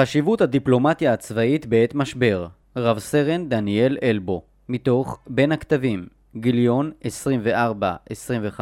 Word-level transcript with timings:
חשיבות 0.00 0.40
הדיפלומטיה 0.40 1.12
הצבאית 1.12 1.66
בעת 1.66 1.94
משבר. 1.94 2.46
רב 2.76 2.98
סרן 2.98 3.48
דניאל 3.48 3.98
אלבו 4.02 4.42
מתוך 4.68 5.18
בין 5.26 5.52
הכתבים 5.52 6.06
גיליון 6.36 6.90
24-25 8.56 8.60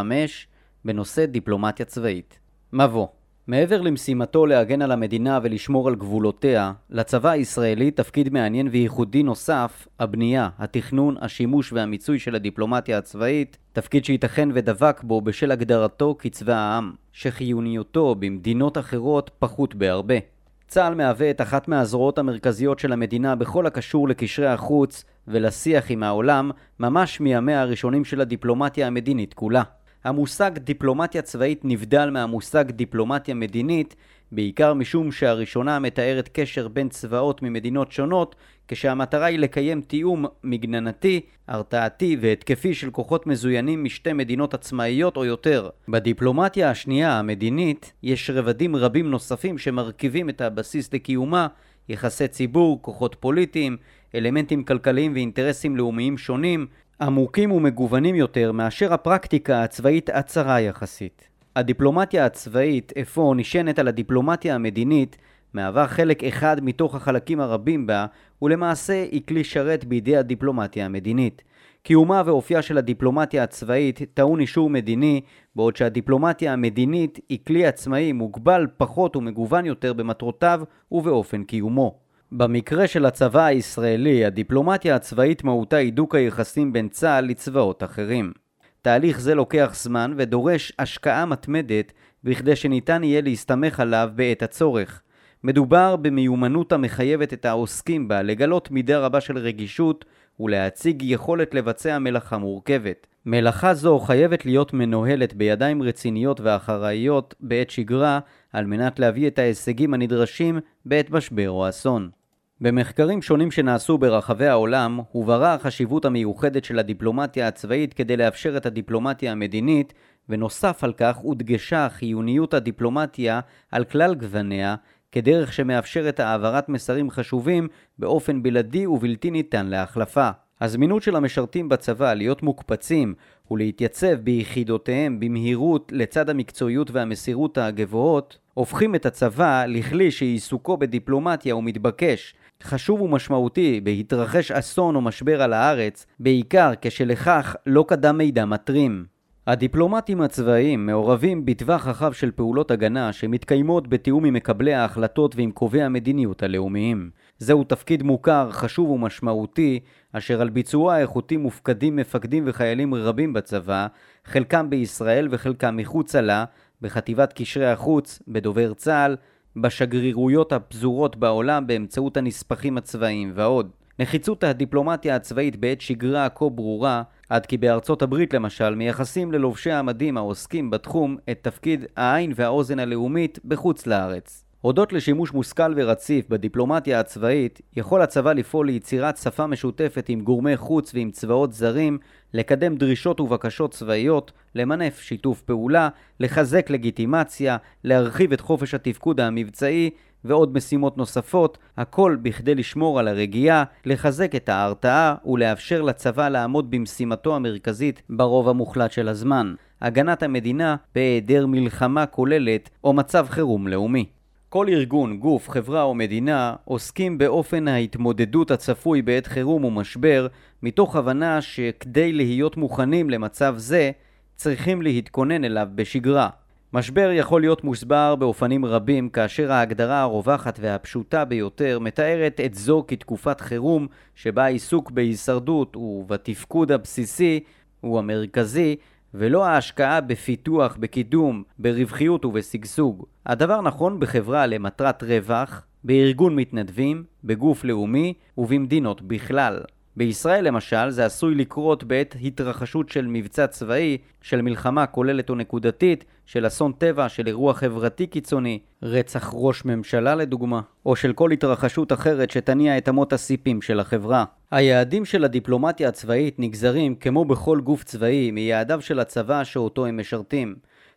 בנושא 0.84 1.26
דיפלומטיה 1.26 1.86
צבאית. 1.86 2.38
מבוא. 2.72 3.06
מעבר 3.46 3.80
למשימתו 3.80 4.46
להגן 4.46 4.82
על 4.82 4.92
המדינה 4.92 5.38
ולשמור 5.42 5.88
על 5.88 5.94
גבולותיה, 5.94 6.72
לצבא 6.90 7.30
הישראלי 7.30 7.90
תפקיד 7.90 8.32
מעניין 8.32 8.68
וייחודי 8.68 9.22
נוסף, 9.22 9.88
הבנייה, 10.00 10.48
התכנון, 10.58 11.16
השימוש 11.20 11.72
והמיצוי 11.72 12.18
של 12.18 12.34
הדיפלומטיה 12.34 12.98
הצבאית, 12.98 13.58
תפקיד 13.72 14.04
שייתכן 14.04 14.48
ודבק 14.54 15.00
בו 15.02 15.20
בשל 15.20 15.50
הגדרתו 15.50 16.16
כצבא 16.18 16.54
העם, 16.54 16.92
שחיוניותו 17.12 18.14
במדינות 18.14 18.78
אחרות 18.78 19.30
פחות 19.38 19.74
בהרבה. 19.74 20.35
צה"ל 20.68 20.94
מהווה 20.94 21.30
את 21.30 21.40
אחת 21.40 21.68
מהזרועות 21.68 22.18
המרכזיות 22.18 22.78
של 22.78 22.92
המדינה 22.92 23.34
בכל 23.34 23.66
הקשור 23.66 24.08
לקשרי 24.08 24.46
החוץ 24.46 25.04
ולשיח 25.28 25.90
עם 25.90 26.02
העולם, 26.02 26.50
ממש 26.80 27.20
מימיה 27.20 27.60
הראשונים 27.60 28.04
של 28.04 28.20
הדיפלומטיה 28.20 28.86
המדינית 28.86 29.34
כולה. 29.34 29.62
המושג 30.04 30.58
דיפלומטיה 30.58 31.22
צבאית 31.22 31.60
נבדל 31.64 32.10
מהמושג 32.10 32.70
דיפלומטיה 32.70 33.34
מדינית, 33.34 33.96
בעיקר 34.32 34.74
משום 34.74 35.12
שהראשונה 35.12 35.78
מתארת 35.78 36.30
קשר 36.32 36.68
בין 36.68 36.88
צבאות 36.88 37.42
ממדינות 37.42 37.92
שונות, 37.92 38.36
כשהמטרה 38.68 39.26
היא 39.26 39.38
לקיים 39.38 39.80
תיאום 39.80 40.24
מגננתי, 40.44 41.20
הרתעתי 41.48 42.16
והתקפי 42.20 42.74
של 42.74 42.90
כוחות 42.90 43.26
מזוינים 43.26 43.84
משתי 43.84 44.12
מדינות 44.12 44.54
עצמאיות 44.54 45.16
או 45.16 45.24
יותר. 45.24 45.68
בדיפלומטיה 45.88 46.70
השנייה, 46.70 47.18
המדינית, 47.18 47.92
יש 48.02 48.30
רבדים 48.30 48.76
רבים 48.76 49.10
נוספים 49.10 49.58
שמרכיבים 49.58 50.28
את 50.28 50.40
הבסיס 50.40 50.94
לקיומה, 50.94 51.46
יחסי 51.88 52.28
ציבור, 52.28 52.82
כוחות 52.82 53.16
פוליטיים, 53.20 53.76
אלמנטים 54.14 54.64
כלכליים 54.64 55.12
ואינטרסים 55.12 55.76
לאומיים 55.76 56.18
שונים, 56.18 56.66
עמוקים 57.00 57.52
ומגוונים 57.52 58.14
יותר 58.14 58.52
מאשר 58.52 58.92
הפרקטיקה 58.92 59.62
הצבאית 59.62 60.10
הצרה 60.10 60.60
יחסית. 60.60 61.35
הדיפלומטיה 61.56 62.26
הצבאית 62.26 62.92
אפוא 63.02 63.34
נשענת 63.34 63.78
על 63.78 63.88
הדיפלומטיה 63.88 64.54
המדינית, 64.54 65.18
מהווה 65.54 65.86
חלק 65.86 66.24
אחד 66.24 66.56
מתוך 66.62 66.94
החלקים 66.94 67.40
הרבים 67.40 67.86
בה, 67.86 68.06
ולמעשה 68.42 69.02
היא 69.10 69.22
כלי 69.28 69.44
שרת 69.44 69.84
בידי 69.84 70.16
הדיפלומטיה 70.16 70.86
המדינית. 70.86 71.42
קיומה 71.82 72.22
ואופייה 72.26 72.62
של 72.62 72.78
הדיפלומטיה 72.78 73.42
הצבאית 73.42 74.00
טעון 74.14 74.40
אישור 74.40 74.70
מדיני, 74.70 75.20
בעוד 75.56 75.76
שהדיפלומטיה 75.76 76.52
המדינית 76.52 77.18
היא 77.28 77.38
כלי 77.46 77.66
עצמאי 77.66 78.12
מוגבל 78.12 78.66
פחות 78.76 79.16
ומגוון 79.16 79.66
יותר 79.66 79.92
במטרותיו 79.92 80.60
ובאופן 80.92 81.42
קיומו. 81.42 81.98
במקרה 82.32 82.86
של 82.86 83.06
הצבא 83.06 83.44
הישראלי, 83.44 84.24
הדיפלומטיה 84.24 84.96
הצבאית 84.96 85.44
מהותה 85.44 85.76
הידוק 85.76 86.14
היחסים 86.14 86.72
בין 86.72 86.88
צה"ל 86.88 87.24
לצבאות 87.24 87.82
אחרים. 87.82 88.45
תהליך 88.86 89.20
זה 89.20 89.34
לוקח 89.34 89.72
זמן 89.74 90.14
ודורש 90.16 90.72
השקעה 90.78 91.26
מתמדת 91.26 91.92
בכדי 92.24 92.56
שניתן 92.56 93.04
יהיה 93.04 93.20
להסתמך 93.20 93.80
עליו 93.80 94.10
בעת 94.14 94.42
הצורך. 94.42 95.02
מדובר 95.44 95.96
במיומנות 95.96 96.72
המחייבת 96.72 97.32
את 97.32 97.44
העוסקים 97.44 98.08
בה 98.08 98.22
לגלות 98.22 98.70
מידה 98.70 98.98
רבה 98.98 99.20
של 99.20 99.38
רגישות 99.38 100.04
ולהציג 100.40 101.02
יכולת 101.02 101.54
לבצע 101.54 101.98
מלאכה 101.98 102.38
מורכבת. 102.38 103.06
מלאכה 103.26 103.74
זו 103.74 103.98
חייבת 103.98 104.44
להיות 104.46 104.72
מנוהלת 104.72 105.34
בידיים 105.34 105.82
רציניות 105.82 106.40
ואחראיות 106.40 107.34
בעת 107.40 107.70
שגרה 107.70 108.20
על 108.52 108.64
מנת 108.64 108.98
להביא 108.98 109.26
את 109.26 109.38
ההישגים 109.38 109.94
הנדרשים 109.94 110.58
בעת 110.84 111.10
משבר 111.10 111.50
או 111.50 111.68
אסון. 111.68 112.10
במחקרים 112.60 113.22
שונים 113.22 113.50
שנעשו 113.50 113.98
ברחבי 113.98 114.46
העולם 114.46 115.00
הובהרה 115.12 115.54
החשיבות 115.54 116.04
המיוחדת 116.04 116.64
של 116.64 116.78
הדיפלומטיה 116.78 117.48
הצבאית 117.48 117.94
כדי 117.94 118.16
לאפשר 118.16 118.56
את 118.56 118.66
הדיפלומטיה 118.66 119.32
המדינית 119.32 119.94
ונוסף 120.28 120.84
על 120.84 120.92
כך 120.92 121.16
הודגשה 121.16 121.88
חיוניות 121.88 122.54
הדיפלומטיה 122.54 123.40
על 123.72 123.84
כלל 123.84 124.14
גווניה 124.14 124.74
כדרך 125.12 125.52
שמאפשרת 125.52 126.20
העברת 126.20 126.68
מסרים 126.68 127.10
חשובים 127.10 127.68
באופן 127.98 128.42
בלעדי 128.42 128.86
ובלתי 128.86 129.30
ניתן 129.30 129.66
להחלפה. 129.66 130.30
הזמינות 130.60 131.02
של 131.02 131.16
המשרתים 131.16 131.68
בצבא 131.68 132.14
להיות 132.14 132.42
מוקפצים 132.42 133.14
ולהתייצב 133.50 134.14
ביחידותיהם 134.14 135.20
במהירות 135.20 135.92
לצד 135.94 136.30
המקצועיות 136.30 136.90
והמסירות 136.90 137.58
הגבוהות 137.58 138.38
הופכים 138.54 138.94
את 138.94 139.06
הצבא 139.06 139.64
לכלי 139.68 140.10
שעיסוקו 140.10 140.76
בדיפלומטיה 140.76 141.54
הוא 141.54 141.64
מתבקש 141.64 142.34
חשוב 142.66 143.02
ומשמעותי 143.02 143.80
בהתרחש 143.80 144.52
אסון 144.52 144.96
או 144.96 145.00
משבר 145.00 145.42
על 145.42 145.52
הארץ, 145.52 146.06
בעיקר 146.20 146.72
כשלכך 146.80 147.56
לא 147.66 147.84
קדם 147.88 148.18
מידע 148.18 148.44
מטרים. 148.44 149.04
הדיפלומטים 149.46 150.20
הצבאיים 150.20 150.86
מעורבים 150.86 151.46
בטווח 151.46 151.86
רחב 151.86 152.12
של 152.12 152.30
פעולות 152.30 152.70
הגנה 152.70 153.12
שמתקיימות 153.12 153.88
בתיאום 153.88 154.24
עם 154.24 154.34
מקבלי 154.34 154.74
ההחלטות 154.74 155.36
ועם 155.36 155.50
קובעי 155.50 155.82
המדיניות 155.82 156.42
הלאומיים. 156.42 157.10
זהו 157.38 157.64
תפקיד 157.64 158.02
מוכר, 158.02 158.50
חשוב 158.50 158.90
ומשמעותי, 158.90 159.80
אשר 160.12 160.40
על 160.40 160.50
ביצועו 160.50 160.90
האיכותי 160.90 161.36
מופקדים 161.36 161.96
מפקדים 161.96 162.44
וחיילים 162.46 162.94
רבים 162.94 163.32
בצבא, 163.32 163.86
חלקם 164.24 164.70
בישראל 164.70 165.28
וחלקם 165.30 165.76
מחוצה 165.76 166.20
לה, 166.20 166.44
בחטיבת 166.82 167.32
קשרי 167.32 167.66
החוץ, 167.66 168.22
בדובר 168.28 168.74
צה"ל, 168.74 169.16
בשגרירויות 169.56 170.52
הפזורות 170.52 171.16
בעולם 171.16 171.66
באמצעות 171.66 172.16
הנספחים 172.16 172.78
הצבאיים 172.78 173.32
ועוד. 173.34 173.70
נחיצות 173.98 174.44
הדיפלומטיה 174.44 175.16
הצבאית 175.16 175.56
בעת 175.56 175.80
שגרה 175.80 176.28
כה 176.28 176.48
ברורה, 176.48 177.02
עד 177.28 177.46
כי 177.46 177.56
בארצות 177.56 178.02
הברית 178.02 178.34
למשל 178.34 178.74
מייחסים 178.74 179.32
ללובשי 179.32 179.70
המדים 179.70 180.16
העוסקים 180.16 180.70
בתחום 180.70 181.16
את 181.30 181.38
תפקיד 181.42 181.84
העין 181.96 182.32
והאוזן 182.36 182.78
הלאומית 182.78 183.38
בחוץ 183.44 183.86
לארץ. 183.86 184.44
הודות 184.60 184.92
לשימוש 184.92 185.32
מושכל 185.32 185.72
ורציף 185.76 186.28
בדיפלומטיה 186.28 187.00
הצבאית, 187.00 187.60
יכול 187.76 188.02
הצבא 188.02 188.32
לפעול 188.32 188.66
ליצירת 188.66 189.16
שפה 189.16 189.46
משותפת 189.46 190.08
עם 190.08 190.20
גורמי 190.20 190.56
חוץ 190.56 190.94
ועם 190.94 191.10
צבאות 191.10 191.52
זרים, 191.52 191.98
לקדם 192.34 192.76
דרישות 192.76 193.20
ובקשות 193.20 193.70
צבאיות, 193.70 194.32
למנף 194.54 195.00
שיתוף 195.00 195.42
פעולה, 195.42 195.88
לחזק 196.20 196.70
לגיטימציה, 196.70 197.56
להרחיב 197.84 198.32
את 198.32 198.40
חופש 198.40 198.74
התפקוד 198.74 199.20
המבצעי 199.20 199.90
ועוד 200.24 200.56
משימות 200.56 200.98
נוספות, 200.98 201.58
הכל 201.76 202.16
בכדי 202.22 202.54
לשמור 202.54 202.98
על 202.98 203.08
הרגיעה, 203.08 203.64
לחזק 203.84 204.34
את 204.34 204.48
ההרתעה 204.48 205.14
ולאפשר 205.26 205.82
לצבא 205.82 206.28
לעמוד 206.28 206.70
במשימתו 206.70 207.36
המרכזית 207.36 208.02
ברוב 208.10 208.48
המוחלט 208.48 208.92
של 208.92 209.08
הזמן, 209.08 209.54
הגנת 209.82 210.22
המדינה 210.22 210.76
בהיעדר 210.94 211.46
מלחמה 211.46 212.06
כוללת 212.06 212.70
או 212.84 212.92
מצב 212.92 213.26
חירום 213.30 213.68
לאומי. 213.68 214.15
כל 214.56 214.68
ארגון, 214.68 215.18
גוף, 215.18 215.48
חברה 215.48 215.82
או 215.82 215.94
מדינה 215.94 216.54
עוסקים 216.64 217.18
באופן 217.18 217.68
ההתמודדות 217.68 218.50
הצפוי 218.50 219.02
בעת 219.02 219.26
חירום 219.26 219.64
ומשבר 219.64 220.26
מתוך 220.62 220.96
הבנה 220.96 221.40
שכדי 221.40 222.12
להיות 222.12 222.56
מוכנים 222.56 223.10
למצב 223.10 223.54
זה 223.58 223.90
צריכים 224.36 224.82
להתכונן 224.82 225.44
אליו 225.44 225.68
בשגרה. 225.74 226.28
משבר 226.72 227.10
יכול 227.12 227.40
להיות 227.40 227.64
מוסבר 227.64 228.14
באופנים 228.14 228.64
רבים 228.64 229.08
כאשר 229.08 229.52
ההגדרה 229.52 230.00
הרווחת 230.00 230.58
והפשוטה 230.62 231.24
ביותר 231.24 231.78
מתארת 231.78 232.40
את 232.44 232.54
זו 232.54 232.84
כתקופת 232.88 233.40
חירום 233.40 233.86
שבה 234.14 234.44
העיסוק 234.44 234.90
בהישרדות 234.90 235.76
ובתפקוד 235.76 236.72
הבסיסי 236.72 237.40
הוא 237.80 237.98
המרכזי 237.98 238.76
ולא 239.18 239.44
ההשקעה 239.44 240.00
בפיתוח, 240.00 240.76
בקידום, 240.80 241.42
ברווחיות 241.58 242.24
ובשגשוג. 242.24 243.06
הדבר 243.26 243.60
נכון 243.60 244.00
בחברה 244.00 244.46
למטרת 244.46 245.02
רווח, 245.02 245.66
בארגון 245.84 246.36
מתנדבים, 246.36 247.04
בגוף 247.24 247.64
לאומי 247.64 248.14
ובמדינות 248.38 249.02
בכלל. 249.02 249.60
בישראל 249.96 250.44
למשל 250.44 250.90
זה 250.90 251.06
עשוי 251.06 251.34
לקרות 251.34 251.84
בעת 251.84 252.16
התרחשות 252.22 252.88
של 252.88 253.06
מבצע 253.06 253.46
צבאי, 253.46 253.98
של 254.22 254.42
מלחמה 254.42 254.86
כוללת 254.86 255.30
או 255.30 255.34
נקודתית, 255.34 256.04
של 256.26 256.46
אסון 256.46 256.72
טבע, 256.72 257.08
של 257.08 257.26
אירוע 257.26 257.54
חברתי 257.54 258.06
קיצוני, 258.06 258.58
רצח 258.82 259.30
ראש 259.34 259.64
ממשלה 259.64 260.14
לדוגמה, 260.14 260.60
או 260.86 260.96
של 260.96 261.12
כל 261.12 261.30
התרחשות 261.30 261.92
אחרת 261.92 262.30
שתניע 262.30 262.78
את 262.78 262.88
אמות 262.88 263.12
הסיפים 263.12 263.62
של 263.62 263.80
החברה. 263.80 264.24
היעדים 264.50 265.04
של 265.04 265.24
הדיפלומטיה 265.24 265.88
הצבאית 265.88 266.38
נגזרים, 266.38 266.94
כמו 266.94 267.24
בכל 267.24 267.60
גוף 267.60 267.84
צבאי, 267.84 268.30
מיעדיו 268.30 268.80
של 268.80 269.00
הצבא 269.00 269.44
שאותו 269.44 269.86
הם 269.86 270.00
משרתים. 270.00 270.56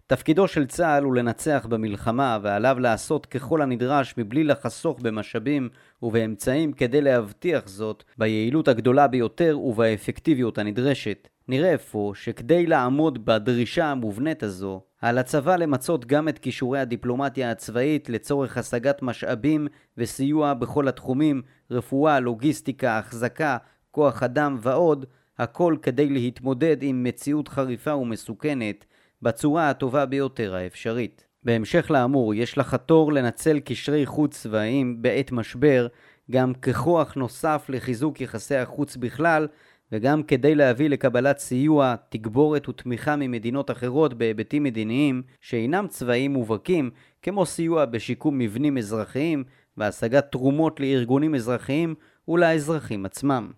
תפקידו 0.10 0.48
של 0.48 0.68
צה"ל 0.68 1.04
הוא 1.04 1.16
לנצח 1.16 1.66
במלחמה, 1.70 2.40
ועליו 2.42 2.80
לעשות 2.80 3.26
ככל 3.26 3.62
הנדרש 3.62 4.14
מבלי 4.18 4.44
לחסוך 4.44 5.00
במשאבים 5.02 5.70
ובאמצעים 6.02 6.74
כדי 6.74 7.02
להבטיח 7.02 7.68
זאת 7.68 8.04
ביעילות 8.18 8.68
הגדולה 8.68 9.08
ביותר 9.08 9.60
ובאפקטיביות 9.60 10.58
הנדרשת. 10.58 11.28
נראה 11.48 11.76
אפוא 11.76 12.14
שכדי 12.14 12.66
לעמוד 12.66 13.26
בדרישה 13.26 13.86
המובנית 13.86 14.44
הזו, 14.44 14.82
על 15.02 15.18
הצבא 15.18 15.56
למצות 15.56 16.06
גם 16.06 16.30
את 16.30 16.40
כישורי 16.40 16.80
הדיפלומטיה 16.80 17.52
הצבאית 17.52 18.10
לצורך 18.10 18.58
השגת 18.58 19.02
משאבים 19.02 19.68
וסיוע 19.98 20.54
בכל 20.54 20.88
התחומים, 20.88 21.42
רפואה, 21.72 22.20
לוגיסטיקה, 22.20 22.98
החזקה, 22.98 23.58
כוח 23.92 24.24
אדם 24.24 24.58
ועוד, 24.62 25.06
הכל 25.38 25.76
כדי 25.82 26.10
להתמודד 26.10 26.78
עם 26.82 27.04
מציאות 27.04 27.48
חריפה 27.48 27.96
ומסוכנת 27.96 28.86
בצורה 29.21 29.69
הטובה 29.69 30.06
ביותר 30.06 30.56
האפשרית. 30.56 31.25
בהמשך 31.44 31.92
לאמור, 31.92 32.33
יש 32.33 32.57
לחתור 32.57 33.13
לנצל 33.13 33.60
קשרי 33.60 34.06
חוץ 34.06 34.42
צבאיים 34.42 35.01
בעת 35.01 35.31
משבר 35.31 35.88
גם 36.31 36.54
ככוח 36.54 37.13
נוסף 37.13 37.66
לחיזוק 37.69 38.21
יחסי 38.21 38.56
החוץ 38.56 38.95
בכלל 38.95 39.48
וגם 39.92 40.24
כדי 40.24 40.56
להביא 40.56 40.89
לקבלת 40.89 41.38
סיוע, 41.38 41.95
תגבורת 42.10 42.69
ותמיכה 42.69 43.16
ממדינות 43.16 43.71
אחרות 43.71 44.13
בהיבטים 44.13 44.63
מדיניים 44.63 45.22
שאינם 45.42 45.88
צבאיים 45.88 46.33
מובהקים, 46.33 46.89
כמו 47.22 47.45
סיוע 47.45 47.86
בשיקום 47.86 48.38
מבנים 48.38 48.77
אזרחיים 48.77 49.44
והשגת 49.77 50.31
תרומות 50.31 50.80
לארגונים 50.80 51.36
אזרחיים 51.36 51.95
ולאזרחים 52.27 53.06
עצמם. 53.06 53.51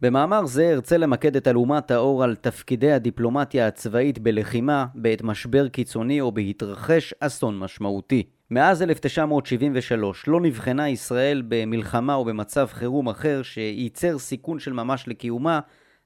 במאמר 0.00 0.46
זה 0.46 0.70
ארצה 0.72 0.96
למקד 0.96 1.36
את 1.36 1.48
אלומת 1.48 1.90
האור 1.90 2.24
על 2.24 2.36
תפקידי 2.36 2.92
הדיפלומטיה 2.92 3.66
הצבאית 3.66 4.18
בלחימה 4.18 4.86
בעת 4.94 5.22
משבר 5.22 5.68
קיצוני 5.68 6.20
או 6.20 6.32
בהתרחש 6.32 7.14
אסון 7.20 7.58
משמעותי. 7.58 8.22
מאז 8.50 8.82
1973 8.82 10.28
לא 10.28 10.40
נבחנה 10.40 10.88
ישראל 10.88 11.42
במלחמה 11.48 12.14
או 12.14 12.24
במצב 12.24 12.66
חירום 12.72 13.08
אחר 13.08 13.42
שייצר 13.42 14.18
סיכון 14.18 14.58
של 14.58 14.72
ממש 14.72 15.08
לקיומה, 15.08 15.60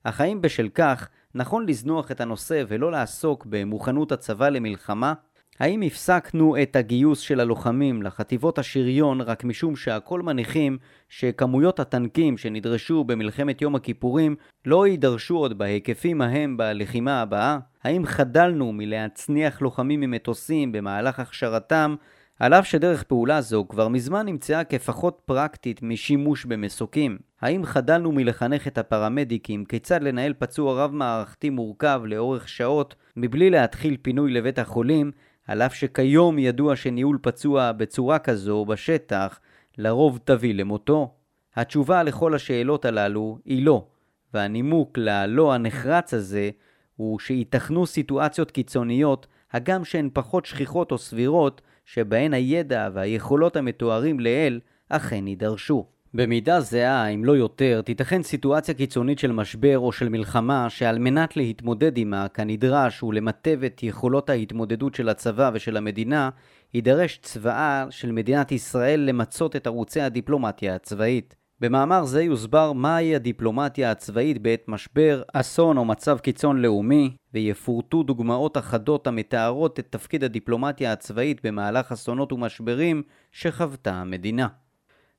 אך 0.04 0.20
האם 0.20 0.40
בשל 0.40 0.68
כך 0.74 1.08
נכון 1.34 1.66
לזנוח 1.66 2.10
את 2.10 2.20
הנושא 2.20 2.62
ולא 2.68 2.92
לעסוק 2.92 3.46
במוכנות 3.50 4.12
הצבא 4.12 4.48
למלחמה? 4.48 5.12
האם 5.60 5.82
הפסקנו 5.82 6.62
את 6.62 6.76
הגיוס 6.76 7.20
של 7.20 7.40
הלוחמים 7.40 8.02
לחטיבות 8.02 8.58
השריון 8.58 9.20
רק 9.20 9.44
משום 9.44 9.76
שהכל 9.76 10.22
מניחים 10.22 10.78
שכמויות 11.08 11.80
הטנקים 11.80 12.38
שנדרשו 12.38 13.04
במלחמת 13.04 13.62
יום 13.62 13.74
הכיפורים 13.74 14.36
לא 14.66 14.86
יידרשו 14.86 15.36
עוד 15.36 15.58
בהיקפים 15.58 16.20
ההם 16.20 16.56
בלחימה 16.56 17.22
הבאה? 17.22 17.58
האם 17.84 18.06
חדלנו 18.06 18.72
מלהצניח 18.72 19.62
לוחמים 19.62 20.00
ממטוסים 20.00 20.72
במהלך 20.72 21.20
הכשרתם 21.20 21.94
על 22.38 22.54
אף 22.54 22.66
שדרך 22.66 23.02
פעולה 23.02 23.40
זו 23.40 23.66
כבר 23.68 23.88
מזמן 23.88 24.26
נמצאה 24.26 24.64
כפחות 24.64 25.20
פרקטית 25.24 25.82
משימוש 25.82 26.44
במסוקים. 26.44 27.18
האם 27.40 27.64
חדלנו 27.64 28.12
מלחנך 28.12 28.66
את 28.66 28.78
הפרמדיקים 28.78 29.64
כיצד 29.64 30.02
לנהל 30.02 30.32
פצוע 30.38 30.84
רב-מערכתי 30.84 31.50
מורכב 31.50 32.02
לאורך 32.04 32.48
שעות 32.48 32.94
מבלי 33.16 33.50
להתחיל 33.50 33.96
פינוי 34.02 34.32
לבית 34.32 34.58
החולים, 34.58 35.10
על 35.50 35.62
אף 35.62 35.74
שכיום 35.74 36.38
ידוע 36.38 36.76
שניהול 36.76 37.18
פצוע 37.22 37.72
בצורה 37.72 38.18
כזו 38.18 38.64
בשטח 38.64 39.40
לרוב 39.78 40.18
תביא 40.24 40.54
למותו? 40.54 41.14
התשובה 41.56 42.02
לכל 42.02 42.34
השאלות 42.34 42.84
הללו 42.84 43.38
היא 43.44 43.66
לא, 43.66 43.86
והנימוק 44.34 44.98
ללא 44.98 45.52
הנחרץ 45.52 46.14
הזה 46.14 46.50
הוא 46.96 47.18
שייתכנו 47.18 47.86
סיטואציות 47.86 48.50
קיצוניות, 48.50 49.26
הגם 49.52 49.84
שהן 49.84 50.10
פחות 50.12 50.46
שכיחות 50.46 50.92
או 50.92 50.98
סבירות, 50.98 51.60
שבהן 51.84 52.34
הידע 52.34 52.88
והיכולות 52.92 53.56
המתוארים 53.56 54.20
לעיל 54.20 54.60
אכן 54.88 55.26
יידרשו. 55.26 55.86
במידה 56.14 56.60
זהה, 56.60 57.08
אם 57.08 57.24
לא 57.24 57.36
יותר, 57.36 57.80
תיתכן 57.84 58.22
סיטואציה 58.22 58.74
קיצונית 58.74 59.18
של 59.18 59.32
משבר 59.32 59.78
או 59.78 59.92
של 59.92 60.08
מלחמה 60.08 60.70
שעל 60.70 60.98
מנת 60.98 61.36
להתמודד 61.36 61.98
עמה 61.98 62.28
כנדרש 62.28 63.02
ולמטב 63.02 63.64
את 63.64 63.82
יכולות 63.82 64.30
ההתמודדות 64.30 64.94
של 64.94 65.08
הצבא 65.08 65.50
ושל 65.54 65.76
המדינה, 65.76 66.30
יידרש 66.74 67.18
צבאה 67.22 67.86
של 67.90 68.12
מדינת 68.12 68.52
ישראל 68.52 69.00
למצות 69.00 69.56
את 69.56 69.66
ערוצי 69.66 70.00
הדיפלומטיה 70.00 70.74
הצבאית. 70.74 71.34
במאמר 71.60 72.04
זה 72.04 72.22
יוסבר 72.22 72.72
מהי 72.72 73.14
הדיפלומטיה 73.16 73.90
הצבאית 73.90 74.42
בעת 74.42 74.64
משבר, 74.68 75.22
אסון 75.32 75.76
או 75.76 75.84
מצב 75.84 76.18
קיצון 76.18 76.62
לאומי, 76.62 77.10
ויפורטו 77.34 78.02
דוגמאות 78.02 78.56
אחדות 78.56 79.06
המתארות 79.06 79.78
את 79.78 79.86
תפקיד 79.90 80.24
הדיפלומטיה 80.24 80.92
הצבאית 80.92 81.46
במהלך 81.46 81.92
אסונות 81.92 82.32
ומשברים 82.32 83.02
שחוותה 83.32 83.94
המדינה. 83.94 84.46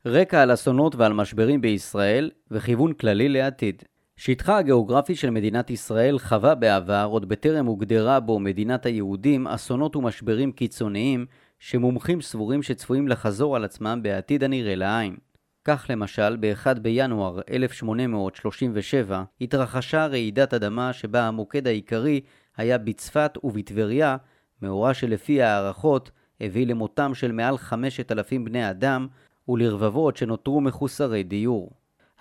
רקע 0.05 0.41
על 0.41 0.53
אסונות 0.53 0.95
ועל 0.95 1.13
משברים 1.13 1.61
בישראל 1.61 2.31
וכיוון 2.51 2.93
כללי 2.93 3.29
לעתיד. 3.29 3.83
שטחה 4.15 4.57
הגיאוגרפי 4.57 5.15
של 5.15 5.29
מדינת 5.29 5.69
ישראל 5.69 6.19
חווה 6.19 6.55
בעבר, 6.55 7.07
עוד 7.11 7.29
בטרם 7.29 7.65
הוגדרה 7.65 8.19
בו 8.19 8.39
מדינת 8.39 8.85
היהודים, 8.85 9.47
אסונות 9.47 9.95
ומשברים 9.95 10.51
קיצוניים 10.51 11.25
שמומחים 11.59 12.21
סבורים 12.21 12.63
שצפויים 12.63 13.07
לחזור 13.07 13.55
על 13.55 13.63
עצמם 13.63 13.99
בעתיד 14.03 14.43
הנראה 14.43 14.75
לעין. 14.75 15.15
כך 15.65 15.85
למשל, 15.89 16.37
ב-1 16.39 16.79
בינואר 16.79 17.39
1837 17.51 19.23
התרחשה 19.41 20.07
רעידת 20.07 20.53
אדמה 20.53 20.93
שבה 20.93 21.27
המוקד 21.27 21.67
העיקרי 21.67 22.21
היה 22.57 22.77
בצפת 22.77 23.37
ובטבריה, 23.43 24.17
מאורע 24.61 24.93
שלפי 24.93 25.41
הערכות 25.41 26.11
הביא 26.41 26.67
למותם 26.67 27.13
של 27.13 27.31
מעל 27.31 27.57
5,000 27.57 28.45
בני 28.45 28.69
אדם 28.69 29.07
ולרבבות 29.47 30.17
שנותרו 30.17 30.61
מחוסרי 30.61 31.23
דיור. 31.23 31.71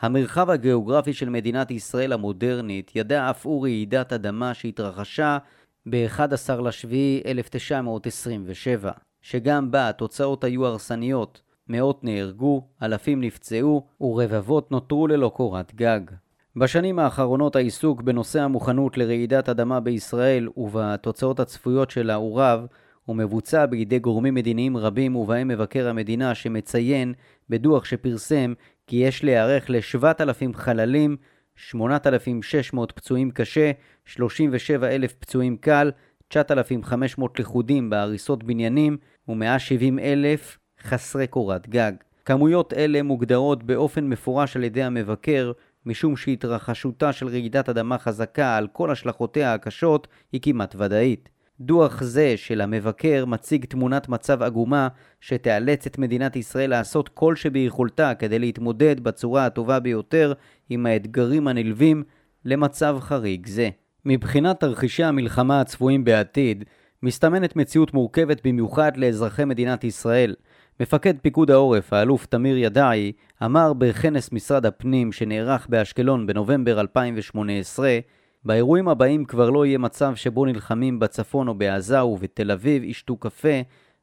המרחב 0.01 0.51
הגיאוגרפי 0.51 1.13
של 1.13 1.29
מדינת 1.29 1.71
ישראל 1.71 2.13
המודרנית 2.13 2.93
ידע 2.95 3.31
אף 3.31 3.47
הוא 3.47 3.63
רעידת 3.63 4.13
אדמה 4.13 4.55
שהתרחשה 4.55 5.39
ב-11 5.87 6.61
לשביעי 6.63 7.23
1927, 7.27 8.93
שגם 9.23 9.71
בה 9.71 9.89
התוצאות 9.89 10.45
היו 10.45 10.67
הרסניות, 10.67 11.41
מאות 11.69 12.05
נהרגו, 12.05 12.67
אלפים 12.83 13.21
נפצעו 13.21 13.87
ורבבות 14.01 14.71
נותרו 14.73 15.07
ללא 15.07 15.29
קורת 15.29 15.75
גג. 15.75 16.01
בשנים 16.57 16.99
האחרונות 16.99 17.57
העיסוק 17.57 18.03
בנושא 18.03 18.41
המוכנות 18.41 18.99
לרעידת 18.99 19.49
אדמה 19.49 19.81
בישראל 19.81 20.49
ובתוצאות 20.57 21.41
הצפויות 21.41 21.91
שלה 21.91 22.15
הוא 22.15 22.41
רב, 22.41 22.67
ומבוצע 23.11 23.67
בידי 23.67 23.99
גורמים 23.99 24.35
מדיניים 24.35 24.77
רבים 24.77 25.17
ובהם 25.17 25.49
מבקר 25.49 25.89
המדינה 25.89 26.35
שמציין 26.35 27.15
בדוח 27.49 27.85
שפרסם 27.85 28.53
כי 28.87 28.97
יש 28.97 29.25
להיערך 29.25 29.71
ל-7,000 29.71 30.53
חללים, 30.55 31.17
8,600 31.57 32.93
פצועים 32.93 33.31
קשה, 33.31 33.71
37,000 34.05 35.15
פצועים 35.19 35.57
קל, 35.57 35.91
9,500 36.29 37.41
לכודים 37.41 37.91
בהריסות 37.91 38.45
בניינים 38.45 38.97
ו-170,000 39.29 40.59
חסרי 40.83 41.27
קורת 41.27 41.69
גג. 41.69 41.93
כמויות 42.25 42.73
אלה 42.73 43.03
מוגדרות 43.03 43.63
באופן 43.63 44.09
מפורש 44.09 44.57
על 44.57 44.65
ידי 44.65 44.83
המבקר, 44.83 45.53
משום 45.87 46.17
שהתרחשותה 46.17 47.13
של 47.13 47.29
רעידת 47.29 47.69
אדמה 47.69 47.99
חזקה 47.99 48.57
על 48.57 48.69
כל 48.73 48.91
השלכותיה 48.91 49.55
הקשות 49.55 50.09
היא 50.33 50.41
כמעט 50.43 50.75
ודאית. 50.79 51.29
דוח 51.61 52.03
זה 52.03 52.37
של 52.37 52.61
המבקר 52.61 53.25
מציג 53.27 53.65
תמונת 53.65 54.09
מצב 54.09 54.43
עגומה 54.43 54.89
שתיאלץ 55.21 55.87
את 55.87 55.99
מדינת 55.99 56.37
ישראל 56.37 56.71
לעשות 56.71 57.09
כל 57.09 57.37
שביכולתה 57.37 58.15
כדי 58.15 58.39
להתמודד 58.39 59.01
בצורה 59.01 59.47
הטובה 59.47 59.81
ביותר 59.81 60.33
עם 60.71 60.87
האתגרים 60.87 61.49
הנלווים 61.49 62.03
למצב 62.45 62.97
חריג 63.01 63.47
זה. 63.47 63.69
מבחינת 64.05 64.61
תרחישי 64.61 65.05
המלחמה 65.05 65.61
הצפויים 65.61 66.05
בעתיד, 66.05 66.65
מסתמנת 67.03 67.57
מציאות 67.57 67.95
מורכבת 67.95 68.47
במיוחד 68.47 68.97
לאזרחי 68.97 69.45
מדינת 69.45 69.85
ישראל. 69.85 70.35
מפקד 70.81 71.15
פיקוד 71.23 71.51
העורף, 71.51 71.93
האלוף 71.93 72.27
תמיר 72.27 72.57
ידעי, 72.57 73.13
אמר 73.45 73.73
בכנס 73.73 74.33
משרד 74.33 74.67
הפנים 74.67 75.13
שנערך 75.13 75.67
באשקלון 75.71 76.27
בנובמבר 76.27 76.81
2018 76.81 77.99
באירועים 78.45 78.89
הבאים 78.89 79.25
כבר 79.25 79.51
לא 79.51 79.67
יהיה 79.67 79.79
מצב 79.79 80.15
שבו 80.15 80.45
נלחמים 80.45 80.99
בצפון 80.99 81.49
או 81.49 81.55
בעזה 81.55 82.05
ובתל 82.05 82.51
אביב 82.51 82.85
ישתו 82.85 83.17
קפה, 83.17 83.61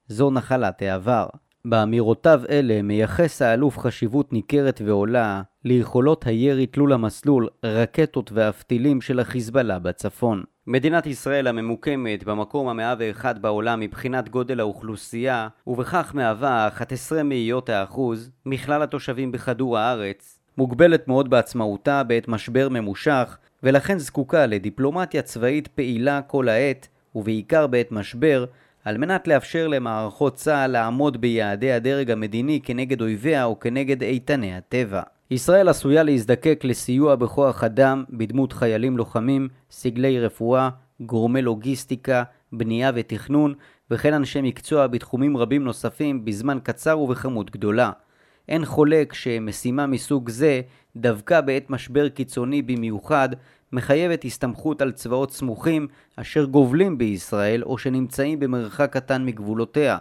זו 0.07 0.29
נחלת 0.29 0.81
העבר. 0.81 1.27
באמירותיו 1.65 2.41
אלה 2.49 2.81
מייחס 2.81 3.41
האלוף 3.41 3.77
חשיבות 3.77 4.33
ניכרת 4.33 4.81
ועולה 4.85 5.41
ליכולות 5.65 6.27
הירי 6.27 6.65
תלול 6.65 6.93
המסלול, 6.93 7.47
רקטות 7.65 8.31
ואף 8.33 8.63
טילים 8.63 9.01
של 9.01 9.19
החיזבאללה 9.19 9.79
בצפון. 9.79 10.43
מדינת 10.67 11.05
ישראל 11.05 11.47
הממוקמת 11.47 12.23
במקום 12.23 12.67
המאה 12.67 12.95
ואחד 12.99 13.41
בעולם 13.41 13.79
מבחינת 13.79 14.29
גודל 14.29 14.59
האוכלוסייה, 14.59 15.47
ובכך 15.67 16.11
מהווה 16.15 16.67
11 16.67 17.23
מאיות 17.23 17.69
האחוז 17.69 18.31
מכלל 18.45 18.81
התושבים 18.81 19.31
בכדור 19.31 19.77
הארץ, 19.77 20.39
מוגבלת 20.57 21.07
מאוד 21.07 21.29
בעצמאותה 21.29 22.03
בעת 22.03 22.27
משבר 22.27 22.69
ממושך, 22.69 23.37
ולכן 23.63 23.99
זקוקה 23.99 24.45
לדיפלומטיה 24.45 25.21
צבאית 25.21 25.67
פעילה 25.67 26.21
כל 26.21 26.49
העת, 26.49 26.87
ובעיקר 27.15 27.67
בעת 27.67 27.91
משבר, 27.91 28.45
על 28.85 28.97
מנת 28.97 29.27
לאפשר 29.27 29.67
למערכות 29.67 30.35
צה"ל 30.35 30.71
לעמוד 30.71 31.21
ביעדי 31.21 31.71
הדרג 31.71 32.11
המדיני 32.11 32.59
כנגד 32.63 33.01
אויביה 33.01 33.45
או 33.45 33.59
כנגד 33.59 34.01
איתני 34.03 34.55
הטבע. 34.55 35.01
ישראל 35.31 35.69
עשויה 35.69 36.03
להזדקק 36.03 36.61
לסיוע 36.63 37.15
בכוח 37.15 37.63
אדם 37.63 38.03
בדמות 38.09 38.53
חיילים 38.53 38.97
לוחמים, 38.97 39.47
סגלי 39.71 40.19
רפואה, 40.19 40.69
גורמי 41.01 41.41
לוגיסטיקה, 41.41 42.23
בנייה 42.51 42.91
ותכנון, 42.95 43.53
וכן 43.91 44.13
אנשי 44.13 44.41
מקצוע 44.41 44.87
בתחומים 44.87 45.37
רבים 45.37 45.63
נוספים 45.63 46.25
בזמן 46.25 46.59
קצר 46.63 46.99
ובכמות 46.99 47.51
גדולה. 47.51 47.91
אין 48.49 48.65
חולק 48.65 49.13
שמשימה 49.13 49.87
מסוג 49.87 50.29
זה, 50.29 50.61
דווקא 51.01 51.41
בעת 51.41 51.69
משבר 51.69 52.09
קיצוני 52.09 52.61
במיוחד, 52.61 53.29
מחייבת 53.71 54.25
הסתמכות 54.25 54.81
על 54.81 54.91
צבאות 54.91 55.31
סמוכים 55.31 55.87
אשר 56.15 56.45
גובלים 56.45 56.97
בישראל 56.97 57.63
או 57.63 57.77
שנמצאים 57.77 58.39
במרחק 58.39 58.93
קטן 58.93 59.25
מגבולותיה. 59.25 59.97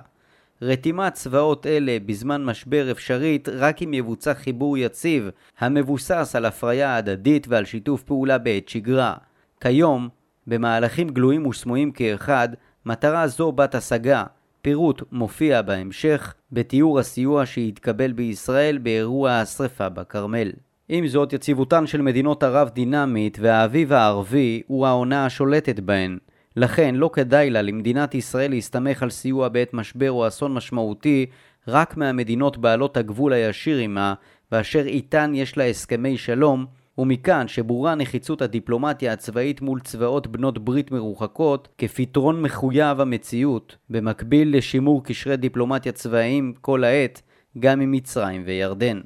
רתימת 0.62 1.12
צבאות 1.12 1.66
אלה 1.66 1.98
בזמן 2.06 2.44
משבר 2.44 2.90
אפשרית 2.90 3.48
רק 3.48 3.82
אם 3.82 3.94
יבוצע 3.94 4.34
חיבור 4.34 4.78
יציב 4.78 5.28
המבוסס 5.58 6.32
על 6.36 6.44
הפריה 6.44 6.96
הדדית 6.96 7.46
ועל 7.48 7.64
שיתוף 7.64 8.02
פעולה 8.02 8.38
בעת 8.38 8.68
שגרה. 8.68 9.14
כיום, 9.60 10.08
במהלכים 10.46 11.08
גלויים 11.08 11.46
וסמויים 11.46 11.92
כאחד, 11.92 12.48
מטרה 12.86 13.26
זו 13.28 13.52
בת 13.52 13.74
השגה. 13.74 14.24
פירוט 14.62 15.02
מופיע 15.12 15.62
בהמשך 15.62 16.34
בתיאור 16.52 16.98
הסיוע 16.98 17.46
שהתקבל 17.46 18.12
בישראל 18.12 18.78
באירוע 18.78 19.32
השרפה 19.32 19.88
בכרמל. 19.88 20.52
עם 20.88 21.06
זאת, 21.06 21.32
יציבותן 21.32 21.86
של 21.86 22.02
מדינות 22.02 22.42
ערב 22.42 22.68
דינמית 22.68 23.38
והאביב 23.40 23.92
הערבי 23.92 24.62
הוא 24.66 24.86
העונה 24.86 25.26
השולטת 25.26 25.80
בהן. 25.80 26.18
לכן 26.56 26.94
לא 26.94 27.10
כדאי 27.12 27.50
לה 27.50 27.62
למדינת 27.62 28.14
ישראל 28.14 28.50
להסתמך 28.50 29.02
על 29.02 29.10
סיוע 29.10 29.48
בעת 29.48 29.74
משבר 29.74 30.10
או 30.10 30.28
אסון 30.28 30.54
משמעותי 30.54 31.26
רק 31.68 31.96
מהמדינות 31.96 32.58
בעלות 32.58 32.96
הגבול 32.96 33.32
הישיר 33.32 33.78
עימה, 33.78 34.14
ואשר 34.52 34.86
איתן 34.86 35.32
יש 35.34 35.56
לה 35.56 35.64
הסכמי 35.64 36.18
שלום, 36.18 36.66
ומכאן 36.98 37.48
שברורה 37.48 37.94
נחיצות 37.94 38.42
הדיפלומטיה 38.42 39.12
הצבאית 39.12 39.60
מול 39.60 39.80
צבאות 39.80 40.26
בנות 40.26 40.58
ברית 40.58 40.90
מרוחקות 40.90 41.68
כפתרון 41.78 42.42
מחויב 42.42 43.00
המציאות, 43.00 43.76
במקביל 43.90 44.56
לשימור 44.56 45.04
קשרי 45.04 45.36
דיפלומטיה 45.36 45.92
צבאיים 45.92 46.54
כל 46.60 46.84
העת, 46.84 47.22
גם 47.58 47.80
עם 47.80 47.92
מצרים 47.92 48.42
וירדן. 48.46 49.00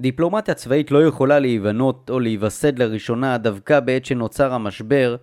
דיפלומטיה 0.00 0.54
צבאית 0.54 0.90
לא 0.90 1.06
יכולה 1.06 1.38
להיבנות 1.38 2.10
או 2.10 2.20
להיווסד 2.20 2.78
לראשונה 2.78 3.38
דווקא 3.38 3.80
בעת 3.80 4.04
שנוצר 4.04 4.54
המשבר, 4.54 5.16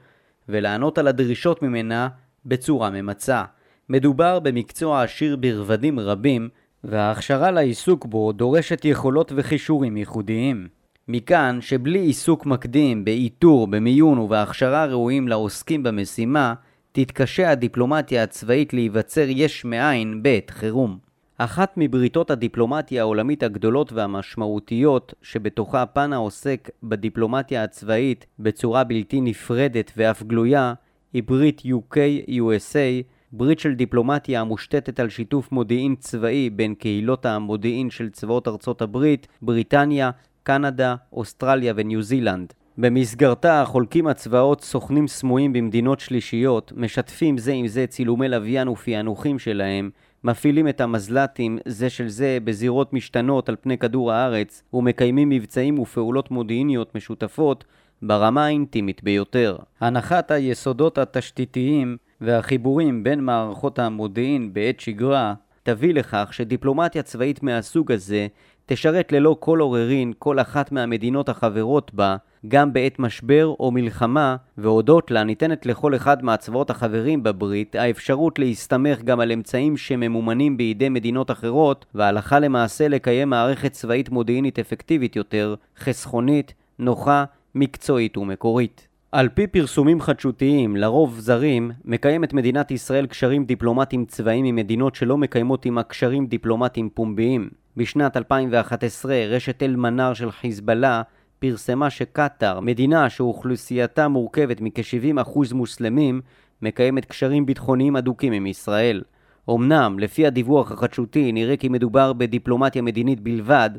ולענות 0.50 0.98
על 0.98 1.08
הדרישות 1.08 1.62
ממנה 1.62 2.08
בצורה 2.46 2.90
ממצה. 2.90 3.44
מדובר 3.90 4.40
במקצוע 4.40 5.04
עשיר 5.04 5.36
ברבדים 5.36 6.00
רבים, 6.00 6.50
וההכשרה 6.84 7.52
לעיסוק 7.52 8.06
בו 8.06 8.32
דורשת 8.32 8.86
יכולות 8.86 9.32
וכישורים 9.36 9.98
ייחודיים. 9.98 10.68
מכאן 11.08 11.58
שבלי 11.62 12.00
עיסוק 12.00 12.46
מקדים 12.46 13.06
באיתור, 13.06 13.68
במיון 13.68 14.18
ובהכשרה 14.18 14.86
ראויים 14.86 15.28
לעוסקים 15.28 15.84
במשימה, 15.84 16.54
תתקשה 16.92 17.50
הדיפלומטיה 17.50 18.24
הצבאית 18.24 18.74
להיווצר 18.74 19.26
יש 19.28 19.66
מאין 19.66 20.24
בעת 20.24 20.50
חירום. 20.50 21.05
אחת 21.38 21.74
מבריתות 21.78 22.32
הדיפלומטיה 22.32 23.02
העולמית 23.02 23.44
הגדולות 23.44 23.94
והמשמעותיות 23.94 25.14
שבתוכה 25.22 25.86
פן 25.86 26.14
העוסק 26.14 26.70
בדיפלומטיה 26.84 27.64
הצבאית 27.64 28.26
בצורה 28.40 28.84
בלתי 28.84 29.22
נפרדת 29.22 29.92
ואף 29.98 30.24
גלויה 30.24 30.74
היא 31.14 31.24
ברית 31.24 31.62
UK-USA, 31.66 33.04
ברית 33.32 33.60
של 33.60 33.74
דיפלומטיה 33.74 34.42
המושתתת 34.42 35.00
על 35.00 35.10
שיתוף 35.10 35.52
מודיעין 35.52 35.96
צבאי 35.96 36.50
בין 36.50 36.76
קהילות 36.76 37.26
המודיעין 37.26 37.90
של 37.90 38.10
צבאות 38.10 38.48
ארצות 38.48 38.82
הברית, 38.82 39.28
בריטניה, 39.42 40.12
קנדה, 40.44 40.96
אוסטרליה 41.14 41.74
וניו 41.76 42.02
זילנד. 42.02 42.54
במסגרתה 42.78 43.64
חולקים 43.66 44.08
הצבאות 44.08 44.62
סוכנים 44.62 45.08
סמויים 45.08 45.54
במדינות 45.54 46.00
שלישיות, 46.00 46.74
משתפים 46.76 47.38
זה 47.38 47.52
עם 47.52 47.68
זה 47.68 47.88
צילומי 47.88 48.28
לוויין 48.28 48.68
ופענוחים 48.68 49.40
שלהם, 49.40 49.90
מפעילים 50.26 50.68
את 50.68 50.82
המזל"טים 50.82 51.58
זה 51.66 51.90
של 51.90 52.08
זה 52.08 52.38
בזירות 52.44 52.94
משתנות 52.94 53.50
על 53.50 53.56
פני 53.62 53.78
כדור 53.78 54.12
הארץ 54.12 54.64
ומקיימים 54.74 55.30
מבצעים 55.30 55.80
ופעולות 55.80 56.32
מודיעיניות 56.32 56.96
משותפות 56.96 57.64
ברמה 58.02 58.46
האינטימית 58.46 59.04
ביותר. 59.04 59.58
הנחת 59.80 60.32
היסודות 60.32 60.98
התשתיתיים 60.98 61.98
והחיבורים 62.22 63.04
בין 63.04 63.20
מערכות 63.20 63.80
המודיעין 63.80 64.54
בעת 64.54 64.80
שגרה 64.80 65.34
תביא 65.64 65.94
לכך 65.94 66.30
שדיפלומטיה 66.32 67.04
צבאית 67.04 67.44
מהסוג 67.44 67.92
הזה 67.92 68.28
תשרת 68.66 69.12
ללא 69.12 69.36
כל 69.40 69.60
עוררין 69.60 70.14
כל 70.20 70.40
אחת 70.40 70.72
מהמדינות 70.72 71.30
החברות 71.30 71.94
בה, 71.94 72.16
גם 72.48 72.74
בעת 72.74 73.00
משבר 73.00 73.54
או 73.60 73.72
מלחמה, 73.72 74.36
והודות 74.58 75.12
לה 75.12 75.24
ניתנת 75.24 75.66
לכל 75.66 75.96
אחד 75.96 76.24
מהצבאות 76.24 76.70
החברים 76.70 77.24
בברית 77.24 77.76
האפשרות 77.76 78.40
להסתמך 78.40 79.02
גם 79.02 79.20
על 79.20 79.32
אמצעים 79.32 79.78
שממומנים 79.78 80.58
בידי 80.58 80.90
מדינות 80.90 81.32
אחרות, 81.32 81.86
והלכה 81.96 82.40
למעשה 82.40 82.88
לקיים 82.88 83.30
מערכת 83.30 83.72
צבאית 83.72 84.10
מודיעינית 84.10 84.60
אפקטיבית 84.60 85.16
יותר, 85.16 85.56
חסכונית, 85.80 86.54
נוחה, 86.80 87.26
מקצועית 87.56 88.18
ומקורית. 88.18 88.88
על 89.12 89.30
פי 89.30 89.48
פרסומים 89.48 90.02
חדשותיים, 90.02 90.76
לרוב 90.76 91.20
זרים, 91.20 91.72
מקיימת 91.86 92.34
מדינת 92.34 92.72
ישראל 92.72 93.06
קשרים 93.06 93.46
דיפלומטיים 93.46 94.06
צבאיים 94.06 94.46
עם 94.46 94.56
מדינות 94.56 94.96
שלא 94.96 95.18
מקיימות 95.18 95.66
עימה 95.66 95.84
קשרים 95.84 96.26
דיפלומטיים 96.26 96.90
פומביים. 96.90 97.50
בשנת 97.78 98.18
2011 98.18 99.16
רשת 99.16 99.64
אל-מנאר 99.64 100.14
של 100.14 100.32
חיזבאללה 100.32 101.02
פרסמה 101.40 101.90
שקטאר, 101.90 102.60
מדינה 102.60 103.10
שאוכלוסייתה 103.10 104.08
מורכבת 104.08 104.62
מכ-70% 104.62 105.54
מוסלמים, 105.54 106.22
מקיימת 106.62 107.06
קשרים 107.06 107.46
ביטחוניים 107.46 107.96
אדוקים 107.96 108.34
עם 108.34 108.46
ישראל. 108.46 109.02
אמנם, 109.50 110.00
לפי 110.00 110.28
הדיווח 110.28 110.72
החדשותי, 110.72 111.32
נראה 111.32 111.58
כי 111.58 111.70
מדובר 111.70 112.14
בדיפלומטיה 112.14 112.82
מדינית 112.82 113.20
בלבד, 113.20 113.70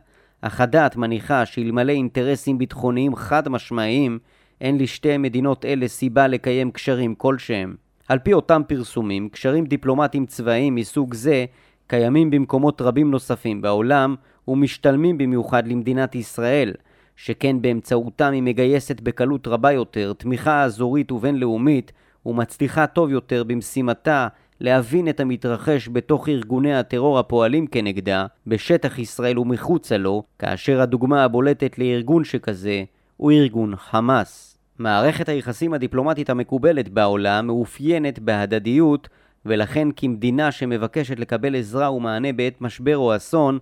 אך 0.41 0.61
הדת 0.61 0.97
מניחה 0.97 1.47
שאלמלא 1.47 1.93
אינטרסים 1.93 2.59
ביטחוניים 2.59 3.17
חד 3.17 3.49
משמעיים, 3.49 4.19
אין 4.61 4.79
לשתי 4.79 5.17
מדינות 5.17 5.65
אלה 5.65 5.89
סיבה 5.89 6.27
לקיים 6.27 6.71
קשרים 6.71 7.15
כלשהם. 7.15 7.77
על 8.09 8.19
פי 8.19 8.33
אותם 8.33 8.63
פרסומים, 8.67 9.29
קשרים 9.29 9.65
דיפלומטיים 9.65 10.27
צבאיים 10.27 10.75
מסוג 10.75 11.15
זה 11.15 11.45
קיימים 11.87 12.31
במקומות 12.31 12.83
רבים 12.83 13.11
נוספים 13.11 13.63
בעולם 13.63 14.15
ומשתלמים 14.49 15.19
במיוחד 15.19 15.67
למדינת 15.67 16.15
ישראל, 16.15 16.73
שכן 17.17 17.63
באמצעותם 17.63 18.33
היא 18.33 18.43
מגייסת 18.43 19.01
בקלות 19.01 19.47
רבה 19.47 19.73
יותר 19.73 20.13
תמיכה 20.13 20.63
אזורית 20.63 21.13
ובינלאומית 21.13 21.93
ומצליחה 22.27 22.87
טוב 22.87 23.11
יותר 23.11 23.45
במשימתה 23.45 24.29
להבין 24.61 25.09
את 25.09 25.21
המתרחש 25.21 25.89
בתוך 25.93 26.29
ארגוני 26.29 26.75
הטרור 26.75 27.19
הפועלים 27.19 27.67
כנגדה, 27.67 28.27
בשטח 28.47 28.99
ישראל 28.99 29.39
ומחוצה 29.39 29.97
לו, 29.97 30.23
כאשר 30.39 30.81
הדוגמה 30.81 31.25
הבולטת 31.25 31.79
לארגון 31.79 32.25
שכזה 32.25 32.85
הוא 33.17 33.33
ארגון 33.33 33.77
חמאס. 33.77 34.59
מערכת 34.79 35.29
היחסים 35.29 35.75
הדיפלומטית 35.75 36.31
המקובלת 36.31 36.89
בעולם 36.89 37.47
מאופיינת 37.47 38.19
בהדדיות 38.19 39.09
ולכן 39.47 39.89
כמדינה 39.97 40.53
שמבקשת 40.53 41.19
לקבל 41.19 41.57
עזרה 41.57 41.93
ומענה 41.93 42.33
בעת 42.33 42.61
משבר 42.61 42.97
או 42.97 43.17
אסון, 43.17 43.59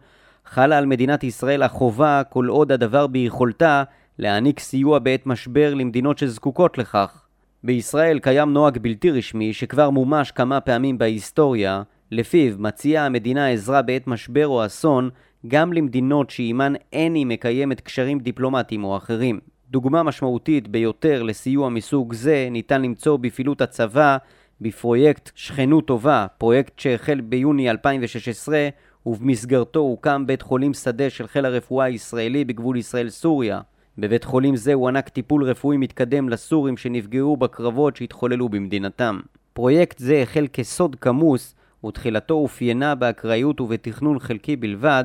חלה 0.55 0.79
על 0.79 0.87
מדינת 0.87 1.25
ישראל 1.25 1.63
החובה, 1.63 2.23
כל 2.29 2.47
עוד 2.49 2.73
הדבר 2.73 3.07
ביכולתה, 3.07 3.83
להעניק 4.19 4.61
סיוע 4.61 4.99
בעת 4.99 5.27
משבר 5.27 5.75
למדינות 5.75 6.19
שזקוקות 6.19 6.79
לכך. 6.79 7.23
בישראל 7.65 8.19
קיים 8.19 8.53
נוהג 8.53 8.79
בלתי 8.79 9.11
רשמי 9.11 9.53
שכבר 9.53 9.91
מומש 9.91 10.31
כמה 10.31 10.61
פעמים 10.61 10.99
בהיסטוריה, 10.99 11.83
לפיו 12.11 12.55
מציעה 12.59 13.07
המדינה 13.07 13.49
עזרה 13.49 13.83
בעת 13.83 14.07
משבר 14.07 14.47
או 14.47 14.67
אסון 14.67 15.11
גם 15.49 15.73
למדינות 15.73 16.31
שעימן 16.31 16.73
אין 16.93 17.15
היא 17.15 17.27
מקיימת 17.27 17.81
קשרים 17.81 18.19
דיפלומטיים 18.19 18.85
או 18.85 18.97
אחרים. 18.97 19.41
דוגמה 19.71 20.03
משמעותית 20.03 20.69
ביותר 20.69 21.23
לסיוע 21.23 21.69
מסוג 21.69 22.13
זה 22.13 22.49
ניתן 22.51 22.83
למצוא 22.83 23.17
בפעילות 23.17 23.61
הצבא 23.61 24.17
בפרויקט 24.61 25.31
שכנות 25.35 25.87
טובה, 25.87 26.27
פרויקט 26.39 26.79
שהחל 26.79 27.21
ביוני 27.21 27.71
2016 27.71 28.69
ובמסגרתו 29.07 29.81
הוקם 29.81 30.27
בית 30.27 30.43
חולים 30.43 30.75
שדה 30.75 31.11
של 31.11 31.27
חיל 31.27 31.45
הרפואה 31.45 31.87
הישראלי 31.87 32.45
בגבול 32.45 32.77
ישראל-סוריה. 32.77 33.61
בבית 33.99 34.25
חולים 34.25 34.57
זה 34.57 34.75
הוענק 34.75 35.09
טיפול 35.09 35.45
רפואי 35.45 35.77
מתקדם 35.77 36.29
לסורים 36.29 36.77
שנפגעו 36.77 37.37
בקרבות 37.37 37.97
שהתחוללו 37.97 38.49
במדינתם. 38.49 39.21
פרויקט 39.53 39.99
זה 39.99 40.23
החל 40.23 40.47
כסוד 40.53 40.97
כמוס 40.97 41.55
ותחילתו 41.87 42.35
אופיינה 42.35 42.95
באקראיות 42.95 43.61
ובתכנון 43.61 44.19
חלקי 44.19 44.57
בלבד, 44.57 45.05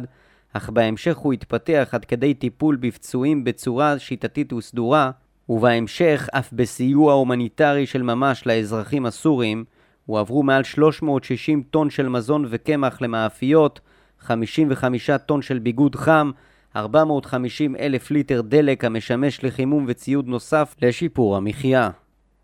אך 0.54 0.70
בהמשך 0.70 1.18
הוא 1.18 1.34
התפתח 1.34 1.90
עד 1.92 2.06
כדי 2.06 2.34
טיפול 2.34 2.76
בפצועים 2.76 3.44
בצורה 3.44 4.00
שיטתית 4.00 4.54
וסדורה, 4.54 5.12
ובהמשך 5.50 6.28
אף 6.32 6.54
בסיוע 6.54 7.14
הומניטרי 7.14 7.86
של 7.86 8.04
ממש 8.04 8.48
לאזרחים 8.48 9.06
הסורים, 9.06 9.66
הועברו 10.10 10.44
מעל 10.44 10.64
360 10.64 11.64
טון 11.70 11.90
של 11.90 12.10
מזון 12.10 12.46
וקמח 12.50 13.02
למאפיות, 13.02 13.80
55 14.20 15.10
טון 15.26 15.42
של 15.42 15.60
ביגוד 15.60 15.96
חם, 15.96 16.32
450 16.76 17.76
אלף 17.76 18.12
ליטר 18.12 18.42
דלק 18.42 18.86
המשמש 18.86 19.44
לחימום 19.44 19.86
וציוד 19.88 20.28
נוסף 20.28 20.76
לשיפור 20.82 21.38
המחיה. 21.38 21.90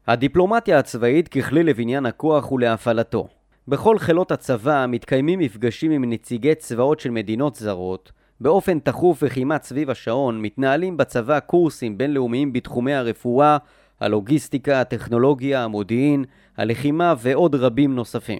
הדיפלומטיה 0.07 0.79
הצבאית 0.79 1.27
ככלי 1.27 1.63
לבניין 1.63 2.05
הכוח 2.05 2.51
ולהפעלתו. 2.51 3.27
בכל 3.67 3.99
חילות 3.99 4.31
הצבא 4.31 4.85
מתקיימים 4.89 5.39
מפגשים 5.39 5.91
עם 5.91 6.09
נציגי 6.09 6.55
צבאות 6.55 6.99
של 6.99 7.09
מדינות 7.09 7.55
זרות. 7.55 8.11
באופן 8.41 8.79
תכוף 8.79 9.19
וכמעט 9.21 9.63
סביב 9.63 9.89
השעון 9.89 10.41
מתנהלים 10.41 10.97
בצבא 10.97 11.39
קורסים 11.39 11.97
בינלאומיים 11.97 12.53
בתחומי 12.53 12.93
הרפואה, 12.93 13.57
הלוגיסטיקה, 13.99 14.81
הטכנולוגיה, 14.81 15.63
המודיעין, 15.63 16.25
הלחימה 16.57 17.13
ועוד 17.17 17.55
רבים 17.55 17.95
נוספים. 17.95 18.39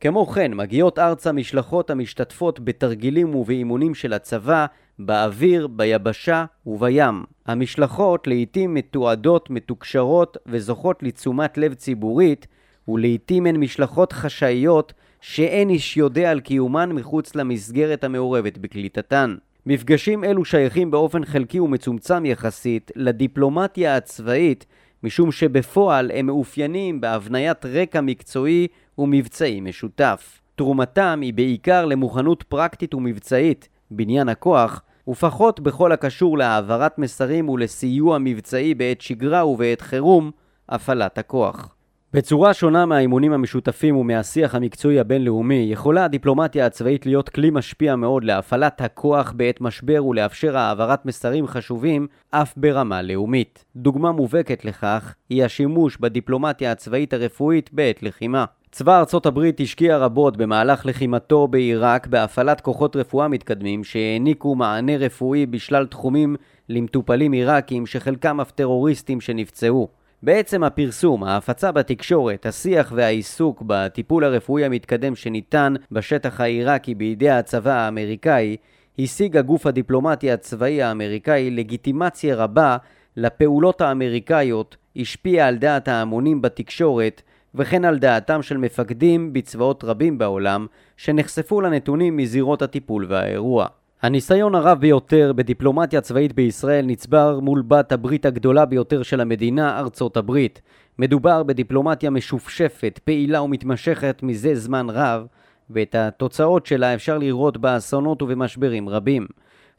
כמו 0.00 0.26
כן, 0.26 0.54
מגיעות 0.54 0.98
ארצה 0.98 1.32
משלחות 1.32 1.90
המשתתפות 1.90 2.60
בתרגילים 2.60 3.34
ובאימונים 3.34 3.94
של 3.94 4.12
הצבא, 4.12 4.66
באוויר, 4.98 5.66
ביבשה 5.66 6.44
ובים. 6.66 7.24
המשלחות 7.46 8.26
לעיתים 8.26 8.74
מתועדות, 8.74 9.50
מתוקשרות 9.50 10.36
וזוכות 10.46 11.02
לתשומת 11.02 11.58
לב 11.58 11.74
ציבורית, 11.74 12.46
ולעיתים 12.88 13.46
הן 13.46 13.56
משלחות 13.56 14.12
חשאיות 14.12 14.92
שאין 15.20 15.70
איש 15.70 15.96
יודע 15.96 16.30
על 16.30 16.40
קיומן 16.40 16.92
מחוץ 16.92 17.34
למסגרת 17.34 18.04
המעורבת 18.04 18.58
בקליטתן. 18.58 19.36
מפגשים 19.66 20.24
אלו 20.24 20.44
שייכים 20.44 20.90
באופן 20.90 21.24
חלקי 21.24 21.60
ומצומצם 21.60 22.26
יחסית 22.26 22.90
לדיפלומטיה 22.96 23.96
הצבאית, 23.96 24.66
משום 25.04 25.32
שבפועל 25.32 26.10
הם 26.14 26.26
מאופיינים 26.26 27.00
בהבניית 27.00 27.66
רקע 27.66 28.00
מקצועי 28.00 28.68
ומבצעי 28.98 29.60
משותף. 29.60 30.40
תרומתם 30.56 31.20
היא 31.22 31.34
בעיקר 31.34 31.84
למוכנות 31.84 32.42
פרקטית 32.42 32.94
ומבצעית, 32.94 33.68
בניין 33.90 34.28
הכוח, 34.28 34.82
ופחות 35.08 35.60
בכל 35.60 35.92
הקשור 35.92 36.38
להעברת 36.38 36.98
מסרים 36.98 37.48
ולסיוע 37.48 38.18
מבצעי 38.18 38.74
בעת 38.74 39.00
שגרה 39.00 39.46
ובעת 39.46 39.80
חירום, 39.80 40.30
הפעלת 40.68 41.18
הכוח. 41.18 41.73
בצורה 42.14 42.54
שונה 42.54 42.86
מהאימונים 42.86 43.32
המשותפים 43.32 43.96
ומהשיח 43.96 44.54
המקצועי 44.54 45.00
הבינלאומי, 45.00 45.68
יכולה 45.70 46.04
הדיפלומטיה 46.04 46.66
הצבאית 46.66 47.06
להיות 47.06 47.28
כלי 47.28 47.50
משפיע 47.50 47.96
מאוד 47.96 48.24
להפעלת 48.24 48.80
הכוח 48.80 49.32
בעת 49.36 49.60
משבר 49.60 50.04
ולאפשר 50.04 50.56
העברת 50.56 51.06
מסרים 51.06 51.46
חשובים 51.46 52.06
אף 52.30 52.54
ברמה 52.56 53.02
לאומית. 53.02 53.64
דוגמה 53.76 54.12
מובהקת 54.12 54.64
לכך 54.64 55.14
היא 55.30 55.44
השימוש 55.44 55.96
בדיפלומטיה 56.00 56.72
הצבאית 56.72 57.12
הרפואית 57.12 57.70
בעת 57.72 58.02
לחימה. 58.02 58.44
צבא 58.72 58.98
ארצות 58.98 59.26
הברית 59.26 59.60
השקיע 59.60 59.98
רבות 59.98 60.36
במהלך 60.36 60.86
לחימתו 60.86 61.48
בעיראק 61.48 62.06
בהפעלת 62.06 62.60
כוחות 62.60 62.96
רפואה 62.96 63.28
מתקדמים 63.28 63.84
שהעניקו 63.84 64.54
מענה 64.54 64.96
רפואי 64.96 65.46
בשלל 65.46 65.86
תחומים 65.86 66.36
למטופלים 66.68 67.32
עיראקים 67.32 67.86
שחלקם 67.86 68.40
אף 68.40 68.50
טרוריסטים 68.50 69.20
שנפצעו. 69.20 70.03
בעצם 70.24 70.64
הפרסום, 70.64 71.24
ההפצה 71.24 71.72
בתקשורת, 71.72 72.46
השיח 72.46 72.92
והעיסוק 72.96 73.62
בטיפול 73.66 74.24
הרפואי 74.24 74.64
המתקדם 74.64 75.14
שניתן 75.14 75.74
בשטח 75.92 76.40
העיראקי 76.40 76.94
בידי 76.94 77.30
הצבא 77.30 77.72
האמריקאי, 77.72 78.56
השיג 78.98 79.36
הגוף 79.36 79.66
הדיפלומטי 79.66 80.30
הצבאי 80.30 80.82
האמריקאי 80.82 81.50
לגיטימציה 81.50 82.36
רבה 82.36 82.76
לפעולות 83.16 83.80
האמריקאיות, 83.80 84.76
השפיע 84.96 85.46
על 85.46 85.56
דעת 85.56 85.88
ההמונים 85.88 86.42
בתקשורת 86.42 87.22
וכן 87.54 87.84
על 87.84 87.98
דעתם 87.98 88.42
של 88.42 88.56
מפקדים 88.56 89.32
בצבאות 89.32 89.84
רבים 89.84 90.18
בעולם 90.18 90.66
שנחשפו 90.96 91.60
לנתונים 91.60 92.16
מזירות 92.16 92.62
הטיפול 92.62 93.06
והאירוע. 93.08 93.66
הניסיון 94.04 94.54
הרב 94.54 94.80
ביותר 94.80 95.32
בדיפלומטיה 95.36 96.00
צבאית 96.00 96.32
בישראל 96.32 96.86
נצבר 96.86 97.40
מול 97.40 97.62
בת 97.68 97.92
הברית 97.92 98.26
הגדולה 98.26 98.64
ביותר 98.64 99.02
של 99.02 99.20
המדינה, 99.20 99.78
ארצות 99.78 100.16
הברית. 100.16 100.62
מדובר 100.98 101.42
בדיפלומטיה 101.42 102.10
משופשפת, 102.10 103.00
פעילה 103.04 103.42
ומתמשכת 103.42 104.20
מזה 104.22 104.54
זמן 104.54 104.86
רב, 104.90 105.26
ואת 105.70 105.94
התוצאות 105.94 106.66
שלה 106.66 106.94
אפשר 106.94 107.18
לראות 107.18 107.56
באסונות 107.56 108.22
ובמשברים 108.22 108.88
רבים. 108.88 109.26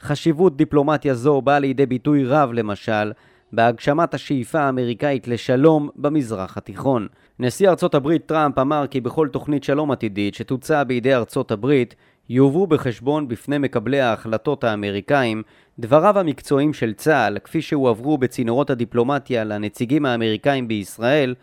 חשיבות 0.01 0.57
דיפלומטיה 0.57 1.13
זו 1.13 1.41
באה 1.41 1.59
לידי 1.59 1.85
ביטוי 1.85 2.25
רב, 2.25 2.51
למשל, 2.53 3.11
בהגשמת 3.53 4.13
השאיפה 4.13 4.59
האמריקאית 4.59 5.27
לשלום 5.27 5.89
במזרח 5.95 6.57
התיכון. 6.57 7.07
נשיא 7.39 7.69
ארצות 7.69 7.95
הברית 7.95 8.25
טראמפ 8.25 8.59
אמר 8.59 8.87
כי 8.87 9.01
בכל 9.01 9.27
תוכנית 9.27 9.63
שלום 9.63 9.91
עתידית 9.91 10.35
שתוצע 10.35 10.83
בידי 10.83 11.15
ארצות 11.15 11.51
הברית 11.51 11.95
יובאו 12.29 12.67
בחשבון 12.67 13.27
בפני 13.27 13.57
מקבלי 13.57 14.01
ההחלטות 14.01 14.63
האמריקאים 14.63 15.43
דבריו 15.79 16.19
המקצועיים 16.19 16.73
של 16.73 16.93
צה"ל 16.93 17.39
כפי 17.39 17.61
שהועברו 17.61 18.17
בצינורות 18.17 18.69
הדיפלומטיה 18.69 19.43
לנציגים 19.43 20.05
האמריקאים 20.05 20.67
בישראל 20.67 21.35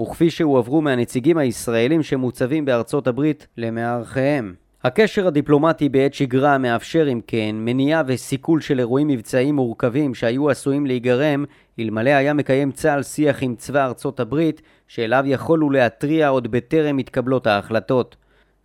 וכפי 0.00 0.30
שהועברו 0.30 0.82
מהנציגים 0.82 1.38
הישראלים 1.38 2.02
שמוצבים 2.02 2.64
בארצות 2.64 3.06
הברית 3.06 3.46
למארחיהם. 3.56 4.54
הקשר 4.84 5.26
הדיפלומטי 5.26 5.88
בעת 5.88 6.14
שגרה 6.14 6.58
מאפשר 6.58 7.12
אם 7.12 7.20
כן 7.26 7.56
מניעה 7.58 8.02
וסיכול 8.06 8.60
של 8.60 8.78
אירועים 8.78 9.08
מבצעיים 9.08 9.54
מורכבים 9.54 10.14
שהיו 10.14 10.50
עשויים 10.50 10.86
להיגרם 10.86 11.44
אלמלא 11.80 12.10
היה 12.10 12.34
מקיים 12.34 12.72
צה"ל 12.72 13.02
שיח 13.02 13.42
עם 13.42 13.54
צבא 13.56 13.84
ארצות 13.84 14.20
הברית 14.20 14.62
שאליו 14.88 15.22
יכולו 15.26 15.70
להתריע 15.70 16.28
עוד 16.28 16.50
בטרם 16.50 16.96
מתקבלות 16.96 17.46
ההחלטות. 17.46 18.16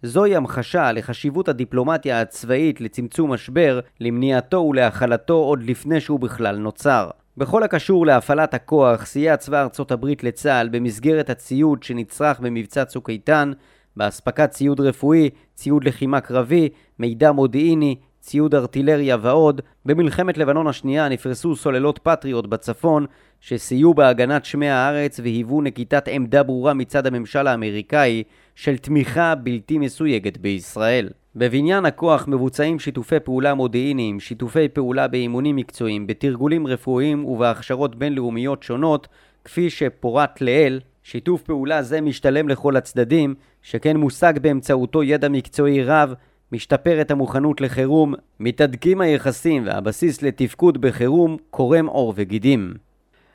זוהי 0.05 0.35
המחשה 0.35 0.91
לחשיבות 0.91 1.49
הדיפלומטיה 1.49 2.21
הצבאית 2.21 2.81
לצמצום 2.81 3.31
משבר, 3.33 3.79
למניעתו 3.99 4.57
ולהכלתו 4.57 5.33
עוד 5.33 5.63
לפני 5.63 6.01
שהוא 6.01 6.19
בכלל 6.19 6.55
נוצר. 6.55 7.09
בכל 7.37 7.63
הקשור 7.63 8.05
להפעלת 8.05 8.53
הכוח, 8.53 9.05
סייע 9.05 9.37
צבא 9.37 9.61
ארצות 9.61 9.91
הברית 9.91 10.23
לצה"ל 10.23 10.69
במסגרת 10.69 11.29
הציוד 11.29 11.83
שנצרך 11.83 12.39
במבצע 12.39 12.85
צוק 12.85 13.09
איתן, 13.09 13.51
באספקת 13.97 14.49
ציוד 14.51 14.79
רפואי, 14.79 15.29
ציוד 15.55 15.83
לחימה 15.83 16.21
קרבי, 16.21 16.69
מידע 16.99 17.31
מודיעיני, 17.31 17.95
ציוד 18.23 18.55
ארטילריה 18.55 19.17
ועוד, 19.21 19.61
במלחמת 19.85 20.37
לבנון 20.37 20.67
השנייה 20.67 21.09
נפרסו 21.09 21.55
סוללות 21.55 21.99
פטריוט 22.03 22.45
בצפון, 22.45 23.05
שסייעו 23.41 23.93
בהגנת 23.93 24.45
שמי 24.45 24.69
הארץ 24.69 25.19
והיוו 25.19 25.61
נקיטת 25.61 26.07
עמדה 26.07 26.43
ברורה 26.43 26.73
מצד 26.73 27.07
הממשל 27.07 27.47
האמריקאי 27.47 28.23
של 28.55 28.77
תמיכה 28.77 29.35
בלתי 29.35 29.77
מסויגת 29.77 30.37
בישראל. 30.37 31.09
בבניין 31.35 31.85
הכוח 31.85 32.27
מבוצעים 32.27 32.79
שיתופי 32.79 33.19
פעולה 33.19 33.53
מודיעיניים, 33.53 34.19
שיתופי 34.19 34.67
פעולה 34.67 35.07
באימונים 35.07 35.55
מקצועיים, 35.55 36.07
בתרגולים 36.07 36.67
רפואיים 36.67 37.25
ובהכשרות 37.25 37.95
בינלאומיות 37.95 38.63
שונות, 38.63 39.07
כפי 39.45 39.69
שפורט 39.69 40.41
לעיל, 40.41 40.79
שיתוף 41.03 41.41
פעולה 41.41 41.81
זה 41.81 42.01
משתלם 42.01 42.49
לכל 42.49 42.75
הצדדים, 42.75 43.35
שכן 43.61 43.97
מושג 43.97 44.33
באמצעותו 44.41 45.03
ידע 45.03 45.29
מקצועי 45.29 45.83
רב, 45.83 46.13
משתפרת 46.53 47.11
המוכנות 47.11 47.61
לחירום, 47.61 48.13
מתהדקים 48.39 49.01
היחסים 49.01 49.63
והבסיס 49.65 50.21
לתפקוד 50.21 50.81
בחירום 50.81 51.37
קורם 51.49 51.85
עור 51.85 52.13
וגידים. 52.15 52.73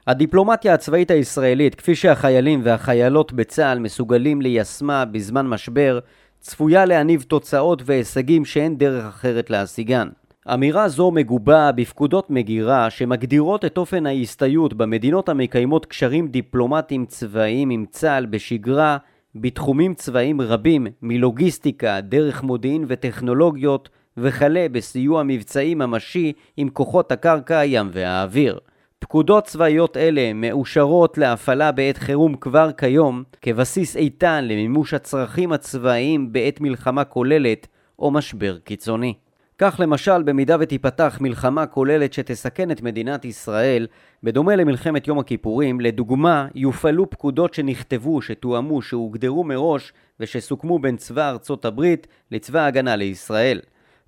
הדיפלומטיה 0.06 0.74
הצבאית 0.74 1.10
הישראלית, 1.10 1.74
כפי 1.74 1.94
שהחיילים 1.94 2.60
והחיילות 2.64 3.32
בצה"ל 3.32 3.78
מסוגלים 3.78 4.42
ליישמה 4.42 5.04
בזמן 5.04 5.46
משבר, 5.46 5.98
צפויה 6.40 6.84
להניב 6.84 7.22
תוצאות 7.22 7.82
והישגים 7.84 8.44
שאין 8.44 8.78
דרך 8.78 9.04
אחרת 9.04 9.50
להשיגן. 9.50 10.08
אמירה 10.54 10.88
זו 10.88 11.10
מגובה 11.10 11.72
בפקודות 11.72 12.30
מגירה 12.30 12.90
שמגדירות 12.90 13.64
את 13.64 13.78
אופן 13.78 14.06
ההסתייעות 14.06 14.74
במדינות 14.74 15.28
המקיימות 15.28 15.86
קשרים 15.86 16.28
דיפלומטיים 16.28 17.06
צבאיים 17.06 17.70
עם 17.70 17.84
צה"ל 17.90 18.26
בשגרה 18.26 18.96
בתחומים 19.34 19.94
צבאיים 19.94 20.40
רבים 20.40 20.86
מלוגיסטיקה, 21.02 22.00
דרך 22.00 22.42
מודיעין 22.42 22.84
וטכנולוגיות 22.88 23.88
וכלה 24.16 24.66
בסיוע 24.72 25.22
מבצעי 25.22 25.74
ממשי 25.74 26.32
עם 26.56 26.68
כוחות 26.68 27.12
הקרקע, 27.12 27.58
הים 27.58 27.88
והאוויר. 27.92 28.58
פקודות 28.98 29.44
צבאיות 29.44 29.96
אלה 29.96 30.32
מאושרות 30.32 31.18
להפעלה 31.18 31.72
בעת 31.72 31.98
חירום 31.98 32.34
כבר 32.34 32.72
כיום 32.72 33.22
כבסיס 33.42 33.96
איתן 33.96 34.44
למימוש 34.44 34.94
הצרכים 34.94 35.52
הצבאיים 35.52 36.32
בעת 36.32 36.60
מלחמה 36.60 37.04
כוללת 37.04 37.66
או 37.98 38.10
משבר 38.10 38.58
קיצוני. 38.58 39.14
כך 39.60 39.80
למשל, 39.80 40.22
במידה 40.22 40.56
ותיפתח 40.60 41.18
מלחמה 41.20 41.66
כוללת 41.66 42.12
שתסכן 42.12 42.70
את 42.70 42.82
מדינת 42.82 43.24
ישראל, 43.24 43.86
בדומה 44.22 44.56
למלחמת 44.56 45.08
יום 45.08 45.18
הכיפורים, 45.18 45.80
לדוגמה, 45.80 46.48
יופעלו 46.54 47.10
פקודות 47.10 47.54
שנכתבו, 47.54 48.22
שתואמו, 48.22 48.82
שהוגדרו 48.82 49.44
מראש 49.44 49.92
ושסוכמו 50.20 50.78
בין 50.78 50.96
צבא 50.96 51.30
ארצות 51.30 51.64
הברית 51.64 52.06
לצבא 52.30 52.60
ההגנה 52.60 52.96
לישראל. 52.96 53.60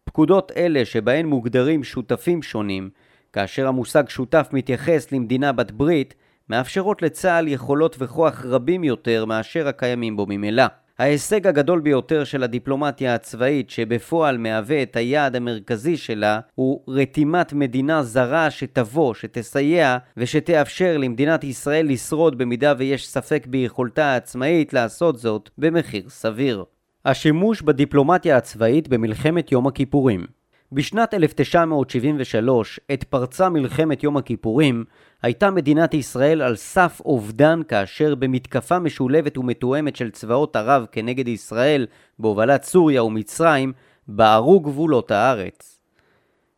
פקודות 0.05 0.53
אלה 0.57 0.85
שבהן 0.85 1.27
מוגדרים 1.27 1.85
שותפים 1.85 2.43
שונים, 2.43 2.91
כאשר 3.33 3.69
המושג 3.69 4.09
שותף 4.09 4.49
מתייחס 4.53 5.13
למדינה 5.13 5.53
בת 5.53 5.71
ברית, 5.71 6.15
מאפשרות 6.49 7.03
לצה"ל 7.03 7.49
יכולות 7.49 7.97
וכוח 7.99 8.45
רבים 8.45 8.85
יותר 8.85 9.25
מאשר 9.25 9.69
הקיימים 9.69 10.17
בו 10.17 10.27
ממילא. 10.29 10.65
ההישג 11.01 11.47
הגדול 11.47 11.81
ביותר 11.81 12.25
של 12.25 12.43
הדיפלומטיה 12.43 13.15
הצבאית, 13.15 13.71
שבפועל 13.71 14.39
מהווה 14.39 14.83
את 14.83 14.97
היעד 14.97 15.37
המרכזי 15.37 15.97
שלה, 15.97 16.41
הוא 16.55 16.81
רתימת 16.89 17.53
מדינה 17.53 18.03
זרה 18.03 18.51
שתבוא, 18.51 19.15
שתסייע 19.15 19.99
ושתאפשר 20.17 20.97
למדינת 20.99 21.45
ישראל 21.45 21.87
לשרוד 21.89 22.39
במידה 22.39 22.75
ויש 22.79 23.09
ספק 23.09 23.47
ביכולתה 23.47 24.05
העצמאית 24.05 24.73
לעשות 24.73 25.19
זאת 25.19 25.51
במחיר 25.59 26.09
סביר. 26.09 26.65
השימוש 27.05 27.63
בדיפלומטיה 27.63 28.37
הצבאית 28.37 28.89
במלחמת 28.89 29.53
יום 29.53 29.67
הכיפורים 29.67 30.27
בשנת 30.73 31.15
1973, 31.15 32.81
עת 32.89 33.05
פרצה 33.05 33.49
מלחמת 33.49 34.03
יום 34.03 34.17
הכיפורים, 34.17 34.85
הייתה 35.23 35.51
מדינת 35.51 35.95
ישראל 35.95 36.43
על 36.43 36.57
סף 36.57 37.01
אובדן 37.05 37.61
כאשר 37.69 38.15
במתקפה 38.15 38.79
משולבת 38.79 39.39
ומתואמת 39.39 39.97
של 39.97 40.11
צבאות 40.11 40.57
ערב 40.57 40.87
כנגד 40.93 41.29
ישראל 41.29 41.87
בהובלת 42.19 42.65
סוריה 42.65 43.05
ומצרים, 43.05 43.73
בערו 44.09 44.61
גבולות 44.61 45.11
הארץ. 45.11 45.79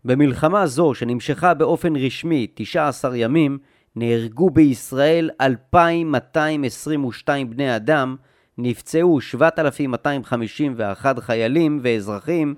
במלחמה 0.05 0.66
זו, 0.66 0.94
שנמשכה 0.94 1.55
באופן 1.55 1.96
רשמי 1.96 2.46
19 2.55 3.16
ימים, 3.16 3.59
נהרגו 3.96 4.51
בישראל 4.51 5.31
2,222 5.40 7.51
בני 7.51 7.77
אדם, 7.77 8.16
נפצעו 8.59 9.20
7,251 9.20 11.18
חיילים 11.18 11.81
ואזרחים, 11.83 12.55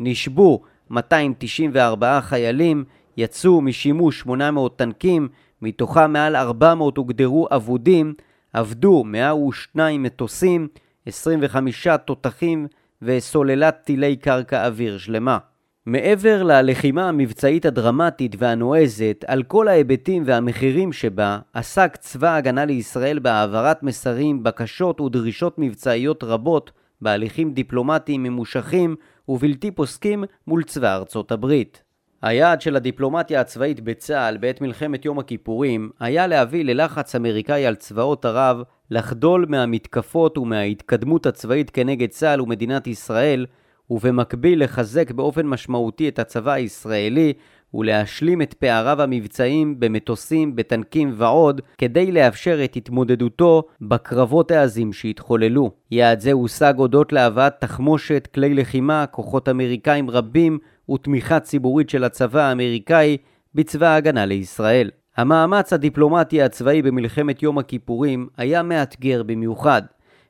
נשבו 0.00 0.62
294 0.90 2.20
חיילים, 2.20 2.84
יצאו 3.16 3.60
משימוש 3.60 4.20
800 4.20 4.78
טנקים, 4.78 5.28
מתוכם 5.62 6.12
מעל 6.12 6.36
400 6.36 6.96
הוגדרו 6.96 7.48
אבודים, 7.50 8.14
עבדו 8.52 9.04
102 9.04 10.02
מטוסים, 10.02 10.68
25 11.06 11.86
תותחים 12.04 12.66
וסוללת 13.02 13.76
טילי 13.84 14.16
קרקע 14.16 14.66
אוויר 14.66 14.98
שלמה. 14.98 15.38
מעבר 15.86 16.42
ללחימה 16.42 17.08
המבצעית 17.08 17.66
הדרמטית 17.66 18.36
והנועזת, 18.38 19.24
על 19.26 19.42
כל 19.42 19.68
ההיבטים 19.68 20.22
והמחירים 20.26 20.92
שבה, 20.92 21.38
עסק 21.54 21.96
צבא 21.96 22.28
ההגנה 22.28 22.64
לישראל 22.64 23.18
בהעברת 23.18 23.82
מסרים, 23.82 24.42
בקשות 24.42 25.00
ודרישות 25.00 25.54
מבצעיות 25.58 26.24
רבות 26.24 26.70
בהליכים 27.00 27.52
דיפלומטיים 27.52 28.22
ממושכים 28.22 28.96
ובלתי 29.30 29.70
פוסקים 29.70 30.24
מול 30.46 30.62
צבא 30.62 30.96
ארצות 30.96 31.32
הברית. 31.32 31.82
היעד 32.22 32.60
של 32.60 32.76
הדיפלומטיה 32.76 33.40
הצבאית 33.40 33.80
בצה"ל 33.80 34.36
בעת 34.36 34.60
מלחמת 34.60 35.04
יום 35.04 35.18
הכיפורים 35.18 35.90
היה 36.00 36.26
להביא 36.26 36.64
ללחץ 36.64 37.14
אמריקאי 37.14 37.66
על 37.66 37.74
צבאות 37.74 38.24
ערב 38.24 38.62
לחדול 38.90 39.46
מהמתקפות 39.48 40.38
ומההתקדמות 40.38 41.26
הצבאית 41.26 41.70
כנגד 41.70 42.08
צה"ל 42.08 42.40
ומדינת 42.40 42.86
ישראל 42.86 43.46
ובמקביל 43.90 44.64
לחזק 44.64 45.10
באופן 45.10 45.46
משמעותי 45.46 46.08
את 46.08 46.18
הצבא 46.18 46.52
הישראלי 46.52 47.32
ולהשלים 47.74 48.42
את 48.42 48.54
פעריו 48.54 49.02
המבצעיים 49.02 49.80
במטוסים, 49.80 50.56
בטנקים 50.56 51.12
ועוד, 51.16 51.60
כדי 51.78 52.12
לאפשר 52.12 52.64
את 52.64 52.76
התמודדותו 52.76 53.62
בקרבות 53.80 54.50
העזים 54.50 54.92
שהתחוללו. 54.92 55.70
יעד 55.90 56.20
זה 56.20 56.32
הושג 56.32 56.74
הודות 56.76 57.12
להבאת 57.12 57.54
תחמושת, 57.58 58.28
כלי 58.34 58.54
לחימה, 58.54 59.06
כוחות 59.06 59.48
אמריקאים 59.48 60.10
רבים 60.10 60.58
ותמיכה 60.90 61.40
ציבורית 61.40 61.90
של 61.90 62.04
הצבא 62.04 62.40
האמריקאי 62.40 63.16
בצבא 63.54 63.86
ההגנה 63.86 64.26
לישראל. 64.26 64.90
המאמץ 65.16 65.72
הדיפלומטי 65.72 66.42
הצבאי 66.42 66.82
במלחמת 66.82 67.42
יום 67.42 67.58
הכיפורים 67.58 68.28
היה 68.36 68.62
מאתגר 68.62 69.22
במיוחד, 69.22 69.82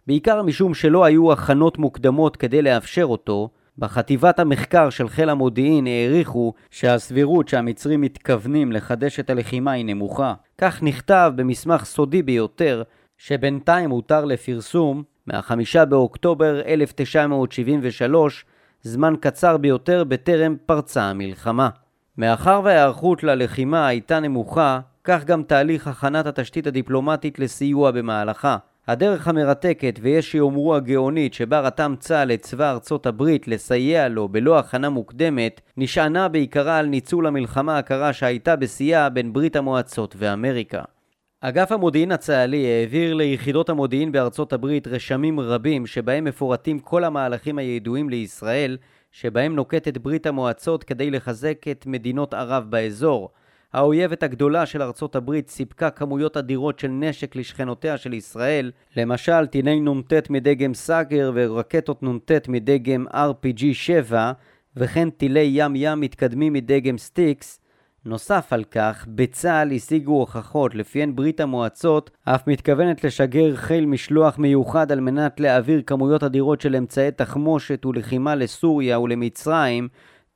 בעיקר 0.07 0.43
משום 0.43 0.75
שלא 0.75 1.05
היו 1.05 1.33
הכנות 1.33 1.79
מוקדמות 1.79 2.37
כדי 2.37 2.63
לאפשר 2.63 3.05
אותו, 3.05 3.49
בחטיבת 3.81 4.39
המחקר 4.39 4.91
של 4.91 5.09
חיל 5.09 5.29
המודיעין 5.29 5.87
העריכו 5.87 6.53
שהסבירות 6.71 7.49
שהמצרים 7.49 8.01
מתכוונים 8.01 8.73
לחדש 8.73 9.21
את 9.21 9.31
הלחימה 9.31 9.73
היא 9.73 9.85
נמוכה. 9.85 10.35
כך 10.59 10.83
נכתב 10.83 11.33
במסמך 11.37 11.85
סודי 11.85 12.23
ביותר, 12.23 12.83
שבינתיים 13.19 13.91
הותר 13.91 14.25
לפרסום 14.25 15.03
מה-5 15.27 15.85
באוקטובר 15.89 16.61
1973, 16.67 18.45
זמן 18.83 19.15
קצר 19.21 19.57
ביותר 19.57 20.05
בטרם 20.05 20.57
פרצה 20.67 21.03
המלחמה. 21.03 21.69
מאחר 22.19 22.61
וההיערכות 22.65 23.23
ללחימה 23.23 23.87
הייתה 23.87 24.21
נמוכה, 24.21 24.81
כך 25.05 25.25
גם 25.25 25.43
תהליך 25.43 25.89
הכנת 25.89 26.27
התשתית 26.27 26.67
הדיפלומטית 26.67 27.39
לסיוע 27.39 27.91
במהלכה. 27.91 28.57
הדרך 28.89 29.29
המרתקת, 29.29 29.99
ויש 30.03 30.31
שיאמרו 30.31 30.75
הגאונית, 30.75 31.35
שבה 31.35 31.61
רתם 31.61 31.95
צה"ל 31.99 32.33
את 32.33 32.43
צבא 32.43 32.71
ארצות 32.71 33.07
הברית 33.07 33.49
לסייע 33.49 34.09
לו 34.09 34.29
בלא 34.29 34.59
הכנה 34.59 34.89
מוקדמת, 34.89 35.61
נשענה 35.77 36.29
בעיקרה 36.29 36.79
על 36.79 36.87
ניצול 36.87 37.27
המלחמה 37.27 37.79
הקרה 37.79 38.13
שהייתה 38.13 38.57
בשיאה 38.57 39.09
בין 39.09 39.33
ברית 39.33 39.57
המועצות 39.57 40.15
ואמריקה. 40.19 40.83
אגף 41.41 41.73
המודיעין 41.73 42.13
הצה"לי 42.13 42.67
העביר 42.67 43.15
ליחידות 43.15 43.69
המודיעין 43.69 44.13
בארצות 44.13 44.53
הברית 44.53 44.87
רשמים 44.87 45.41
רבים 45.41 45.87
שבהם 45.87 46.25
מפורטים 46.25 46.79
כל 46.79 47.05
המהלכים 47.05 47.59
הידועים 47.59 48.09
לישראל 48.09 48.77
שבהם 49.13 49.57
נוקטת 49.57 49.99
ברית 49.99 50.27
המועצות 50.27 50.85
כדי 50.85 51.11
לחזק 51.11 51.69
את 51.71 51.87
מדינות 51.87 52.35
ערב 52.35 52.65
באזור, 52.71 53.31
האויבת 53.73 54.23
הגדולה 54.23 54.67
של 54.67 54.83
ארצות 54.83 55.17
הברית 55.17 55.49
סיפקה 55.49 55.91
כמויות 55.91 56.37
אדירות 56.37 56.79
של 56.79 56.89
נשק 56.89 57.37
לשכנותיה 57.37 57.97
של 57.97 58.15
ישראל, 58.15 58.71
למשל 58.97 59.47
טילי 59.47 59.81
נ"ט 59.81 60.31
מדגם 60.31 60.75
סאגר 60.75 61.33
ורקטות 61.35 62.03
נ"ט 62.03 62.49
מדגם 62.49 63.07
RPG-7, 63.09 64.15
וכן 64.77 65.11
טילי 65.11 65.51
ים-ים 65.53 66.01
מתקדמים 66.01 66.53
מדגם 66.53 66.99
סטיקס. 66.99 67.61
נוסף 68.05 68.53
על 68.53 68.65
כך, 68.65 69.07
בצה"ל 69.09 69.73
השיגו 69.73 70.13
הוכחות 70.13 70.75
לפיהן 70.75 71.17
ברית 71.17 71.41
המועצות 71.41 72.11
אף 72.25 72.47
מתכוונת 72.47 73.05
לשגר 73.05 73.57
חיל 73.57 73.87
משלוח 73.87 74.39
מיוחד 74.39 74.93
על 74.93 75.01
מנת 75.01 75.41
להעביר 75.41 75.83
כמויות 75.87 76.23
אדירות 76.23 76.61
של 76.61 76.77
אמצעי 76.77 77.11
תחמושת 77.11 77.87
ולחימה 77.87 78.35
לסוריה 78.35 79.01
ולמצרים 79.01 79.89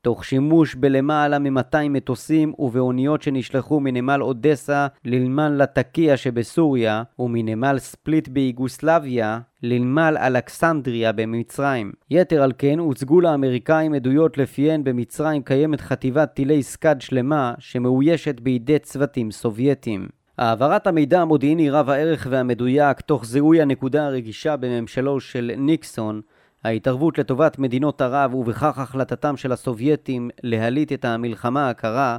תוך 0.05 0.25
שימוש 0.25 0.75
בלמעלה 0.75 1.39
מ-200 1.39 1.89
מטוסים 1.91 2.53
ובאוניות 2.59 3.23
שנשלחו 3.23 3.81
מנמל 3.81 4.23
אודסה 4.23 4.87
לנמל 5.05 5.49
לטקיה 5.49 6.17
שבסוריה 6.17 7.03
ומנמל 7.19 7.79
ספליט 7.79 8.29
ביוגוסלביה 8.29 9.41
לנמל 9.63 10.17
אלכסנדריה 10.21 11.13
במצרים. 11.13 11.93
יתר 12.11 12.43
על 12.43 12.53
כן 12.59 12.79
הוצגו 12.79 13.21
לאמריקאים 13.21 13.95
עדויות 13.95 14.39
לפיהן 14.39 14.85
במצרים 14.85 15.43
קיימת 15.43 15.81
חטיבת 15.81 16.35
טילי 16.35 16.63
סקאד 16.63 17.01
שלמה 17.01 17.55
שמאוישת 17.59 18.41
בידי 18.41 18.79
צוותים 18.79 19.31
סובייטים. 19.31 20.09
העברת 20.39 20.87
המידע 20.87 21.21
המודיעיני 21.21 21.71
רב 21.71 21.91
הערך 21.91 22.27
והמדויק 22.31 23.01
תוך 23.01 23.25
זיהוי 23.25 23.63
הנקודה 23.63 24.07
הרגישה 24.07 24.57
בממשלו 24.57 25.21
של 25.21 25.53
ניקסון 25.57 26.21
ההתערבות 26.65 27.19
לטובת 27.19 27.59
מדינות 27.59 28.01
ערב 28.01 28.35
ובכך 28.35 28.79
החלטתם 28.79 29.37
של 29.37 29.53
הסובייטים 29.53 30.31
להליט 30.43 30.93
את 30.93 31.05
המלחמה 31.05 31.71
הקרה, 31.71 32.19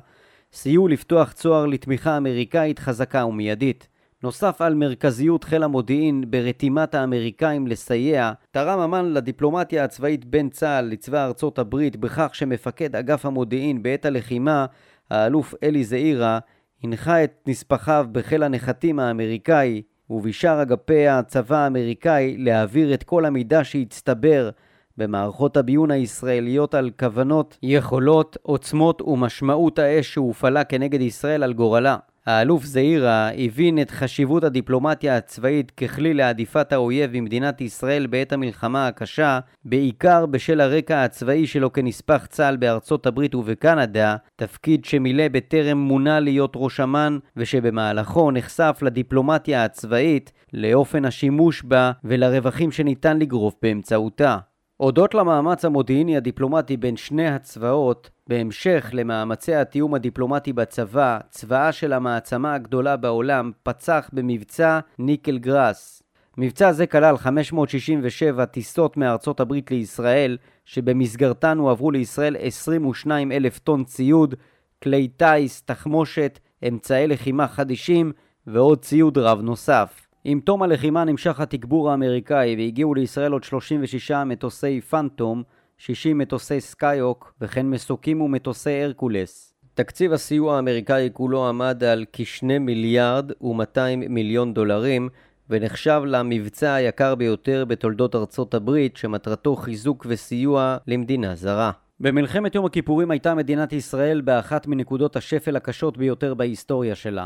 סייעו 0.54 0.88
לפתוח 0.88 1.32
צוהר 1.32 1.66
לתמיכה 1.66 2.18
אמריקאית 2.18 2.80
חזקה 2.80 3.26
ומיידית. 3.26 3.88
נוסף 4.24 4.62
על 4.62 4.74
מרכזיות 4.74 5.44
חיל 5.44 5.64
המודיעין 5.64 6.24
ברתימת 6.28 6.96
האמריקאים 6.96 7.68
לסייע, 7.68 8.32
תרם 8.52 8.80
אמן 8.80 9.14
לדיפלומטיה 9.14 9.84
הצבאית 9.84 10.26
בין 10.26 10.50
צה"ל 10.50 10.86
לצבא 10.86 11.26
ארצות 11.26 11.60
הברית 11.60 11.96
בכך 11.96 12.36
שמפקד 12.36 12.96
אגף 12.96 13.26
המודיעין 13.26 13.84
בעת 13.84 14.06
הלחימה, 14.06 14.66
האלוף 15.10 15.54
אלי 15.64 15.84
זעירה, 15.84 16.40
הנחה 16.84 17.24
את 17.24 17.44
נספחיו 17.48 18.08
בחיל 18.12 18.44
הנחתים 18.44 19.00
האמריקאי 19.00 19.82
ובשאר 20.10 20.62
אגפי 20.62 21.08
הצבא 21.08 21.58
האמריקאי 21.58 22.38
להעביר 22.38 22.94
את 22.94 23.04
כל 23.04 23.26
המידע 23.26 23.64
שהצטבר 23.64 24.50
במערכות 24.98 25.58
הביון 25.58 25.92
הישראליות 25.92 26.74
על 26.74 26.92
כוונות, 27.00 27.58
יכולות, 27.64 28.38
עוצמות 28.42 29.02
ומשמעות 29.02 29.80
האש 29.80 30.14
שהופעלה 30.14 30.64
כנגד 30.64 31.02
ישראל 31.02 31.44
על 31.44 31.54
גורלה. 31.54 31.98
האלוף 32.26 32.66
זעירה 32.66 33.30
הבין 33.38 33.82
את 33.82 33.92
חשיבות 33.92 34.44
הדיפלומטיה 34.44 35.18
הצבאית 35.18 35.72
ככלי 35.72 36.14
להדיפת 36.14 36.74
האויב 36.74 37.18
במדינת 37.18 37.62
ישראל 37.62 38.08
בעת 38.08 38.34
המלחמה 38.34 38.88
הקשה, 38.88 39.40
בעיקר 39.66 40.26
בשל 40.26 40.62
הרקע 40.62 41.04
הצבאי 41.04 41.48
שלו 41.48 41.74
כנספח 41.74 42.26
צה"ל 42.30 42.58
בארצות 42.58 43.06
הברית 43.06 43.36
ובקנדה, 43.36 44.16
תפקיד 44.36 44.86
שמילא 44.86 45.28
בטרם 45.28 45.78
מונה 45.78 46.20
להיות 46.20 46.54
ראש 46.56 46.80
אמ"ן, 46.80 47.18
ושבמהלכו 47.38 48.32
נחשף 48.32 48.80
לדיפלומטיה 48.82 49.64
הצבאית, 49.64 50.32
לאופן 50.54 51.06
השימוש 51.06 51.64
בה 51.64 51.92
ולרווחים 52.04 52.72
שניתן 52.72 53.20
לגרוף 53.20 53.56
באמצעותה. 53.62 54.38
הודות 54.78 55.14
למאמץ 55.14 55.66
המודיעיני 55.66 56.18
הדיפלומטי 56.18 56.78
בין 56.78 56.98
שני 56.98 57.28
הצבאות, 57.28 58.10
בהמשך 58.28 58.90
למאמצי 58.94 59.56
התיאום 59.56 59.94
הדיפלומטי 59.94 60.54
בצבא, 60.54 61.20
צבאה 61.30 61.72
של 61.72 61.94
המעצמה 61.94 62.54
הגדולה 62.54 62.98
בעולם 62.98 63.52
פצח 63.64 64.10
במבצע 64.14 64.80
ניקל 65.00 65.38
גראס. 65.38 66.04
מבצע 66.38 66.72
זה 66.72 66.88
כלל 66.88 67.18
567 67.18 68.46
טיסות 68.46 68.98
מארצות 68.98 69.40
הברית 69.40 69.72
לישראל, 69.72 70.38
שבמסגרתן 70.66 71.58
הועברו 71.58 71.92
לישראל 71.92 72.36
22 72.40 73.32
אלף 73.32 73.60
טון 73.60 73.84
ציוד, 73.84 74.36
כלי 74.84 75.08
טיס, 75.08 75.62
תחמושת, 75.62 76.40
אמצעי 76.68 77.08
לחימה 77.08 77.48
חדישים 77.48 78.12
ועוד 78.48 78.82
ציוד 78.82 79.18
רב 79.18 79.42
נוסף. 79.42 80.05
עם 80.28 80.40
תום 80.40 80.64
הלחימה 80.64 81.04
נמשך 81.04 81.40
התגבור 81.40 81.92
האמריקאי 81.92 82.56
והגיעו 82.58 82.94
לישראל 82.94 83.32
עוד 83.32 83.44
36 83.44 84.12
מטוסי 84.12 84.82
פנטום, 84.82 85.44
60 85.78 86.18
מטוסי 86.18 86.62
סקאיוק 86.62 87.34
וכן 87.42 87.66
מסוקים 87.66 88.22
ומטוסי 88.22 88.84
הרקולס. 88.84 89.54
תקציב 89.74 90.14
הסיוע 90.14 90.56
האמריקאי 90.56 91.10
כולו 91.14 91.48
עמד 91.48 91.84
על 91.84 92.06
כ-2 92.14 92.46
מיליארד 92.60 93.32
ו-200 93.42 94.10
מיליון 94.10 94.54
דולרים 94.54 95.10
ונחשב 95.50 96.02
למבצע 96.06 96.74
היקר 96.74 97.16
ביותר 97.16 97.66
בתולדות 97.66 98.16
ארצות 98.16 98.54
הברית 98.54 98.98
שמטרתו 98.98 99.56
חיזוק 99.56 100.06
וסיוע 100.10 100.78
למדינה 100.88 101.36
זרה. 101.36 101.72
במלחמת 102.00 102.56
יום 102.56 102.66
הכיפורים 102.66 103.12
הייתה 103.12 103.36
מדינת 103.36 103.74
ישראל 103.74 104.22
באחת 104.22 104.68
מנקודות 104.68 105.16
השפל 105.16 105.56
הקשות 105.56 105.98
ביותר 105.98 106.34
בהיסטוריה 106.34 106.96
שלה. 106.96 107.26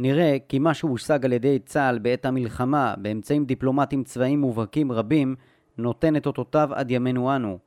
נראה 0.00 0.36
כי 0.48 0.58
מה 0.58 0.74
שהושג 0.74 1.24
על 1.24 1.32
ידי 1.32 1.58
צה"ל 1.58 1.98
בעת 1.98 2.24
המלחמה 2.24 2.94
באמצעים 2.98 3.44
דיפלומטיים 3.44 4.04
צבאיים 4.04 4.40
מובהקים 4.40 4.92
רבים 4.92 5.34
נותן 5.78 6.16
את 6.16 6.26
אותותיו 6.26 6.68
עד 6.72 6.90
ימינו 6.90 7.36
אנו. 7.36 7.58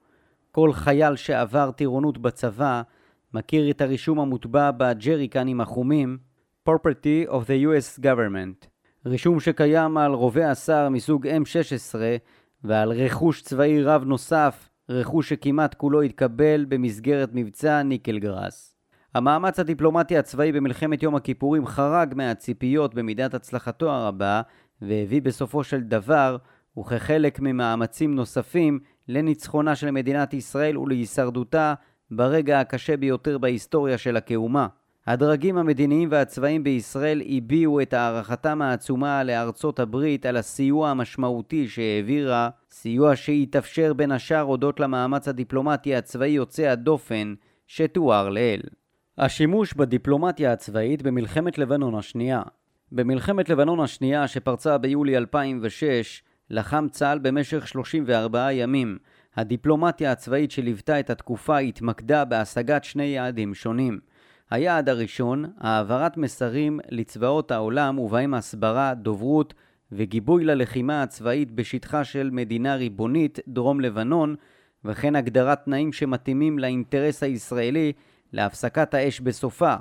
כל 0.51 0.73
חייל 0.73 1.15
שעבר 1.15 1.71
טירונות 1.71 2.17
בצבא 2.17 2.81
מכיר 3.33 3.69
את 3.69 3.81
הרישום 3.81 4.19
המוטבע 4.19 4.71
בג'ריקנים 4.71 5.61
החומים 5.61 6.17
Property 6.69 7.29
of 7.29 7.47
the 7.47 7.65
US 7.67 8.03
Government 8.03 8.67
רישום 9.05 9.39
שקיים 9.39 9.97
על 9.97 10.13
רובי 10.13 10.43
השר 10.43 10.89
מסוג 10.89 11.27
M16 11.27 11.95
ועל 12.63 12.91
רכוש 12.91 13.41
צבאי 13.41 13.83
רב 13.83 14.03
נוסף, 14.03 14.69
רכוש 14.89 15.29
שכמעט 15.29 15.73
כולו 15.73 16.01
התקבל 16.01 16.65
במסגרת 16.69 17.29
מבצע 17.33 17.83
ניקלגראס. 17.83 18.72
המאמץ 19.13 19.59
הדיפלומטי 19.59 20.17
הצבאי 20.17 20.51
במלחמת 20.51 21.03
יום 21.03 21.15
הכיפורים 21.15 21.65
חרג 21.65 22.13
מהציפיות 22.15 22.95
במידת 22.95 23.33
הצלחתו 23.33 23.91
הרבה, 23.91 24.41
והביא 24.81 25.21
בסופו 25.21 25.63
של 25.63 25.81
דבר, 25.81 26.37
וכחלק 26.79 27.39
ממאמצים 27.39 28.15
נוספים, 28.15 28.79
לניצחונה 29.07 29.75
של 29.75 29.91
מדינת 29.91 30.33
ישראל 30.33 30.77
ולהישרדותה 30.77 31.73
ברגע 32.11 32.59
הקשה 32.59 32.97
ביותר 32.97 33.37
בהיסטוריה 33.37 33.97
של 33.97 34.17
הכאומה. 34.17 34.67
הדרגים 35.07 35.57
המדיניים 35.57 36.09
והצבאיים 36.11 36.63
בישראל 36.63 37.21
הביעו 37.25 37.81
את 37.81 37.93
הערכתם 37.93 38.61
העצומה 38.61 39.23
לארצות 39.23 39.79
הברית 39.79 40.25
על 40.25 40.37
הסיוע 40.37 40.89
המשמעותי 40.89 41.67
שהעבירה, 41.67 42.49
סיוע 42.71 43.15
שהתאפשר 43.15 43.93
בין 43.93 44.11
השאר 44.11 44.41
הודות 44.41 44.79
למאמץ 44.79 45.27
הדיפלומטי 45.27 45.95
הצבאי 45.95 46.29
יוצא 46.29 46.63
הדופן 46.63 47.33
שתואר 47.67 48.29
לעיל. 48.29 48.61
השימוש 49.17 49.73
בדיפלומטיה 49.73 50.51
הצבאית 50.51 51.01
במלחמת 51.01 51.57
לבנון 51.57 51.95
השנייה 51.95 52.41
במלחמת 52.91 53.49
לבנון 53.49 53.79
השנייה 53.79 54.27
שפרצה 54.27 54.77
ביולי 54.77 55.17
2006 55.17 56.23
לחם 56.49 56.87
צה"ל 56.91 57.19
במשך 57.19 57.67
34 57.67 58.51
ימים. 58.51 58.97
הדיפלומטיה 59.35 60.11
הצבאית 60.11 60.51
שליוותה 60.51 60.99
את 60.99 61.09
התקופה 61.09 61.57
התמקדה 61.57 62.25
בהשגת 62.25 62.83
שני 62.83 63.03
יעדים 63.03 63.53
שונים. 63.53 63.99
היעד 64.49 64.89
הראשון, 64.89 65.45
העברת 65.57 66.17
מסרים 66.17 66.79
לצבאות 66.89 67.51
העולם 67.51 67.99
ובהם 67.99 68.33
הסברה, 68.33 68.93
דוברות 68.93 69.53
וגיבוי 69.91 70.45
ללחימה 70.45 71.03
הצבאית 71.03 71.51
בשטחה 71.51 72.03
של 72.03 72.29
מדינה 72.31 72.75
ריבונית, 72.75 73.39
דרום 73.47 73.81
לבנון, 73.81 74.35
וכן 74.85 75.15
הגדרת 75.15 75.65
תנאים 75.65 75.93
שמתאימים 75.93 76.59
לאינטרס 76.59 77.23
הישראלי 77.23 77.93
להפסקת 78.33 78.93
האש 78.93 79.19
בסופה. 79.19 79.75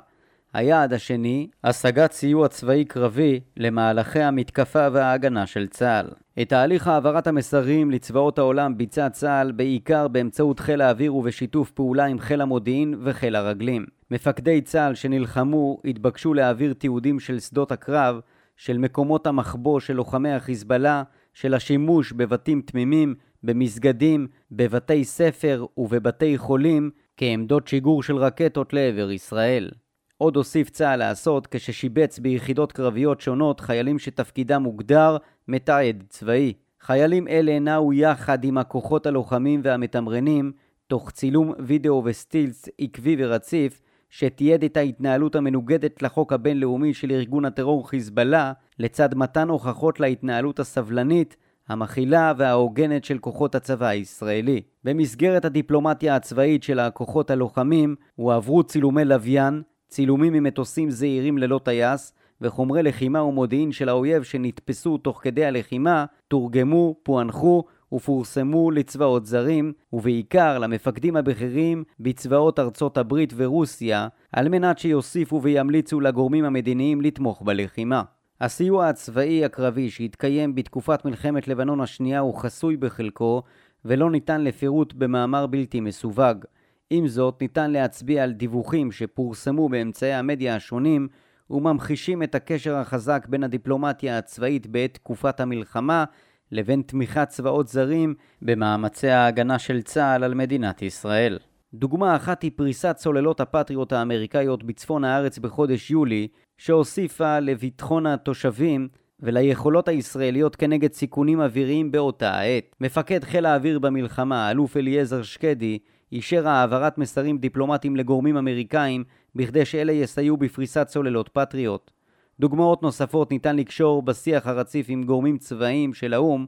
היעד 0.53 0.93
השני, 0.93 1.47
השגת 1.63 2.11
סיוע 2.11 2.47
צבאי 2.47 2.85
קרבי 2.85 3.39
למהלכי 3.57 4.19
המתקפה 4.19 4.87
וההגנה 4.91 5.47
של 5.47 5.67
צה"ל. 5.67 6.07
את 6.41 6.49
תהליך 6.49 6.87
העברת 6.87 7.27
המסרים 7.27 7.91
לצבאות 7.91 8.37
העולם 8.37 8.77
ביצע 8.77 9.09
צה"ל 9.09 9.51
בעיקר 9.51 10.07
באמצעות 10.07 10.59
חיל 10.59 10.81
האוויר 10.81 11.15
ובשיתוף 11.15 11.71
פעולה 11.71 12.05
עם 12.05 12.19
חיל 12.19 12.41
המודיעין 12.41 12.95
וחיל 13.03 13.35
הרגלים. 13.35 13.85
מפקדי 14.11 14.61
צה"ל 14.61 14.95
שנלחמו 14.95 15.81
התבקשו 15.85 16.33
להעביר 16.33 16.73
תיעודים 16.73 17.19
של 17.19 17.39
שדות 17.39 17.71
הקרב, 17.71 18.19
של 18.57 18.77
מקומות 18.77 19.27
המחבוא 19.27 19.79
של 19.79 19.93
לוחמי 19.93 20.31
החיזבאללה, 20.31 21.03
של 21.33 21.53
השימוש 21.53 22.11
בבתים 22.11 22.61
תמימים, 22.61 23.15
במסגדים, 23.43 24.27
בבתי 24.51 25.03
ספר 25.03 25.65
ובבתי 25.77 26.37
חולים, 26.37 26.91
כעמדות 27.17 27.67
שיגור 27.67 28.03
של 28.03 28.17
רקטות 28.17 28.73
לעבר 28.73 29.11
ישראל. 29.11 29.71
עוד 30.17 30.35
הוסיף 30.35 30.69
צה"ל 30.69 30.95
לעשות 30.99 31.47
כששיבץ 31.47 32.19
ביחידות 32.19 32.71
קרביות 32.71 33.21
שונות 33.21 33.59
חיילים 33.59 33.99
שתפקידם 33.99 34.63
מוגדר 34.63 35.17
מתעד 35.47 36.03
צבאי. 36.09 36.53
חיילים 36.81 37.27
אלה 37.27 37.59
נעו 37.59 37.93
יחד 37.93 38.43
עם 38.43 38.57
הכוחות 38.57 39.05
הלוחמים 39.05 39.61
והמתמרנים 39.63 40.51
תוך 40.87 41.11
צילום 41.11 41.53
וידאו 41.59 42.01
וסטילס 42.05 42.69
עקבי 42.79 43.15
ורציף 43.19 43.81
שתיעד 44.09 44.63
את 44.63 44.77
ההתנהלות 44.77 45.35
המנוגדת 45.35 46.01
לחוק 46.01 46.33
הבינלאומי 46.33 46.93
של 46.93 47.11
ארגון 47.11 47.45
הטרור 47.45 47.89
חיזבאללה 47.89 48.53
לצד 48.79 49.15
מתן 49.15 49.49
הוכחות 49.49 49.99
להתנהלות 49.99 50.59
הסבלנית 50.59 51.35
המכילה 51.67 52.33
וההוגנת 52.37 53.03
של 53.03 53.17
כוחות 53.17 53.55
הצבא 53.55 53.87
הישראלי. 53.87 54.61
במסגרת 54.83 55.45
הדיפלומטיה 55.45 56.15
הצבאית 56.15 56.63
של 56.63 56.79
הכוחות 56.79 57.31
הלוחמים 57.31 57.95
הועברו 58.15 58.63
צילומי 58.63 59.05
לוויין, 59.05 59.61
צילומים 59.87 60.33
ממטוסים 60.33 60.89
זעירים 60.89 61.37
ללא 61.37 61.59
טייס, 61.63 62.13
וחומרי 62.41 62.83
לחימה 62.83 63.23
ומודיעין 63.23 63.71
של 63.71 63.89
האויב 63.89 64.23
שנתפסו 64.23 64.97
תוך 64.97 65.19
כדי 65.23 65.45
הלחימה, 65.45 66.05
תורגמו, 66.27 66.95
פוענחו 67.03 67.63
ופורסמו 67.93 68.71
לצבאות 68.71 69.25
זרים, 69.25 69.73
ובעיקר 69.93 70.59
למפקדים 70.59 71.15
הבכירים 71.15 71.83
בצבאות 71.99 72.59
ארצות 72.59 72.97
הברית 72.97 73.33
ורוסיה, 73.35 74.07
על 74.31 74.49
מנת 74.49 74.79
שיוסיפו 74.79 75.41
וימליצו 75.41 75.99
לגורמים 75.99 76.45
המדיניים 76.45 77.01
לתמוך 77.01 77.41
בלחימה. 77.41 78.03
הסיוע 78.43 78.87
הצבאי 78.87 79.45
הקרבי 79.45 79.89
שהתקיים 79.89 80.55
בתקופת 80.55 81.05
מלחמת 81.05 81.47
לבנון 81.47 81.81
השנייה 81.81 82.19
הוא 82.19 82.35
חסוי 82.35 82.77
בחלקו 82.77 83.43
ולא 83.85 84.11
ניתן 84.11 84.43
לפירוט 84.43 84.93
במאמר 84.93 85.47
בלתי 85.47 85.79
מסווג. 85.79 86.45
עם 86.89 87.07
זאת, 87.07 87.41
ניתן 87.41 87.71
להצביע 87.71 88.23
על 88.23 88.31
דיווחים 88.31 88.91
שפורסמו 88.91 89.69
באמצעי 89.69 90.13
המדיה 90.13 90.55
השונים 90.55 91.07
וממחישים 91.49 92.23
את 92.23 92.35
הקשר 92.35 92.75
החזק 92.75 93.25
בין 93.29 93.43
הדיפלומטיה 93.43 94.17
הצבאית 94.17 94.67
בעת 94.67 94.93
תקופת 94.93 95.39
המלחמה 95.39 96.05
לבין 96.51 96.81
תמיכת 96.81 97.27
צבאות 97.29 97.67
זרים 97.67 98.13
במאמצי 98.41 99.09
ההגנה 99.09 99.59
של 99.59 99.81
צה"ל 99.81 100.23
על 100.23 100.33
מדינת 100.33 100.81
ישראל. 100.81 101.39
דוגמה 101.73 102.15
אחת 102.15 102.41
היא 102.41 102.51
פריסת 102.55 102.95
צוללות 102.95 103.39
הפטריוט 103.41 103.93
האמריקאיות 103.93 104.63
בצפון 104.63 105.03
הארץ 105.03 105.39
בחודש 105.39 105.91
יולי, 105.91 106.27
שהוסיפה 106.65 107.39
לביטחון 107.39 108.05
התושבים 108.05 108.87
וליכולות 109.19 109.87
הישראליות 109.87 110.55
כנגד 110.55 110.93
סיכונים 110.93 111.41
אוויריים 111.41 111.91
באותה 111.91 112.31
העת. 112.31 112.75
מפקד 112.81 113.23
חיל 113.23 113.45
האוויר 113.45 113.79
במלחמה, 113.79 114.51
אלוף 114.51 114.77
אליעזר 114.77 115.23
שקדי, 115.23 115.79
אישר 116.11 116.47
העברת 116.47 116.97
מסרים 116.97 117.37
דיפלומטיים 117.37 117.95
לגורמים 117.95 118.37
אמריקאים 118.37 119.03
בכדי 119.35 119.65
שאלה 119.65 119.91
יסייעו 119.91 120.37
בפריסת 120.37 120.87
צוללות 120.87 121.29
פטריוט. 121.33 121.91
דוגמאות 122.39 122.83
נוספות 122.83 123.31
ניתן 123.31 123.55
לקשור 123.55 124.01
בשיח 124.01 124.47
הרציף 124.47 124.85
עם 124.89 125.03
גורמים 125.03 125.37
צבאיים 125.37 125.93
של 125.93 126.13
האו"ם 126.13 126.45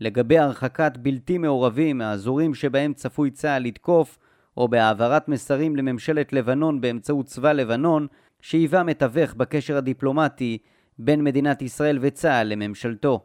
לגבי 0.00 0.38
הרחקת 0.38 0.92
בלתי 0.96 1.38
מעורבים 1.38 1.98
מהאזורים 1.98 2.54
שבהם 2.54 2.92
צפוי 2.92 3.30
צה"ל 3.30 3.62
לתקוף 3.62 4.18
או 4.56 4.68
בהעברת 4.68 5.28
מסרים 5.28 5.76
לממשלת 5.76 6.32
לבנון 6.32 6.80
באמצעות 6.80 7.26
צבא 7.26 7.52
לבנון 7.52 8.06
שהיווה 8.40 8.82
מתווך 8.82 9.34
בקשר 9.34 9.76
הדיפלומטי 9.76 10.58
בין 10.98 11.24
מדינת 11.24 11.62
ישראל 11.62 11.98
וצה"ל 12.00 12.46
לממשלתו. 12.46 13.20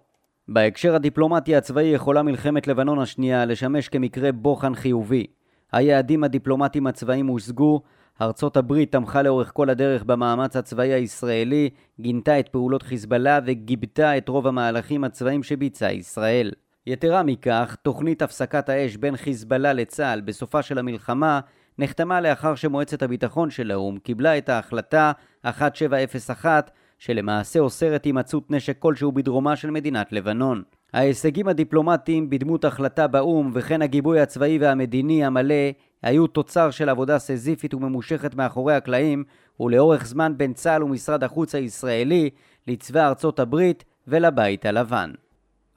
בהקשר 0.48 0.96
הדיפלומטי 0.96 1.56
הצבאי 1.56 1.84
יכולה 1.84 2.24
מלחמת 2.24 2.68
לבנון 2.68 3.00
השנייה 3.00 3.46
לשמש 3.46 3.90
כמקרה 3.90 4.32
בוחן 4.32 4.76
חיובי. 4.76 5.26
היעדים 5.72 6.24
הדיפלומטיים 6.24 6.88
הצבאיים 6.88 7.28
הושגו, 7.28 7.82
ארצות 8.22 8.58
הברית 8.58 8.92
תמכה 8.92 9.22
לאורך 9.22 9.52
כל 9.54 9.70
הדרך 9.70 10.04
במאמץ 10.04 10.56
הצבאי 10.56 10.94
הישראלי, 10.94 11.70
גינתה 12.00 12.40
את 12.40 12.50
פעולות 12.50 12.84
חיזבאללה 12.84 13.40
וגיבתה 13.46 14.18
את 14.18 14.30
רוב 14.30 14.48
המהלכים 14.48 15.04
הצבאיים 15.04 15.44
שביצעה 15.44 15.94
ישראל. 15.94 16.52
יתרה 16.88 17.24
מכך, 17.24 17.76
תוכנית 17.82 18.22
הפסקת 18.22 18.70
האש 18.70 18.98
בין 18.98 19.18
חיזבאללה 19.18 19.74
לצה"ל 19.74 20.22
בסופה 20.22 20.62
של 20.62 20.78
המלחמה 20.78 21.40
נחתמה 21.80 22.22
לאחר 22.22 22.56
שמועצת 22.56 23.04
הביטחון 23.04 23.50
של 23.50 23.72
האו"ם 23.72 23.98
קיבלה 23.98 24.38
את 24.38 24.50
ההחלטה 24.50 25.12
1701 25.46 26.72
שלמעשה 27.00 27.60
אוסרת 27.60 28.06
הימצאות 28.06 28.52
נשק 28.52 28.80
כלשהו 28.80 29.12
בדרומה 29.12 29.56
של 29.56 29.72
מדינת 29.72 30.12
לבנון. 30.12 30.64
ההישגים 30.94 31.48
הדיפלומטיים 31.48 32.30
בדמות 32.30 32.66
החלטה 32.66 33.08
באו"ם 33.08 33.52
וכן 33.54 33.82
הגיבוי 33.82 34.20
הצבאי 34.20 34.58
והמדיני 34.58 35.26
המלא 35.26 35.56
היו 36.04 36.28
תוצר 36.28 36.72
של 36.72 36.90
עבודה 36.90 37.20
סזיפית 37.20 37.74
וממושכת 37.74 38.36
מאחורי 38.36 38.76
הקלעים 38.76 39.24
ולאורך 39.60 40.06
זמן 40.06 40.34
בין 40.38 40.54
צה"ל 40.54 40.84
ומשרד 40.84 41.24
החוץ 41.24 41.56
הישראלי 41.56 42.30
לצבא 42.68 43.08
ארצות 43.08 43.40
הברית 43.40 43.84
ולבית 44.08 44.66
הלבן. 44.66 45.12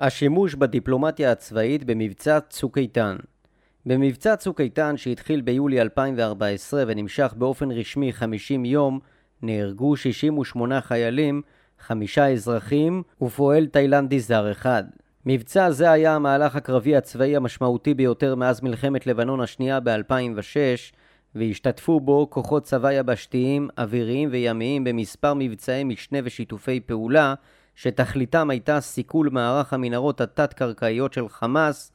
השימוש 0.00 0.54
בדיפלומטיה 0.54 1.32
הצבאית 1.32 1.84
במבצע 1.84 2.40
צוק 2.40 2.78
איתן 2.78 3.16
במבצע 3.86 4.36
צוק 4.36 4.60
איתן 4.60 4.96
שהתחיל 4.96 5.40
ביולי 5.40 5.80
2014 5.80 6.84
ונמשך 6.86 7.34
באופן 7.38 7.70
רשמי 7.70 8.12
50 8.12 8.64
יום 8.64 9.00
נהרגו 9.42 9.96
68 9.96 10.80
חיילים, 10.80 11.42
חמישה 11.78 12.32
אזרחים 12.32 13.02
ופועל 13.22 13.66
תאילנדי 13.66 14.20
זר 14.20 14.50
אחד. 14.50 14.84
מבצע 15.26 15.70
זה 15.70 15.90
היה 15.90 16.14
המהלך 16.14 16.56
הקרבי 16.56 16.96
הצבאי 16.96 17.36
המשמעותי 17.36 17.94
ביותר 17.94 18.34
מאז 18.34 18.62
מלחמת 18.62 19.06
לבנון 19.06 19.40
השנייה 19.40 19.80
ב-2006 19.80 20.94
והשתתפו 21.34 22.00
בו 22.00 22.30
כוחות 22.30 22.62
צבא 22.62 22.92
יבשתיים, 22.92 23.68
אוויריים 23.78 24.28
וימיים 24.32 24.84
במספר 24.84 25.34
מבצעי 25.36 25.84
משנה 25.84 26.18
ושיתופי 26.24 26.80
פעולה 26.80 27.34
שתכליתם 27.74 28.50
הייתה 28.50 28.80
סיכול 28.80 29.28
מערך 29.32 29.72
המנהרות 29.72 30.20
התת-קרקעיות 30.20 31.12
של 31.12 31.28
חמאס 31.28 31.92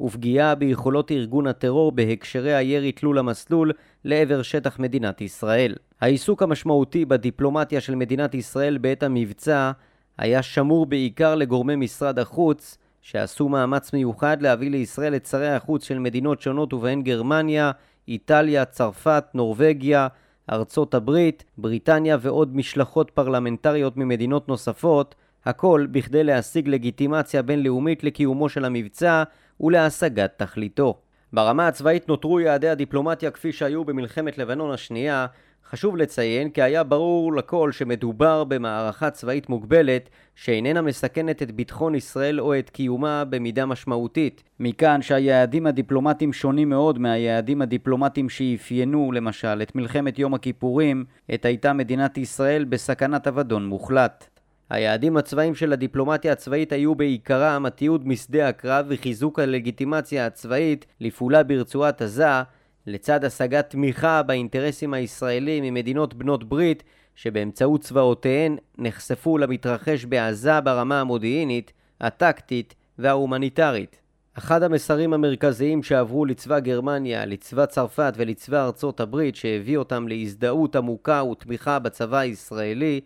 ופגיעה 0.00 0.54
ביכולות 0.54 1.10
ארגון 1.10 1.46
הטרור 1.46 1.92
בהקשרי 1.92 2.54
הירי 2.54 2.92
תלול 2.92 3.18
המסלול 3.18 3.72
לעבר 4.04 4.42
שטח 4.42 4.78
מדינת 4.78 5.20
ישראל. 5.20 5.74
העיסוק 6.00 6.42
המשמעותי 6.42 7.04
בדיפלומטיה 7.04 7.80
של 7.80 7.94
מדינת 7.94 8.34
ישראל 8.34 8.78
בעת 8.78 9.02
המבצע 9.02 9.70
היה 10.18 10.42
שמור 10.42 10.86
בעיקר 10.86 11.34
לגורמי 11.34 11.76
משרד 11.76 12.18
החוץ, 12.18 12.78
שעשו 13.00 13.48
מאמץ 13.48 13.92
מיוחד 13.92 14.42
להביא 14.42 14.70
לישראל 14.70 15.14
את 15.14 15.26
שרי 15.26 15.48
החוץ 15.48 15.84
של 15.84 15.98
מדינות 15.98 16.40
שונות 16.40 16.72
ובהן 16.72 17.02
גרמניה, 17.02 17.70
איטליה, 18.08 18.64
צרפת, 18.64 19.24
נורבגיה, 19.34 20.08
ארצות 20.50 20.94
הברית, 20.94 21.44
בריטניה 21.58 22.16
ועוד 22.20 22.56
משלחות 22.56 23.10
פרלמנטריות 23.10 23.96
ממדינות 23.96 24.48
נוספות, 24.48 25.14
הכל 25.44 25.86
בכדי 25.90 26.24
להשיג 26.24 26.68
לגיטימציה 26.68 27.42
בינלאומית 27.42 28.04
לקיומו 28.04 28.48
של 28.48 28.64
המבצע 28.64 29.22
ולהשגת 29.60 30.32
תכליתו. 30.36 30.98
ברמה 31.32 31.68
הצבאית 31.68 32.08
נותרו 32.08 32.40
יעדי 32.40 32.68
הדיפלומטיה 32.68 33.30
כפי 33.30 33.52
שהיו 33.52 33.84
במלחמת 33.84 34.38
לבנון 34.38 34.70
השנייה, 34.70 35.26
חשוב 35.70 35.96
לציין 35.96 36.50
כי 36.50 36.62
היה 36.62 36.82
ברור 36.82 37.32
לכל 37.32 37.72
שמדובר 37.72 38.44
במערכה 38.44 39.10
צבאית 39.10 39.48
מוגבלת 39.48 40.10
שאיננה 40.34 40.82
מסכנת 40.82 41.42
את 41.42 41.52
ביטחון 41.52 41.94
ישראל 41.94 42.40
או 42.40 42.58
את 42.58 42.70
קיומה 42.70 43.24
במידה 43.24 43.66
משמעותית. 43.66 44.42
מכאן 44.60 45.02
שהיעדים 45.02 45.66
הדיפלומטיים 45.66 46.32
שונים 46.32 46.68
מאוד 46.68 46.98
מהיעדים 46.98 47.62
הדיפלומטיים 47.62 48.28
שאפיינו 48.28 49.12
למשל 49.12 49.62
את 49.62 49.74
מלחמת 49.74 50.18
יום 50.18 50.34
הכיפורים, 50.34 51.04
עת 51.28 51.44
הייתה 51.44 51.72
מדינת 51.72 52.18
ישראל 52.18 52.64
בסכנת 52.64 53.26
אבדון 53.26 53.66
מוחלט. 53.66 54.39
היעדים 54.70 55.16
הצבאיים 55.16 55.54
של 55.54 55.72
הדיפלומטיה 55.72 56.32
הצבאית 56.32 56.72
היו 56.72 56.94
בעיקרם 56.94 57.66
התיעוד 57.66 58.08
משדה 58.08 58.48
הקרב 58.48 58.86
וחיזוק 58.88 59.38
הלגיטימציה 59.38 60.26
הצבאית 60.26 60.86
לפעולה 61.00 61.42
ברצועת 61.42 62.02
עזה, 62.02 62.42
לצד 62.86 63.24
השגת 63.24 63.70
תמיכה 63.70 64.22
באינטרסים 64.22 64.94
הישראלים 64.94 65.64
ממדינות 65.64 66.14
בנות 66.14 66.44
ברית 66.44 66.82
שבאמצעות 67.14 67.80
צבאותיהן 67.80 68.56
נחשפו 68.78 69.38
למתרחש 69.38 70.04
בעזה 70.04 70.60
ברמה 70.60 71.00
המודיעינית, 71.00 71.72
הטקטית 72.00 72.74
וההומניטרית. 72.98 74.00
אחד 74.38 74.62
המסרים 74.62 75.12
המרכזיים 75.12 75.82
שעברו 75.82 76.24
לצבא 76.24 76.58
גרמניה, 76.58 77.26
לצבא 77.26 77.66
צרפת 77.66 78.12
ולצבא 78.16 78.64
ארצות 78.64 79.00
הברית 79.00 79.36
שהביא 79.36 79.76
אותם 79.76 80.08
להזדהות 80.08 80.76
עמוקה 80.76 81.24
ותמיכה 81.24 81.78
בצבא 81.78 82.18
הישראלי 82.18 83.00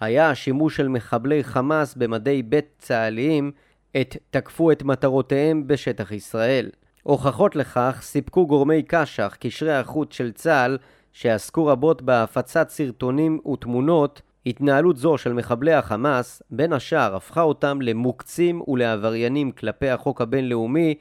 היה 0.00 0.30
השימוש 0.30 0.76
של 0.76 0.88
מחבלי 0.88 1.44
חמאס 1.44 1.94
במדי 1.94 2.42
בית 2.42 2.66
צה"ליים 2.78 3.52
עת 3.94 4.16
תקפו 4.30 4.72
את 4.72 4.82
מטרותיהם 4.82 5.66
בשטח 5.66 6.12
ישראל. 6.12 6.70
הוכחות 7.02 7.56
לכך 7.56 7.98
סיפקו 8.02 8.46
גורמי 8.46 8.82
קש"ח, 8.82 9.36
קשרי 9.40 9.74
החוץ 9.74 10.14
של 10.14 10.32
צה"ל, 10.32 10.78
שעסקו 11.12 11.66
רבות 11.66 12.02
בהפצת 12.02 12.68
סרטונים 12.68 13.40
ותמונות, 13.52 14.22
התנהלות 14.46 14.96
זו 14.96 15.18
של 15.18 15.32
מחבלי 15.32 15.72
החמאס, 15.72 16.42
בין 16.50 16.72
השאר 16.72 17.16
הפכה 17.16 17.42
אותם 17.42 17.82
למוקצים 17.82 18.62
ולעבריינים 18.68 19.52
כלפי 19.52 19.88
החוק 19.88 20.20
הבינלאומי, 20.20 20.94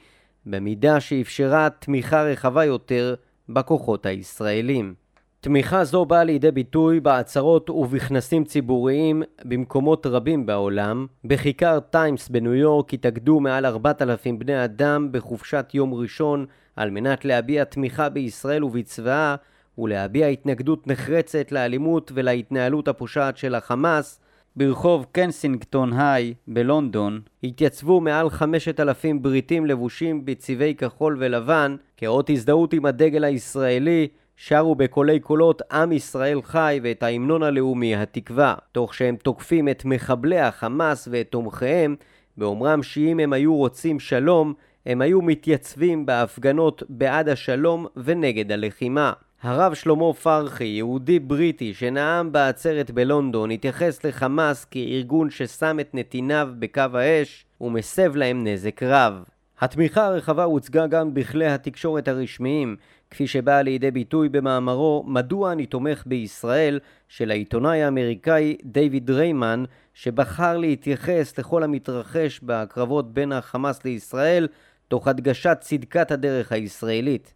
במידה 0.46 1.00
שאפשרה 1.00 1.70
תמיכה 1.70 2.24
רחבה 2.24 2.66
יותר 2.66 3.16
בכוחות 3.50 4.06
הישראלים. 4.06 4.94
תמיכה 5.42 5.84
זו 5.84 6.06
באה 6.06 6.24
לידי 6.24 6.52
ביטוי 6.52 7.00
בעצרות 7.00 7.70
ובכנסים 7.70 8.44
ציבוריים 8.44 9.24
במקומות 9.46 10.06
רבים 10.06 10.46
בעולם. 10.46 11.08
בכיכר 11.24 11.80
טיימס 11.80 12.30
בניו 12.30 12.54
יורק 12.54 12.94
התאגדו 12.94 13.40
מעל 13.40 13.66
4,000 13.66 14.40
בני 14.40 14.64
אדם 14.64 15.12
בחופשת 15.12 15.66
יום 15.74 15.94
ראשון 15.94 16.46
על 16.76 16.90
מנת 16.90 17.26
להביע 17.26 17.64
תמיכה 17.64 18.10
בישראל 18.10 18.64
ובצבאה 18.64 19.36
ולהביע 19.78 20.28
התנגדות 20.28 20.88
נחרצת 20.88 21.52
לאלימות 21.52 22.12
ולהתנהלות 22.16 22.88
הפושעת 22.88 23.38
של 23.38 23.56
החמאס. 23.56 24.20
ברחוב 24.56 25.06
קנסינגטון 25.12 25.94
היי 25.94 26.34
בלונדון 26.48 27.22
התייצבו 27.44 28.02
מעל 28.02 28.30
5,000 28.30 29.22
בריטים 29.22 29.66
לבושים 29.66 30.26
בצבעי 30.26 30.76
כחול 30.76 31.18
ולבן 31.20 31.76
כאות 31.98 32.30
הזדהות 32.30 32.74
עם 32.74 32.86
הדגל 32.86 33.24
הישראלי 33.24 34.08
שרו 34.42 34.76
בקולי 34.76 35.20
קולות 35.20 35.62
עם 35.72 35.92
ישראל 35.92 36.42
חי 36.42 36.80
ואת 36.84 37.04
ההמנון 37.04 37.44
הלאומי 37.44 37.96
התקווה, 37.96 38.56
תוך 38.72 38.94
שהם 38.94 39.16
תוקפים 39.16 39.70
את 39.70 39.86
מחבלי 39.86 40.40
החמאס 40.40 41.08
ואת 41.12 41.28
תומכיהם, 41.30 41.96
באומרם 42.38 42.84
שאם 42.84 43.20
הם 43.20 43.34
היו 43.34 43.56
רוצים 43.56 44.00
שלום, 44.00 44.54
הם 44.86 45.02
היו 45.02 45.22
מתייצבים 45.22 46.06
בהפגנות 46.06 46.84
בעד 46.90 47.30
השלום 47.30 47.86
ונגד 47.98 48.52
הלחימה. 48.52 49.14
הרב 49.42 49.74
שלמה 49.74 50.14
פרחי, 50.14 50.66
יהודי 50.66 51.20
בריטי 51.20 51.74
שנאם 51.74 52.32
בעצרת 52.32 52.92
בלונדון, 52.92 53.52
התייחס 53.52 54.04
לחמאס 54.04 54.66
כארגון 54.66 55.30
ששם 55.30 55.78
את 55.80 55.90
נתיניו 55.94 56.50
בקו 56.60 56.82
האש 56.94 57.46
ומסב 57.62 58.16
להם 58.16 58.48
נזק 58.48 58.84
רב. 58.84 59.24
התמיכה 59.62 60.06
הרחבה 60.06 60.44
הוצגה 60.44 60.88
גם 60.88 61.14
בכלי 61.14 61.48
התקשורת 61.48 62.08
הרשמיים, 62.08 62.76
כפי 63.12 63.28
שבאה 63.28 63.62
לידי 63.62 63.92
ביטוי 63.92 64.30
במאמרו 64.30 65.04
"מדוע 65.08 65.52
אני 65.52 65.66
תומך 65.66 66.04
בישראל" 66.06 66.80
של 67.08 67.32
העיתונאי 67.32 67.84
האמריקאי 67.84 68.58
דיוויד 68.64 69.10
ריימן, 69.10 69.64
שבחר 69.94 70.58
להתייחס 70.58 71.40
לכל 71.40 71.64
המתרחש 71.64 72.40
בקרבות 72.44 73.14
בין 73.14 73.32
החמאס 73.32 73.86
לישראל, 73.86 74.48
תוך 74.88 75.08
הדגשת 75.08 75.58
צדקת 75.62 76.12
הדרך 76.12 76.52
הישראלית. 76.52 77.34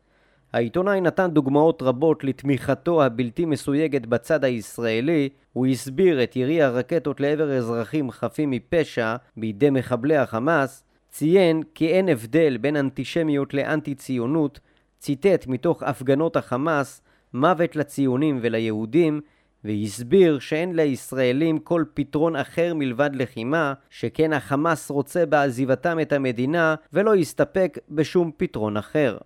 העיתונאי 0.53 1.01
נתן 1.01 1.31
דוגמאות 1.31 1.81
רבות 1.81 2.23
לתמיכתו 2.23 3.03
הבלתי 3.03 3.45
מסויגת 3.45 4.05
בצד 4.05 4.43
הישראלי, 4.43 5.29
הוא 5.53 5.67
הסביר 5.67 6.23
את 6.23 6.36
ירי 6.36 6.62
הרקטות 6.62 7.19
לעבר 7.19 7.57
אזרחים 7.57 8.12
חפים 8.12 8.51
מפשע 8.51 9.15
בידי 9.38 9.69
מחבלי 9.69 10.17
החמאס, 10.17 10.83
ציין 11.09 11.63
כי 11.75 11.88
אין 11.88 12.09
הבדל 12.09 12.57
בין 12.57 12.75
אנטישמיות 12.75 13.53
לאנטי 13.53 13.95
ציונות, 13.95 14.59
ציטט 15.03 15.47
מתוך 15.47 15.83
הפגנות 15.83 16.35
החמאס 16.35 17.01
מוות 17.33 17.75
לציונים 17.75 18.39
וליהודים, 18.41 19.21
והסביר 19.63 20.39
שאין 20.39 20.75
לישראלים 20.75 21.59
כל 21.59 21.83
פתרון 21.93 22.35
אחר 22.35 22.73
מלבד 22.73 23.09
לחימה, 23.13 23.73
שכן 23.89 24.33
החמאס 24.33 24.89
רוצה 24.89 25.25
בעזיבתם 25.25 25.99
את 25.99 26.13
המדינה 26.13 26.75
ולא 26.93 27.15
יסתפק 27.15 27.77
בשום 27.89 28.31
פתרון 28.37 28.77
אחר. 28.77 29.17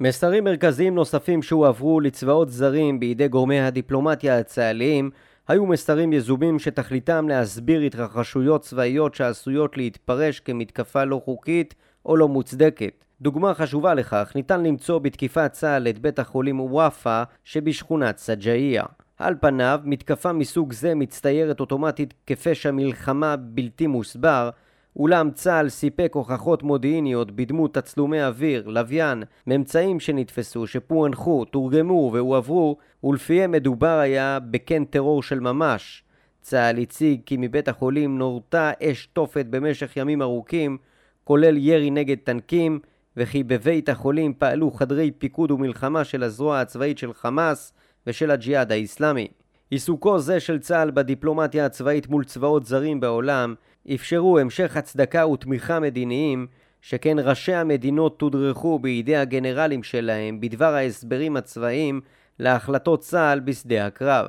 מסרים 0.00 0.44
מרכזיים 0.44 0.94
נוספים 0.94 1.42
שהועברו 1.42 2.00
לצבאות 2.00 2.50
זרים 2.50 3.00
בידי 3.00 3.28
גורמי 3.28 3.60
הדיפלומטיה 3.60 4.38
הצה"ליים 4.38 5.10
היו 5.48 5.66
מסרים 5.66 6.12
יזומים 6.12 6.58
שתכליתם 6.58 7.28
להסביר 7.28 7.80
התרחשויות 7.80 8.62
צבאיות 8.62 9.14
שעשויות 9.14 9.76
להתפרש 9.76 10.40
כמתקפה 10.40 11.04
לא 11.04 11.20
חוקית 11.24 11.74
או 12.06 12.16
לא 12.16 12.28
מוצדקת. 12.28 13.05
דוגמה 13.20 13.54
חשובה 13.54 13.94
לכך 13.94 14.32
ניתן 14.34 14.62
למצוא 14.62 14.98
בתקיפת 14.98 15.52
צה"ל 15.52 15.88
את 15.88 15.98
בית 15.98 16.18
החולים 16.18 16.60
וואפה 16.60 17.22
שבשכונת 17.44 18.18
סג'איה. 18.18 18.84
על 19.18 19.34
פניו, 19.40 19.80
מתקפה 19.84 20.32
מסוג 20.32 20.72
זה 20.72 20.94
מצטיירת 20.94 21.60
אוטומטית 21.60 22.14
כפשע 22.26 22.70
מלחמה 22.70 23.36
בלתי 23.36 23.86
מוסבר, 23.86 24.50
אולם 24.96 25.30
צה"ל 25.30 25.68
סיפק 25.68 26.10
הוכחות 26.14 26.62
מודיעיניות 26.62 27.30
בדמות 27.30 27.74
תצלומי 27.74 28.24
אוויר, 28.24 28.68
לוויין, 28.68 29.22
ממצאים 29.46 30.00
שנתפסו, 30.00 30.66
שפוענחו, 30.66 31.44
תורגמו 31.44 32.10
והועברו, 32.12 32.76
ולפיהם 33.04 33.52
מדובר 33.52 33.98
היה 33.98 34.38
בקן 34.50 34.84
טרור 34.84 35.22
של 35.22 35.40
ממש. 35.40 36.02
צה"ל 36.40 36.78
הציג 36.78 37.20
כי 37.26 37.36
מבית 37.38 37.68
החולים 37.68 38.18
נורתה 38.18 38.70
אש 38.82 39.06
תופת 39.06 39.46
במשך 39.46 39.96
ימים 39.96 40.22
ארוכים, 40.22 40.78
כולל 41.24 41.56
ירי 41.56 41.90
נגד 41.90 42.16
טנקים, 42.24 42.80
וכי 43.16 43.42
בבית 43.42 43.88
החולים 43.88 44.34
פעלו 44.38 44.70
חדרי 44.70 45.10
פיקוד 45.10 45.50
ומלחמה 45.50 46.04
של 46.04 46.22
הזרוע 46.22 46.60
הצבאית 46.60 46.98
של 46.98 47.12
חמאס 47.12 47.72
ושל 48.06 48.30
הג'יהאד 48.30 48.72
האיסלאמי. 48.72 49.28
עיסוקו 49.70 50.18
זה 50.18 50.40
של 50.40 50.58
צה"ל 50.58 50.90
בדיפלומטיה 50.90 51.66
הצבאית 51.66 52.08
מול 52.08 52.24
צבאות 52.24 52.66
זרים 52.66 53.00
בעולם 53.00 53.54
אפשרו 53.94 54.38
המשך 54.38 54.76
הצדקה 54.76 55.26
ותמיכה 55.26 55.80
מדיניים, 55.80 56.46
שכן 56.80 57.16
ראשי 57.18 57.54
המדינות 57.54 58.18
תודרכו 58.18 58.78
בידי 58.78 59.16
הגנרלים 59.16 59.82
שלהם 59.82 60.40
בדבר 60.40 60.74
ההסברים 60.74 61.36
הצבאיים 61.36 62.00
להחלטות 62.38 63.00
צה"ל 63.00 63.40
בשדה 63.40 63.86
הקרב. 63.86 64.28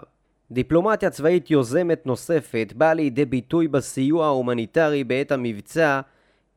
דיפלומטיה 0.51 1.09
צבאית 1.09 1.51
יוזמת 1.51 2.05
נוספת 2.05 2.73
באה 2.75 2.93
לידי 2.93 3.25
ביטוי 3.25 3.67
בסיוע 3.67 4.25
ההומניטרי 4.25 5.03
בעת 5.03 5.31
המבצע, 5.31 6.01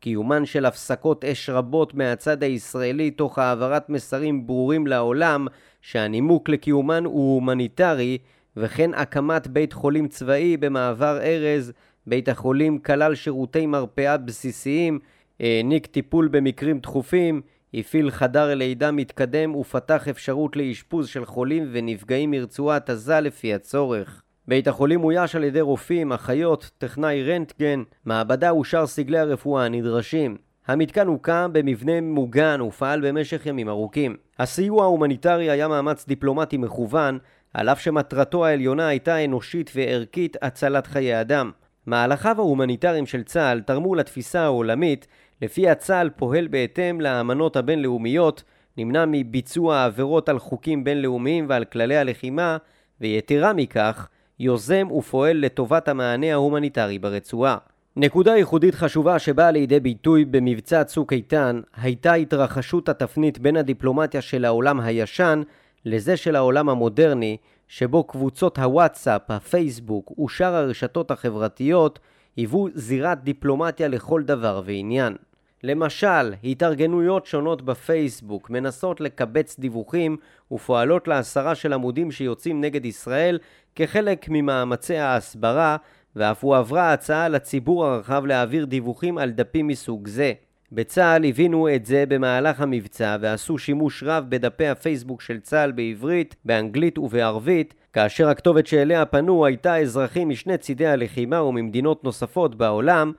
קיומן 0.00 0.46
של 0.46 0.66
הפסקות 0.66 1.24
אש 1.24 1.50
רבות 1.50 1.94
מהצד 1.94 2.42
הישראלי 2.42 3.10
תוך 3.10 3.38
העברת 3.38 3.88
מסרים 3.90 4.46
ברורים 4.46 4.86
לעולם 4.86 5.46
שהנימוק 5.80 6.48
לקיומן 6.48 7.04
הוא 7.04 7.34
הומניטרי 7.34 8.18
וכן 8.56 8.94
הקמת 8.94 9.46
בית 9.46 9.72
חולים 9.72 10.08
צבאי 10.08 10.56
במעבר 10.56 11.18
ארז 11.22 11.72
בית 12.06 12.28
החולים 12.28 12.78
כלל 12.78 13.14
שירותי 13.14 13.66
מרפאה 13.66 14.16
בסיסיים, 14.16 14.98
העניק 15.40 15.86
טיפול 15.86 16.28
במקרים 16.28 16.78
דחופים, 16.78 17.40
הפעיל 17.74 18.10
חדר 18.10 18.54
לידה 18.54 18.90
מתקדם 18.90 19.54
ופתח 19.54 20.08
אפשרות 20.08 20.56
לאשפוז 20.56 21.08
של 21.08 21.24
חולים 21.24 21.68
ונפגעים 21.72 22.30
מרצועת 22.30 22.90
עזה 22.90 23.20
לפי 23.20 23.54
הצורך. 23.54 24.22
בית 24.50 24.68
החולים 24.68 25.04
אויש 25.04 25.36
על 25.36 25.44
ידי 25.44 25.60
רופאים, 25.60 26.12
אחיות, 26.12 26.70
טכנאי 26.78 27.24
רנטגן, 27.24 27.82
מעבדה 28.04 28.54
ושאר 28.54 28.86
סגלי 28.86 29.18
הרפואה 29.18 29.64
הנדרשים. 29.64 30.36
המתקן 30.66 31.06
הוקם 31.06 31.50
במבנה 31.52 32.00
מוגן 32.00 32.60
ופעל 32.60 33.08
במשך 33.08 33.46
ימים 33.46 33.68
ארוכים. 33.68 34.16
הסיוע 34.38 34.82
ההומניטרי 34.82 35.50
היה 35.50 35.68
מאמץ 35.68 36.06
דיפלומטי 36.06 36.56
מכוון, 36.56 37.18
על 37.54 37.68
אף 37.68 37.80
שמטרתו 37.80 38.46
העליונה 38.46 38.88
הייתה 38.88 39.24
אנושית 39.24 39.70
וערכית 39.74 40.36
הצלת 40.42 40.86
חיי 40.86 41.20
אדם. 41.20 41.50
מהלכיו 41.86 42.36
ההומניטריים 42.38 43.06
של 43.06 43.22
צה"ל 43.22 43.60
תרמו 43.60 43.94
לתפיסה 43.94 44.40
העולמית 44.40 45.06
לפיה 45.42 45.74
צה"ל 45.74 46.10
פועל 46.16 46.48
בהתאם 46.48 47.00
לאמנות 47.00 47.56
הבינלאומיות, 47.56 48.42
נמנע 48.76 49.04
מביצוע 49.08 49.84
עבירות 49.84 50.28
על 50.28 50.38
חוקים 50.38 50.84
בינלאומיים 50.84 51.46
ועל 51.48 51.64
כללי 51.64 51.96
הלחימה, 51.96 52.56
ויתרה 53.00 53.52
מכך, 53.52 54.08
יוזם 54.40 54.90
ופועל 54.90 55.36
לטובת 55.36 55.88
המענה 55.88 56.32
ההומניטרי 56.32 56.98
ברצועה. 56.98 57.56
נקודה 57.96 58.36
ייחודית 58.36 58.74
חשובה 58.74 59.18
שבאה 59.18 59.50
לידי 59.50 59.80
ביטוי 59.80 60.24
במבצע 60.24 60.84
צוק 60.84 61.12
איתן 61.12 61.60
הייתה 61.76 62.14
התרחשות 62.14 62.88
התפנית 62.88 63.38
בין 63.38 63.56
הדיפלומטיה 63.56 64.20
של 64.20 64.44
העולם 64.44 64.80
הישן 64.80 65.42
לזה 65.84 66.16
של 66.16 66.36
העולם 66.36 66.68
המודרני, 66.68 67.36
שבו 67.68 68.04
קבוצות 68.04 68.58
הוואטסאפ, 68.58 69.30
הפייסבוק 69.30 70.18
ושאר 70.18 70.54
הרשתות 70.54 71.10
החברתיות 71.10 71.98
היוו 72.36 72.68
זירת 72.74 73.24
דיפלומטיה 73.24 73.88
לכל 73.88 74.22
דבר 74.22 74.62
ועניין. 74.64 75.16
למשל, 75.64 76.34
התארגנויות 76.44 77.26
שונות 77.26 77.62
בפייסבוק 77.62 78.50
מנסות 78.50 79.00
לקבץ 79.00 79.58
דיווחים 79.58 80.16
ופועלות 80.52 81.08
להסרה 81.08 81.54
של 81.54 81.72
עמודים 81.72 82.10
שיוצאים 82.10 82.60
נגד 82.60 82.84
ישראל 82.84 83.38
כחלק 83.74 84.26
ממאמצי 84.28 84.96
ההסברה 84.96 85.76
ואף 86.16 86.44
הועברה 86.44 86.92
הצעה 86.92 87.28
לציבור 87.28 87.86
הרחב 87.86 88.26
להעביר 88.26 88.64
דיווחים 88.64 89.18
על 89.18 89.30
דפים 89.30 89.66
מסוג 89.66 90.08
זה. 90.08 90.32
בצה"ל 90.72 91.24
הבינו 91.24 91.74
את 91.74 91.86
זה 91.86 92.04
במהלך 92.08 92.60
המבצע 92.60 93.16
ועשו 93.20 93.58
שימוש 93.58 94.02
רב 94.02 94.24
בדפי 94.28 94.68
הפייסבוק 94.68 95.22
של 95.22 95.40
צה"ל 95.40 95.72
בעברית, 95.72 96.36
באנגלית 96.44 96.98
ובערבית, 96.98 97.74
כאשר 97.92 98.28
הכתובת 98.28 98.66
שאליה 98.66 99.06
פנו 99.06 99.46
הייתה 99.46 99.76
אזרחים 99.78 100.28
משני 100.28 100.58
צידי 100.58 100.86
הלחימה 100.86 101.42
וממדינות 101.42 102.04
נוספות 102.04 102.54
בעולם, 102.54 103.12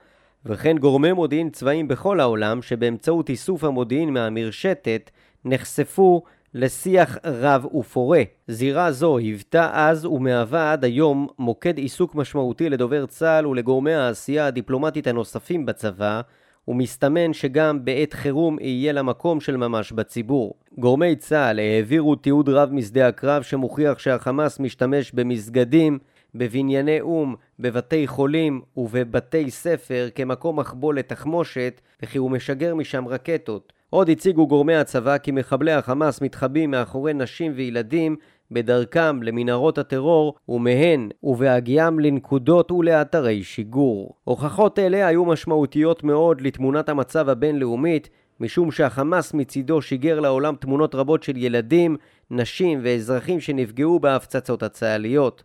וכן 0.46 0.78
גורמי 0.78 1.12
מודיעין 1.12 1.50
צבאיים 1.50 1.88
בכל 1.88 2.20
העולם 2.20 2.62
שבאמצעות 2.62 3.28
איסוף 3.28 3.64
המודיעין 3.64 4.10
מהמרשתת 4.10 5.10
נחשפו 5.44 6.22
לשיח 6.54 7.18
רב 7.24 7.64
ופורה. 7.74 8.22
זירה 8.48 8.92
זו 8.92 9.18
היוותה 9.18 9.70
אז 9.72 10.04
ומהווה 10.04 10.72
עד 10.72 10.84
היום 10.84 11.28
מוקד 11.38 11.78
עיסוק 11.78 12.14
משמעותי 12.14 12.70
לדובר 12.70 13.06
צה"ל 13.06 13.46
ולגורמי 13.46 13.94
העשייה 13.94 14.46
הדיפלומטית 14.46 15.06
הנוספים 15.06 15.66
בצבא 15.66 16.20
ומסתמן 16.68 17.32
שגם 17.32 17.84
בעת 17.84 18.12
חירום 18.12 18.58
יהיה 18.60 18.92
לה 18.92 19.02
מקום 19.02 19.40
של 19.40 19.56
ממש 19.56 19.92
בציבור. 19.92 20.54
גורמי 20.78 21.16
צה"ל 21.16 21.58
העבירו 21.58 22.14
תיעוד 22.14 22.48
רב 22.48 22.72
משדה 22.72 23.08
הקרב 23.08 23.42
שמוכיח 23.42 23.98
שהחמאס 23.98 24.60
משתמש 24.60 25.12
במסגדים, 25.12 25.98
בבנייני 26.34 27.00
או"ם, 27.00 27.34
בבתי 27.58 28.06
חולים 28.06 28.60
ובבתי 28.76 29.50
ספר 29.50 30.08
כמקום 30.14 30.58
מחבוא 30.58 30.94
לתחמושת 30.94 31.80
וכי 32.02 32.18
הוא 32.18 32.30
משגר 32.30 32.74
משם 32.74 33.08
רקטות. 33.08 33.72
עוד 33.90 34.10
הציגו 34.10 34.46
גורמי 34.46 34.74
הצבא 34.74 35.18
כי 35.18 35.30
מחבלי 35.30 35.72
החמאס 35.72 36.20
מתחבאים 36.22 36.70
מאחורי 36.70 37.12
נשים 37.12 37.52
וילדים 37.56 38.16
בדרכם 38.50 39.22
למנהרות 39.22 39.78
הטרור 39.78 40.34
ומהן 40.48 41.08
ובהגיעם 41.22 42.00
לנקודות 42.00 42.72
ולאתרי 42.72 43.42
שיגור. 43.42 44.14
הוכחות 44.24 44.78
אלה 44.78 45.06
היו 45.06 45.24
משמעותיות 45.24 46.04
מאוד 46.04 46.40
לתמונת 46.40 46.88
המצב 46.88 47.28
הבינלאומית 47.28 48.08
משום 48.40 48.70
שהחמאס 48.70 49.34
מצידו 49.34 49.82
שיגר 49.82 50.20
לעולם 50.20 50.54
תמונות 50.56 50.94
רבות 50.94 51.22
של 51.22 51.36
ילדים, 51.36 51.96
נשים 52.30 52.80
ואזרחים 52.82 53.40
שנפגעו 53.40 54.00
בהפצצות 54.00 54.62
הצה"ליות. 54.62 55.42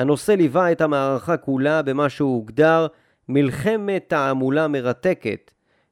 הנושא 0.00 0.32
ליווה 0.32 0.72
את 0.72 0.80
המערכה 0.80 1.36
כולה 1.36 1.82
במה 1.82 2.08
שהוגדר 2.08 2.86
מלחמת 3.28 4.04
תעמולה 4.08 4.68
מרתקת, 4.68 5.50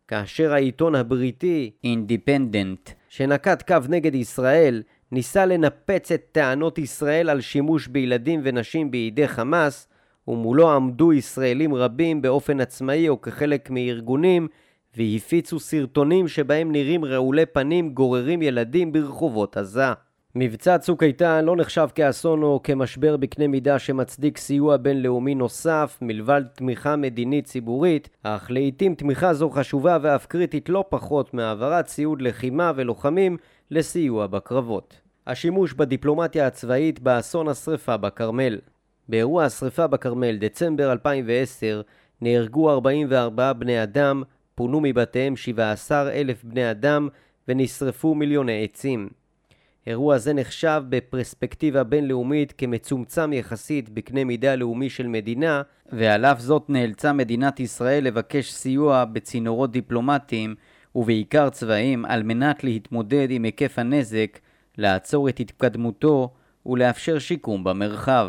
כאשר 0.09 0.52
העיתון 0.52 0.94
הבריטי 0.94 1.70
אינדיפנדנט 1.84 2.90
שנקט 3.09 3.62
קו 3.68 3.76
נגד 3.88 4.14
ישראל 4.14 4.82
ניסה 5.12 5.46
לנפץ 5.46 6.12
את 6.12 6.22
טענות 6.32 6.78
ישראל 6.78 7.30
על 7.30 7.40
שימוש 7.40 7.88
בילדים 7.88 8.40
ונשים 8.44 8.90
בידי 8.90 9.28
חמאס, 9.28 9.88
ומולו 10.28 10.70
עמדו 10.70 11.12
ישראלים 11.12 11.74
רבים 11.74 12.22
באופן 12.22 12.61
עצמאי 12.61 13.09
או 13.09 13.20
כחלק 13.20 13.70
מארגונים, 13.70 14.48
והפיצו 14.96 15.61
סרטונים 15.61 16.28
שבהם 16.28 16.72
נראים 16.72 17.04
רעולי 17.04 17.46
פנים 17.46 17.90
גוררים 17.90 18.42
ילדים 18.42 18.92
ברחובות 18.92 19.56
עזה. 19.56 19.92
מבצע 20.41 20.78
צוק 20.78 21.03
איתן 21.03 21.45
לא 21.45 21.57
נחשב 21.57 21.89
כאסון 21.95 22.43
או 22.43 22.61
כמשבר 22.62 23.16
בקנה 23.16 23.47
מידה 23.47 23.78
שמצדיק 23.78 24.39
סיוע 24.39 24.76
בינלאומי 24.76 25.34
נוסף 25.34 25.99
מלבד 26.03 26.43
תמיכה 26.55 26.97
מדינית 26.97 27.45
ציבורית, 27.45 28.09
אך 28.22 28.51
לעיתים 28.51 28.95
תמיכה 28.95 29.34
זו 29.34 29.51
חשובה 29.51 29.99
ואף 30.03 30.26
קריטית 30.26 30.68
לא 30.68 30.84
פחות 30.89 31.34
מהעברת 31.34 31.84
ציוד 31.84 32.22
לחימה 32.22 32.72
ולוחמים 32.76 33.36
לסיוע 33.70 34.26
בקרבות. 34.26 35.01
השימוש 35.26 35.72
בדיפלומטיה 35.72 36.47
הצבאית 36.47 37.01
באסון 37.01 37.49
השרפה 37.49 37.97
בכרמל 37.97 38.59
באירוע 39.09 39.45
השרפה 39.45 39.86
בכרמל, 39.86 40.36
דצמבר 40.36 40.93
2010, 40.93 41.82
נהרגו 42.20 42.70
44 42.70 43.53
בני 43.53 43.82
אדם, 43.82 44.22
פונו 44.55 44.80
מבתיהם 44.80 45.36
17 45.36 46.11
אלף 46.11 46.45
בני 46.45 46.70
אדם 46.70 47.09
ונשרפו 47.49 48.14
מיליוני 48.14 48.64
עצים. 48.64 49.09
אירוע 49.89 50.18
זה 50.18 50.32
נחשב 50.32 50.82
בפרספקטיבה 50.89 51.84
בינלאומית 51.84 52.53
כמצומצם 52.59 53.32
יחסית 53.32 53.89
בקנה 53.89 54.24
מידה 54.24 54.55
לאומי 54.55 54.91
של 54.91 55.07
מדינה, 55.07 55.62
ועל 55.93 56.24
אף 56.24 56.41
זאת 56.41 56.64
נאלצה 56.68 57.12
מדינת 57.12 57.61
ישראל 57.61 58.05
לבקש 58.05 58.53
סיוע 58.53 59.05
בצינורות 59.05 59.72
דיפלומטיים 59.72 60.55
ובעיקר 60.95 61.51
צבאיים 61.51 62.05
על 62.05 62.22
מנת 62.22 62.64
להתמודד 62.64 63.26
עם 63.30 63.45
היקף 63.45 63.78
הנזק, 63.78 64.39
לעצור 64.78 65.28
את 65.28 65.41
התקדמותו 65.41 66.30
ולאפשר 66.66 67.18
שיקום 67.18 67.64
במרחב. 67.64 68.28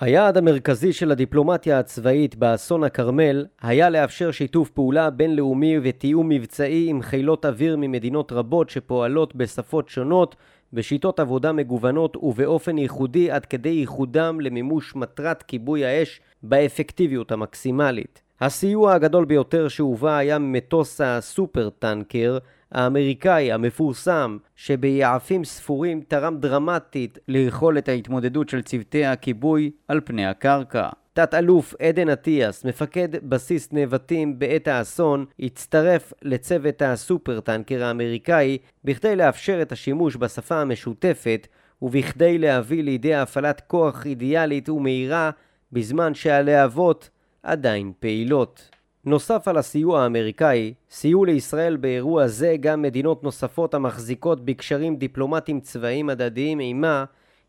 היעד 0.00 0.36
המרכזי 0.36 0.92
של 0.92 1.10
הדיפלומטיה 1.10 1.78
הצבאית 1.78 2.36
באסון 2.36 2.84
הכרמל 2.84 3.46
היה 3.62 3.90
לאפשר 3.90 4.30
שיתוף 4.30 4.70
פעולה 4.70 5.10
בינלאומי 5.10 5.76
ותיאום 5.82 6.28
מבצעי 6.28 6.86
עם 6.88 7.02
חילות 7.02 7.44
אוויר 7.44 7.76
ממדינות 7.76 8.32
רבות 8.32 8.70
שפועלות 8.70 9.36
בשפות 9.36 9.88
שונות, 9.88 10.36
בשיטות 10.74 11.20
עבודה 11.20 11.52
מגוונות 11.52 12.16
ובאופן 12.16 12.78
ייחודי 12.78 13.30
עד 13.30 13.46
כדי 13.46 13.68
ייחודם 13.68 14.40
למימוש 14.40 14.96
מטרת 14.96 15.42
כיבוי 15.42 15.84
האש 15.84 16.20
באפקטיביות 16.42 17.32
המקסימלית. 17.32 18.22
הסיוע 18.40 18.92
הגדול 18.94 19.24
ביותר 19.24 19.68
שהובא 19.68 20.16
היה 20.16 20.38
מטוס 20.38 21.00
הסופר 21.00 21.70
טנקר 21.70 22.38
האמריקאי 22.72 23.52
המפורסם 23.52 24.36
שביעפים 24.56 25.44
ספורים 25.44 26.00
תרם 26.08 26.36
דרמטית 26.36 27.18
ליכולת 27.28 27.88
ההתמודדות 27.88 28.48
של 28.48 28.62
צוותי 28.62 29.04
הכיבוי 29.04 29.70
על 29.88 30.00
פני 30.04 30.26
הקרקע. 30.26 30.88
תת-אלוף 31.14 31.74
עדן 31.82 32.08
אטיאס, 32.08 32.64
מפקד 32.64 33.08
בסיס 33.28 33.68
נבטים 33.72 34.38
בעת 34.38 34.68
האסון, 34.68 35.24
הצטרף 35.40 36.12
לצוות 36.22 36.82
הסופר 36.82 37.40
טנקר 37.40 37.84
האמריקאי 37.84 38.58
בכדי 38.84 39.16
לאפשר 39.16 39.62
את 39.62 39.72
השימוש 39.72 40.16
בשפה 40.16 40.60
המשותפת 40.60 41.46
ובכדי 41.82 42.38
להביא 42.38 42.82
לידי 42.82 43.14
הפעלת 43.14 43.60
כוח 43.66 44.06
אידיאלית 44.06 44.68
ומהירה 44.68 45.30
בזמן 45.72 46.14
שהלהבות 46.14 47.10
עדיין 47.42 47.92
פעילות. 48.00 48.70
נוסף 49.04 49.48
על 49.48 49.56
הסיוע 49.56 50.02
האמריקאי, 50.02 50.74
סייעו 50.90 51.24
לישראל 51.24 51.76
באירוע 51.76 52.26
זה 52.26 52.56
גם 52.60 52.82
מדינות 52.82 53.24
נוספות 53.24 53.74
המחזיקות 53.74 54.44
בקשרים 54.44 54.96
דיפלומטיים 54.96 55.60
צבאיים 55.60 56.10
הדדיים 56.10 56.58
עימה 56.58 57.04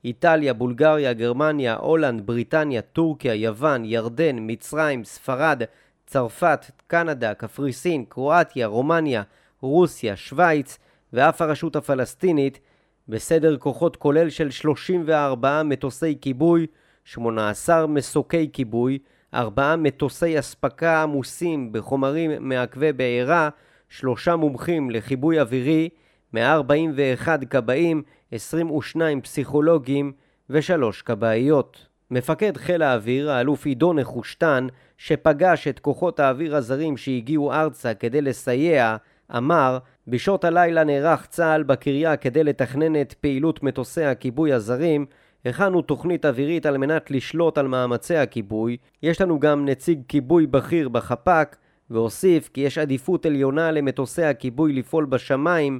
איטליה, 0.05 0.53
בולגריה, 0.53 1.13
גרמניה, 1.13 1.75
הולנד, 1.75 2.25
בריטניה, 2.25 2.81
טורקיה, 2.81 3.33
יוון, 3.33 3.85
ירדן, 3.85 4.35
מצרים, 4.39 5.03
ספרד, 5.03 5.61
צרפת, 6.07 6.65
קנדה, 6.87 7.33
קפריסין, 7.33 8.05
קרואטיה, 8.09 8.67
רומניה, 8.67 9.23
רוסיה, 9.61 10.15
שווייץ 10.15 10.77
ואף 11.13 11.41
הרשות 11.41 11.75
הפלסטינית 11.75 12.59
בסדר 13.07 13.57
כוחות 13.57 13.95
כולל 13.95 14.29
של 14.29 14.51
34 14.51 15.63
מטוסי 15.63 16.17
כיבוי, 16.21 16.67
18 17.03 17.87
מסוקי 17.87 18.49
כיבוי, 18.53 18.99
4 19.33 19.75
מטוסי 19.75 20.39
אספקה 20.39 21.03
עמוסים 21.03 21.71
בחומרים 21.71 22.31
מעכבי 22.39 22.93
בעירה, 22.93 23.49
3 23.89 24.27
מומחים 24.27 24.89
לכיבוי 24.89 25.39
אווירי, 25.39 25.89
141 26.33 27.43
כבאים, 27.49 28.03
22 28.31 29.21
פסיכולוגים 29.21 30.11
ושלוש 30.49 31.01
כבאיות. 31.01 31.87
מפקד 32.11 32.57
חיל 32.57 32.81
האוויר, 32.81 33.31
האלוף 33.31 33.65
עידו 33.65 33.93
נחושתן, 33.93 34.67
שפגש 34.97 35.67
את 35.67 35.79
כוחות 35.79 36.19
האוויר 36.19 36.55
הזרים 36.55 36.97
שהגיעו 36.97 37.53
ארצה 37.53 37.93
כדי 37.93 38.21
לסייע, 38.21 38.95
אמר 39.37 39.77
בשעות 40.07 40.43
הלילה 40.43 40.83
נערך 40.83 41.25
צה"ל 41.25 41.63
בקריה 41.63 42.17
כדי 42.17 42.43
לתכנן 42.43 43.01
את 43.01 43.13
פעילות 43.13 43.63
מטוסי 43.63 44.03
הכיבוי 44.03 44.53
הזרים 44.53 45.05
הכנו 45.45 45.81
תוכנית 45.81 46.25
אווירית 46.25 46.65
על 46.65 46.77
מנת 46.77 47.11
לשלוט 47.11 47.57
על 47.57 47.67
מאמצי 47.67 48.15
הכיבוי, 48.15 48.77
יש 49.03 49.21
לנו 49.21 49.39
גם 49.39 49.65
נציג 49.65 49.99
כיבוי 50.07 50.47
בכיר 50.47 50.89
בחפ"ק, 50.89 51.55
והוסיף 51.89 52.49
כי 52.53 52.61
יש 52.61 52.77
עדיפות 52.77 53.25
עליונה 53.25 53.71
למטוסי 53.71 54.23
הכיבוי 54.23 54.73
לפעול 54.73 55.05
בשמיים 55.05 55.79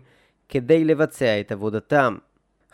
כדי 0.50 0.84
לבצע 0.84 1.40
את 1.40 1.52
עבודתם. 1.52 2.16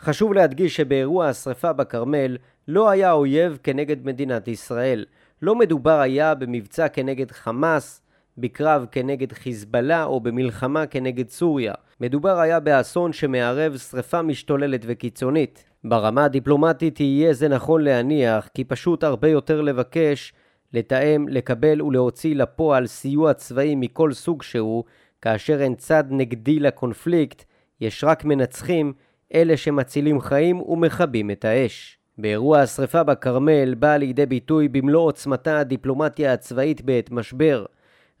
חשוב 0.00 0.34
להדגיש 0.34 0.76
שבאירוע 0.76 1.28
השרפה 1.28 1.72
בכרמל 1.72 2.36
לא 2.68 2.90
היה 2.90 3.12
אויב 3.12 3.58
כנגד 3.62 4.06
מדינת 4.06 4.48
ישראל. 4.48 5.04
לא 5.42 5.54
מדובר 5.54 6.00
היה 6.00 6.34
במבצע 6.34 6.88
כנגד 6.88 7.30
חמאס, 7.30 8.02
בקרב 8.38 8.86
כנגד 8.92 9.32
חיזבאללה 9.32 10.04
או 10.04 10.20
במלחמה 10.20 10.86
כנגד 10.86 11.28
סוריה. 11.28 11.74
מדובר 12.00 12.40
היה 12.40 12.60
באסון 12.60 13.12
שמערב 13.12 13.76
שרפה 13.76 14.22
משתוללת 14.22 14.80
וקיצונית. 14.86 15.64
ברמה 15.84 16.24
הדיפלומטית 16.24 17.00
יהיה 17.00 17.32
זה 17.32 17.48
נכון 17.48 17.82
להניח 17.84 18.48
כי 18.54 18.64
פשוט 18.64 19.04
הרבה 19.04 19.28
יותר 19.28 19.60
לבקש 19.60 20.32
לתאם, 20.72 21.28
לקבל 21.28 21.82
ולהוציא 21.82 22.34
לפועל 22.34 22.86
סיוע 22.86 23.34
צבאי 23.34 23.74
מכל 23.74 24.12
סוג 24.12 24.42
שהוא, 24.42 24.84
כאשר 25.22 25.62
אין 25.62 25.74
צד 25.74 26.04
נגדי 26.10 26.60
לקונפליקט, 26.60 27.44
יש 27.82 28.04
רק 28.04 28.24
מנצחים, 28.24 28.92
אלה 29.34 29.56
שמצילים 29.56 30.20
חיים 30.20 30.60
ומכבים 30.60 31.30
את 31.30 31.44
האש. 31.44 31.98
באירוע 32.18 32.60
השרפה 32.60 33.02
בכרמל 33.02 33.74
באה 33.74 33.96
לידי 33.96 34.26
ביטוי 34.26 34.68
במלוא 34.68 35.02
עוצמתה 35.02 35.58
הדיפלומטיה 35.58 36.32
הצבאית 36.32 36.82
בעת 36.82 37.10
משבר. 37.10 37.64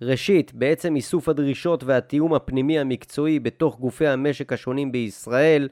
ראשית, 0.02 0.54
בעצם 0.54 0.96
איסוף 0.96 1.28
הדרישות 1.28 1.84
והתיאום 1.84 2.34
הפנימי 2.34 2.78
המקצועי 2.78 3.40
בתוך 3.40 3.78
גופי 3.80 4.06
המשק 4.06 4.52
השונים 4.52 4.92
בישראל, 4.92 5.68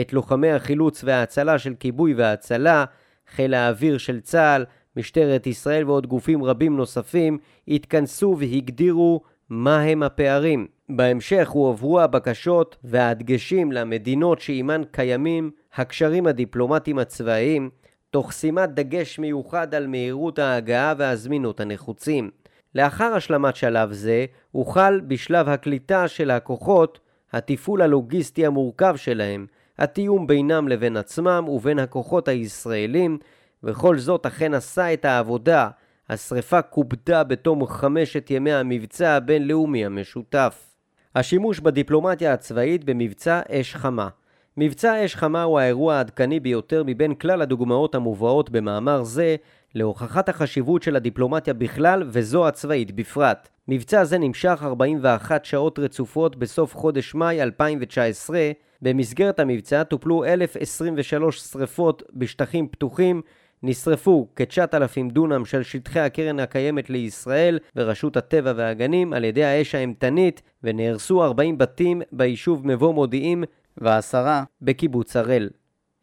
את 0.00 0.12
לוחמי 0.12 0.50
החילוץ 0.50 1.04
וההצלה 1.04 1.58
של 1.58 1.74
כיבוי 1.80 2.14
וההצלה, 2.14 2.84
חיל 3.28 3.54
האוויר 3.54 3.98
של 3.98 4.20
צה"ל, 4.20 4.64
משטרת 4.96 5.46
ישראל 5.46 5.90
ועוד 5.90 6.06
גופים 6.06 6.44
רבים 6.44 6.76
נוספים, 6.76 7.38
התכנסו 7.68 8.36
והגדירו 8.38 9.20
מהם 9.50 10.02
הפערים. 10.02 10.66
בהמשך 10.88 11.48
הועברו 11.48 12.00
הבקשות 12.00 12.76
וההדגשים 12.84 13.72
למדינות 13.72 14.40
שעימן 14.40 14.82
קיימים 14.90 15.50
הקשרים 15.74 16.26
הדיפלומטיים 16.26 16.98
הצבאיים, 16.98 17.70
תוך 18.10 18.32
שימת 18.32 18.74
דגש 18.74 19.18
מיוחד 19.18 19.74
על 19.74 19.86
מהירות 19.86 20.38
ההגעה 20.38 20.94
והזמינות 20.98 21.60
הנחוצים. 21.60 22.30
לאחר 22.74 23.14
השלמת 23.14 23.56
שלב 23.56 23.92
זה, 23.92 24.26
הוחל 24.52 25.00
בשלב 25.06 25.48
הקליטה 25.48 26.08
של 26.08 26.30
הכוחות 26.30 27.00
התפעול 27.32 27.82
הלוגיסטי 27.82 28.46
המורכב 28.46 28.96
שלהם, 28.96 29.46
התיאום 29.78 30.26
בינם 30.26 30.68
לבין 30.68 30.96
עצמם 30.96 31.44
ובין 31.48 31.78
הכוחות 31.78 32.28
הישראלים, 32.28 33.18
וכל 33.64 33.98
זאת 33.98 34.26
אכן 34.26 34.54
עשה 34.54 34.92
את 34.92 35.04
העבודה. 35.04 35.68
השרפה 36.10 36.62
כובדה 36.62 37.24
בתום 37.24 37.66
חמשת 37.66 38.30
ימי 38.30 38.52
המבצע 38.52 39.10
הבינלאומי 39.10 39.86
המשותף. 39.86 40.74
השימוש 41.14 41.60
בדיפלומטיה 41.60 42.32
הצבאית 42.32 42.84
במבצע 42.84 43.40
אש 43.50 43.74
חמה 43.74 44.08
מבצע 44.56 45.04
אש 45.04 45.16
חמה 45.16 45.42
הוא 45.42 45.58
האירוע 45.58 45.94
העדכני 45.94 46.40
ביותר 46.40 46.82
מבין 46.86 47.14
כלל 47.14 47.42
הדוגמאות 47.42 47.94
המובאות 47.94 48.50
במאמר 48.50 49.02
זה 49.02 49.36
להוכחת 49.74 50.28
החשיבות 50.28 50.82
של 50.82 50.96
הדיפלומטיה 50.96 51.54
בכלל 51.54 52.02
וזו 52.06 52.48
הצבאית 52.48 52.92
בפרט. 52.92 53.48
מבצע 53.68 54.04
זה 54.04 54.18
נמשך 54.18 54.60
41 54.62 55.44
שעות 55.44 55.78
רצופות 55.78 56.36
בסוף 56.36 56.76
חודש 56.76 57.14
מאי 57.14 57.42
2019. 57.42 58.50
במסגרת 58.82 59.40
המבצע 59.40 59.82
טופלו 59.82 60.24
1,023 60.24 61.40
שרפות 61.40 62.02
בשטחים 62.14 62.68
פתוחים 62.68 63.22
נשרפו 63.62 64.28
כ-9,000 64.36 65.12
דונם 65.12 65.44
של 65.44 65.62
שטחי 65.62 66.00
הקרן 66.00 66.40
הקיימת 66.40 66.90
לישראל 66.90 67.58
ורשות 67.76 68.16
הטבע 68.16 68.52
והגנים 68.56 69.12
על 69.12 69.24
ידי 69.24 69.44
האש 69.44 69.74
האימתנית 69.74 70.42
ונהרסו 70.62 71.24
40 71.24 71.58
בתים 71.58 72.02
ביישוב 72.12 72.66
מבוא 72.66 72.94
מודיעים 72.94 73.44
ועשרה 73.76 74.44
בקיבוץ 74.62 75.16
הראל. 75.16 75.48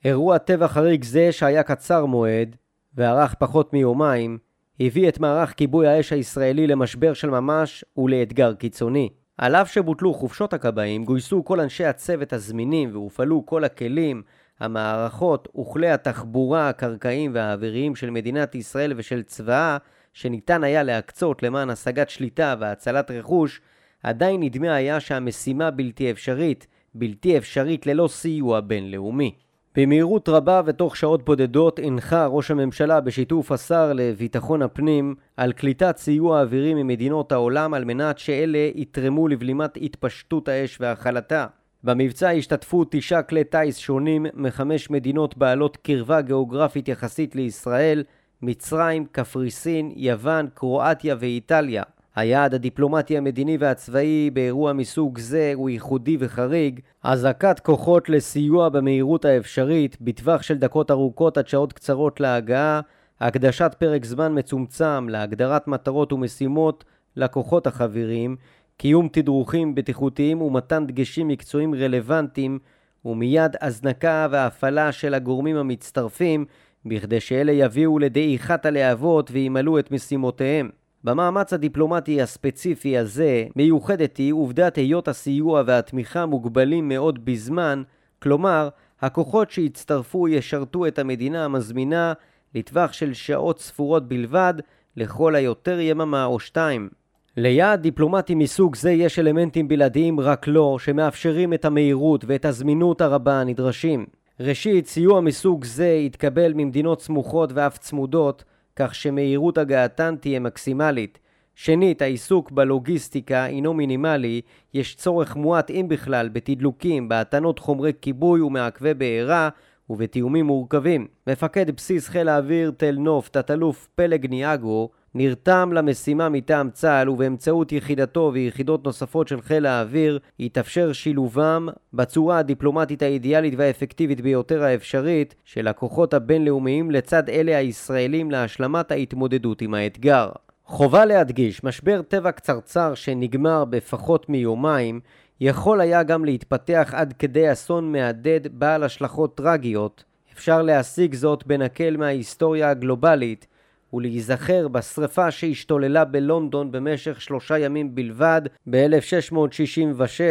אירוע 0.06 0.38
טבע 0.38 0.68
חריג 0.68 1.04
זה 1.04 1.32
שהיה 1.32 1.64
קצר 1.64 2.06
מועד 2.06 2.56
וארך 2.96 3.34
פחות 3.34 3.74
מיומיים 3.74 4.38
הביא 4.80 5.10
את 5.10 5.20
מערך 5.20 5.54
כיבוי 5.54 5.88
האש 5.88 6.14
הישראלי 6.14 6.68
למשבר 6.68 7.14
של 7.14 7.30
ממש 7.30 7.86
ולאתגר 7.98 8.54
קיצוני. 8.54 9.10
על 9.38 9.56
אף 9.56 9.72
שבוטלו 9.72 10.14
חופשות 10.14 10.54
הכבאים, 10.54 11.06
גויסו 11.06 11.46
כל 11.46 11.60
אנשי 11.60 11.86
הצוות 11.86 12.34
הזמינים 12.34 12.90
והופעלו 12.94 13.46
כל 13.46 13.64
הכלים, 13.64 14.24
המערכות 14.60 15.48
וכלי 15.60 15.90
התחבורה 15.90 16.70
הקרקעיים 16.70 17.32
והאוויריים 17.34 17.96
של 17.96 18.10
מדינת 18.10 18.56
ישראל 18.56 18.94
ושל 18.98 19.24
צבאה, 19.24 19.78
שניתן 20.14 20.64
היה 20.64 20.84
להקצות 20.84 21.44
למען 21.44 21.70
השגת 21.70 22.10
שליטה 22.10 22.56
והצלת 22.60 23.12
רכוש, 23.12 23.62
עדיין 24.04 24.44
נדמה 24.44 24.76
היה 24.76 25.00
שהמשימה 25.00 25.72
בלתי 25.72 26.12
אפשרית, 26.12 26.68
בלתי 26.96 27.38
אפשרית 27.38 27.88
ללא 27.88 28.08
סיוע 28.08 28.60
בינלאומי. 28.60 29.36
במהירות 29.76 30.30
רבה 30.30 30.62
ותוך 30.66 30.98
שעות 30.98 31.26
בודדות 31.26 31.80
הנחה 31.84 32.26
ראש 32.26 32.52
הממשלה 32.52 33.02
בשיתוף 33.02 33.52
השר 33.52 33.94
לביטחון 33.96 34.62
הפנים 34.62 35.16
על 35.38 35.54
קליטת 35.54 35.98
סיוע 35.98 36.42
אווירי 36.42 36.74
ממדינות 36.74 37.32
העולם 37.32 37.74
על 37.74 37.86
מנת 37.86 38.18
שאלה 38.18 38.70
יתרמו 38.76 39.28
לבלימת 39.28 39.78
התפשטות 39.82 40.48
האש 40.48 40.78
והכלתה. 40.82 41.46
במבצע 41.84 42.30
השתתפו 42.30 42.84
תשעה 42.90 43.24
כלי 43.24 43.44
טיס 43.44 43.78
שונים 43.78 44.26
מחמש 44.34 44.90
מדינות 44.90 45.38
בעלות 45.38 45.78
קרבה 45.78 46.22
גיאוגרפית 46.22 46.88
יחסית 46.88 47.36
לישראל, 47.36 48.04
מצרים, 48.42 49.06
קפריסין, 49.12 49.92
יוון, 49.96 50.48
קרואטיה 50.54 51.16
ואיטליה. 51.20 51.84
היעד 52.16 52.54
הדיפלומטי 52.54 53.18
המדיני 53.18 53.58
והצבאי 53.60 54.30
באירוע 54.34 54.74
מסוג 54.74 55.18
זה 55.20 55.52
הוא 55.56 55.70
ייחודי 55.70 56.18
וחריג, 56.20 56.80
הזעקת 57.04 57.60
כוחות 57.60 58.10
לסיוע 58.10 58.70
במהירות 58.70 59.26
האפשרית, 59.26 59.98
בטווח 60.02 60.42
של 60.42 60.58
דקות 60.58 60.92
ארוכות 60.92 61.38
עד 61.38 61.48
שעות 61.48 61.74
קצרות 61.74 62.20
להגעה, 62.20 62.82
הקדשת 63.20 63.76
פרק 63.80 64.06
זמן 64.06 64.38
מצומצם 64.38 65.10
להגדרת 65.10 65.68
מטרות 65.68 66.14
ומשימות 66.14 66.84
לכוחות 67.16 67.68
החבירים, 67.68 68.36
קיום 68.84 69.08
תדרוכים 69.08 69.76
בטיחותיים 69.76 70.42
ומתן 70.42 70.88
דגשים 70.88 71.28
מקצועיים 71.28 71.76
רלוונטיים, 71.76 72.60
ומיד 73.06 73.56
הזנקה 73.62 74.28
והפעלה 74.32 74.92
של 74.92 75.14
הגורמים 75.14 75.56
המצטרפים, 75.56 76.46
בכדי 76.86 77.20
שאלה 77.20 77.52
יביאו 77.52 78.00
לדעיכת 78.00 78.66
הלהבות 78.66 79.32
וימלאו 79.32 79.80
את 79.80 79.92
משימותיהם. 79.92 80.70
במאמץ 81.04 81.54
הדיפלומטי 81.54 82.22
הספציפי 82.22 82.98
הזה 82.98 83.46
מיוחדת 83.56 84.18
היא 84.18 84.34
עובדת 84.34 84.76
היות 84.76 85.08
הסיוע 85.08 85.64
והתמיכה 85.66 86.26
מוגבלים 86.26 86.88
מאוד 86.88 87.26
בזמן, 87.26 87.84
כלומר, 88.20 88.70
הכוחות 89.02 89.52
שיצטרפו 89.52 90.28
ישרתו 90.28 90.88
את 90.88 91.00
המדינה 91.00 91.46
המזמינה 91.46 92.14
לטווח 92.56 92.94
של 92.94 93.14
שעות 93.14 93.60
ספורות 93.60 94.08
בלבד, 94.08 94.54
לכל 94.98 95.36
היותר 95.36 95.80
יממה 95.80 96.26
או 96.26 96.40
שתיים. 96.40 97.03
ליעד 97.38 97.82
דיפלומטי 97.82 98.36
מסוג 98.36 98.76
זה 98.76 98.92
יש 98.92 99.20
אלמנטים 99.20 99.68
בלעדיים 99.68 100.20
רק 100.20 100.48
לו, 100.48 100.80
שמאפשרים 100.80 101.54
את 101.54 101.66
המהירות 101.66 102.26
ואת 102.28 102.46
הזמינות 102.46 103.02
הרבה 103.02 103.42
הנדרשים. 103.42 104.06
ראשית, 104.40 104.88
סיוע 104.88 105.22
מסוג 105.22 105.64
זה 105.64 105.88
יתקבל 105.88 106.54
ממדינות 106.56 107.02
סמוכות 107.02 107.52
ואף 107.54 107.78
צמודות, 107.78 108.44
כך 108.76 108.96
שמהירות 108.96 109.58
הגעתן 109.58 110.16
תהיה 110.22 110.40
מקסימלית. 110.40 111.20
שנית, 111.56 112.02
העיסוק 112.02 112.52
בלוגיסטיקה 112.52 113.44
הינו 113.44 113.74
מינימלי, 113.74 114.42
יש 114.74 114.96
צורך 114.96 115.36
מועט 115.36 115.72
אם 115.72 115.86
בכלל 115.90 116.30
בתדלוקים, 116.30 117.10
בהטענות 117.10 117.60
חומרי 117.60 117.92
כיבוי 118.02 118.42
ומעכבי 118.42 118.94
בעירה 118.94 119.50
ובתיאומים 119.90 120.46
מורכבים. 120.46 121.08
מפקד 121.28 121.76
בסיס 121.76 122.08
חיל 122.08 122.30
האוויר 122.30 122.72
תל 122.78 122.96
נוף, 123.00 123.30
תת-אלוף 123.30 123.88
פלג 123.96 124.26
ניאגו, 124.30 124.90
נרתם 125.16 125.70
למשימה 125.74 126.30
מטעם 126.30 126.70
צה"ל 126.70 127.10
ובאמצעות 127.10 127.72
יחידתו 127.72 128.32
ויחידות 128.34 128.86
נוספות 128.86 129.28
של 129.28 129.42
חיל 129.42 129.66
האוויר 129.66 130.20
יתאפשר 130.40 130.94
שילובם 130.94 131.68
בצורה 131.94 132.38
הדיפלומטית 132.38 133.02
האידיאלית 133.02 133.54
והאפקטיבית 133.58 134.22
ביותר 134.22 134.64
האפשרית 134.64 135.36
של 135.46 135.68
הכוחות 135.68 136.14
הבינלאומיים 136.14 136.92
לצד 136.92 137.30
אלה 137.30 137.58
הישראלים 137.58 138.32
להשלמת 138.32 138.92
ההתמודדות 138.92 139.62
עם 139.62 139.74
האתגר. 139.74 140.30
חובה 140.66 141.06
להדגיש, 141.06 141.64
משבר 141.64 142.02
טבע 142.02 142.32
קצרצר 142.32 142.94
שנגמר 142.94 143.66
בפחות 143.66 144.30
מיומיים 144.30 145.00
יכול 145.42 145.82
היה 145.82 146.04
גם 146.04 146.26
להתפתח 146.26 146.94
עד 146.98 147.14
כדי 147.14 147.52
אסון 147.52 147.92
מהדהד 147.92 148.48
בעל 148.52 148.84
השלכות 148.84 149.36
טרגיות. 149.38 150.04
אפשר 150.34 150.62
להשיג 150.62 151.16
זאת 151.16 151.48
בנקל 151.48 151.98
מההיסטוריה 151.98 152.70
הגלובלית 152.70 153.48
ולהיזכר 153.94 154.68
בשרפה 154.68 155.32
שהשתוללה 155.32 156.06
בלונדון 156.06 156.72
במשך 156.72 157.22
שלושה 157.22 157.60
ימים 157.60 157.96
בלבד 157.96 158.42
ב-1666 158.70 160.22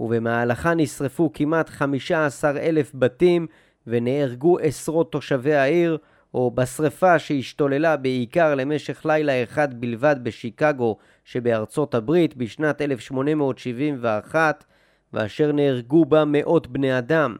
ובמהלכה 0.00 0.74
נשרפו 0.74 1.30
כמעט 1.34 1.68
15 1.68 2.50
אלף 2.50 2.92
בתים 2.94 3.46
ונהרגו 3.86 4.58
עשרות 4.58 5.12
תושבי 5.12 5.54
העיר 5.54 5.98
או 6.34 6.50
בשרפה 6.50 7.18
שהשתוללה 7.18 7.96
בעיקר 7.96 8.54
למשך 8.54 9.06
לילה 9.06 9.42
אחד 9.42 9.80
בלבד 9.80 10.16
בשיקגו 10.22 10.96
שבארצות 11.24 11.94
הברית 11.94 12.36
בשנת 12.36 12.82
1871 12.82 14.64
ואשר 15.12 15.52
נהרגו 15.52 16.04
בה 16.04 16.24
מאות 16.26 16.66
בני 16.66 16.98
אדם. 16.98 17.36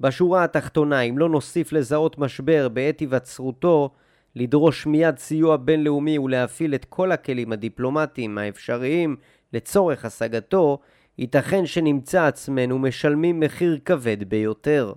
בשורה 0.00 0.44
התחתונה, 0.44 1.00
אם 1.00 1.18
לא 1.18 1.28
נוסיף 1.28 1.72
לזהות 1.72 2.18
משבר 2.18 2.68
בעת 2.68 3.00
היווצרותו, 3.00 3.90
לדרוש 4.36 4.86
מיד 4.86 5.18
סיוע 5.18 5.56
בינלאומי 5.56 6.18
ולהפעיל 6.18 6.74
את 6.74 6.84
כל 6.84 7.12
הכלים 7.12 7.52
הדיפלומטיים 7.52 8.38
האפשריים 8.38 9.16
לצורך 9.52 10.04
השגתו, 10.04 10.78
ייתכן 11.18 11.66
שנמצא 11.66 12.26
עצמנו 12.26 12.78
משלמים 12.78 13.40
מחיר 13.40 13.78
כבד 13.84 14.24
ביותר. 14.28 14.92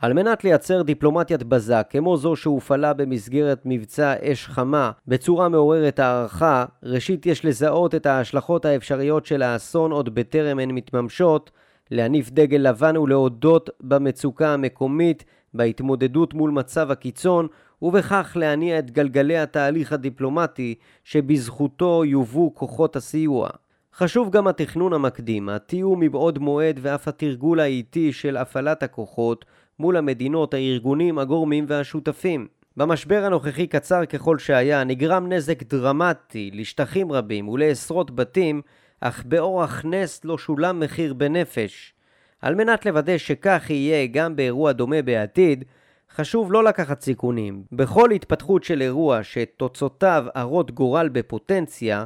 על 0.00 0.12
מנת 0.12 0.44
לייצר 0.44 0.82
דיפלומטיית 0.82 1.42
בזק 1.42 1.86
כמו 1.90 2.16
זו 2.16 2.36
שהופעלה 2.36 2.92
במסגרת 2.92 3.62
מבצע 3.64 4.14
אש 4.22 4.46
חמה 4.46 4.90
בצורה 5.06 5.48
מעוררת 5.48 5.98
הערכה, 5.98 6.64
ראשית 6.82 7.26
יש 7.26 7.44
לזהות 7.44 7.94
את 7.94 8.06
ההשלכות 8.06 8.64
האפשריות 8.64 9.26
של 9.26 9.42
האסון 9.42 9.92
עוד 9.92 10.14
בטרם 10.14 10.58
הן 10.58 10.70
מתממשות, 10.70 11.50
להניף 11.90 12.30
דגל 12.30 12.68
לבן 12.68 12.96
ולהודות 12.96 13.70
במצוקה 13.80 14.48
המקומית, 14.48 15.24
בהתמודדות 15.54 16.34
מול 16.34 16.50
מצב 16.50 16.90
הקיצון 16.90 17.46
ובכך 17.82 18.36
להניע 18.40 18.78
את 18.78 18.90
גלגלי 18.90 19.38
התהליך 19.38 19.92
הדיפלומטי 19.92 20.74
שבזכותו 21.04 22.04
יובאו 22.04 22.54
כוחות 22.54 22.96
הסיוע. 22.96 23.48
חשוב 23.94 24.30
גם 24.30 24.46
התכנון 24.46 24.92
המקדים, 24.92 25.48
התיאום 25.48 26.00
מבעוד 26.00 26.38
מועד 26.38 26.78
ואף 26.82 27.08
התרגול 27.08 27.60
האיטי 27.60 28.12
של 28.12 28.36
הפעלת 28.36 28.82
הכוחות 28.82 29.44
מול 29.78 29.96
המדינות, 29.96 30.54
הארגונים, 30.54 31.18
הגורמים 31.18 31.64
והשותפים. 31.68 32.46
במשבר 32.76 33.24
הנוכחי 33.24 33.66
קצר 33.66 34.04
ככל 34.04 34.38
שהיה, 34.38 34.84
נגרם 34.84 35.32
נזק 35.32 35.62
דרמטי 35.62 36.50
לשטחים 36.54 37.12
רבים 37.12 37.48
ולעשרות 37.48 38.10
בתים, 38.10 38.62
אך 39.00 39.24
באורח 39.24 39.84
נס 39.84 40.24
לא 40.24 40.38
שולם 40.38 40.80
מחיר 40.80 41.14
בנפש. 41.14 41.94
על 42.42 42.54
מנת 42.54 42.86
לוודא 42.86 43.18
שכך 43.18 43.70
יהיה 43.70 44.06
גם 44.06 44.36
באירוע 44.36 44.72
דומה 44.72 45.02
בעתיד, 45.02 45.64
חשוב 46.16 46.52
לא 46.52 46.64
לקחת 46.64 47.00
סיכונים. 47.00 47.62
בכל 47.72 48.10
התפתחות 48.10 48.64
של 48.64 48.82
אירוע 48.82 49.22
שתוצאותיו 49.22 50.24
הרות 50.34 50.70
גורל 50.70 51.08
בפוטנציה, 51.08 52.04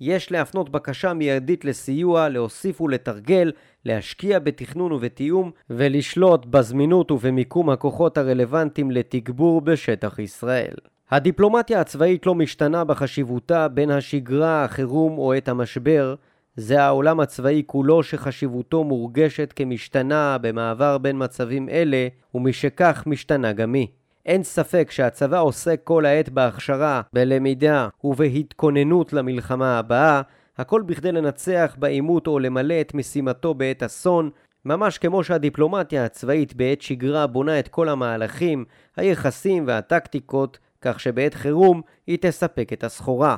יש 0.00 0.32
להפנות 0.32 0.70
בקשה 0.70 1.12
מיידית 1.12 1.64
לסיוע, 1.64 2.28
להוסיף 2.28 2.80
ולתרגל, 2.80 3.52
להשקיע 3.84 4.38
בתכנון 4.38 4.92
ובתיאום 4.92 5.50
ולשלוט 5.70 6.46
בזמינות 6.46 7.10
ובמיקום 7.10 7.70
הכוחות 7.70 8.18
הרלוונטיים 8.18 8.90
לתגבור 8.90 9.60
בשטח 9.60 10.18
ישראל. 10.18 10.74
הדיפלומטיה 11.10 11.80
הצבאית 11.80 12.26
לא 12.26 12.34
משתנה 12.34 12.84
בחשיבותה 12.84 13.68
בין 13.68 13.90
השגרה, 13.90 14.64
החירום 14.64 15.18
או 15.18 15.32
עת 15.32 15.48
המשבר, 15.48 16.14
זה 16.60 16.82
העולם 16.82 17.20
הצבאי 17.20 17.62
כולו 17.66 18.02
שחשיבותו 18.02 18.84
מורגשת 18.84 19.52
כמשתנה 19.56 20.36
במעבר 20.40 20.98
בין 20.98 21.22
מצבים 21.22 21.68
אלה, 21.68 22.08
ומשכך 22.34 23.02
משתנה 23.06 23.52
גם 23.52 23.74
היא. 23.74 23.86
אין 24.26 24.42
ספק 24.42 24.90
שהצבא 24.90 25.40
עוסק 25.40 25.80
כל 25.84 26.06
העת 26.06 26.28
בהכשרה, 26.28 27.00
בלמידה 27.12 27.88
ובהתכוננות 28.04 29.12
למלחמה 29.12 29.78
הבאה, 29.78 30.22
הכל 30.58 30.82
בכדי 30.82 31.12
לנצח 31.12 31.76
בעימות 31.78 32.26
או 32.26 32.38
למלא 32.38 32.80
את 32.80 32.94
משימתו 32.94 33.54
בעת 33.54 33.82
אסון, 33.82 34.30
ממש 34.64 34.98
כמו 34.98 35.24
שהדיפלומטיה 35.24 36.04
הצבאית 36.04 36.54
בעת 36.54 36.82
שגרה 36.82 37.26
בונה 37.26 37.58
את 37.58 37.68
כל 37.68 37.88
המהלכים, 37.88 38.64
היחסים 38.96 39.64
והטקטיקות, 39.66 40.58
כך 40.80 41.00
שבעת 41.00 41.34
חירום 41.34 41.82
היא 42.06 42.18
תספק 42.20 42.72
את 42.72 42.84
הסחורה. 42.84 43.36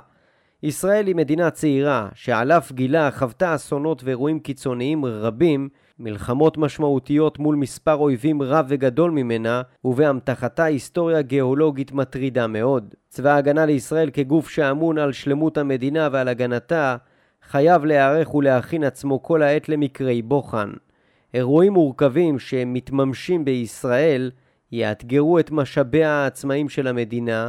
ישראל 0.63 1.07
היא 1.07 1.15
מדינה 1.15 1.51
צעירה, 1.51 2.09
שעל 2.15 2.53
אף 2.53 2.73
גילה 2.73 3.11
חוותה 3.11 3.55
אסונות 3.55 4.05
ואירועים 4.05 4.41
קיצוניים 4.41 5.05
רבים, 5.05 5.69
מלחמות 5.99 6.59
משמעותיות 6.59 7.39
מול 7.39 7.57
מספר 7.57 7.95
אויבים 7.95 8.43
רב 8.43 8.67
וגדול 8.69 9.11
ממנה, 9.11 9.63
ובאמתחתה 9.85 10.65
היסטוריה 10.65 11.23
גיאולוגית 11.23 11.93
מטרידה 11.93 12.47
מאוד. 12.47 12.95
צבא 13.09 13.31
ההגנה 13.31 13.67
לישראל 13.67 14.11
כגוף 14.13 14.49
שאמון 14.49 14.99
על 14.99 15.13
שלמות 15.13 15.59
המדינה 15.59 16.09
ועל 16.13 16.29
הגנתה, 16.29 16.97
חייב 17.43 17.85
להיערך 17.85 18.35
ולהכין 18.35 18.85
עצמו 18.85 19.23
כל 19.23 19.43
העת 19.43 19.69
למקרי 19.69 20.23
בוחן. 20.23 20.71
אירועים 21.35 21.73
מורכבים 21.73 22.39
שמתממשים 22.39 23.45
בישראל 23.45 24.31
יאתגרו 24.73 25.39
את 25.39 25.51
משאביה 25.51 26.11
העצמאיים 26.11 26.69
של 26.69 26.87
המדינה, 26.87 27.49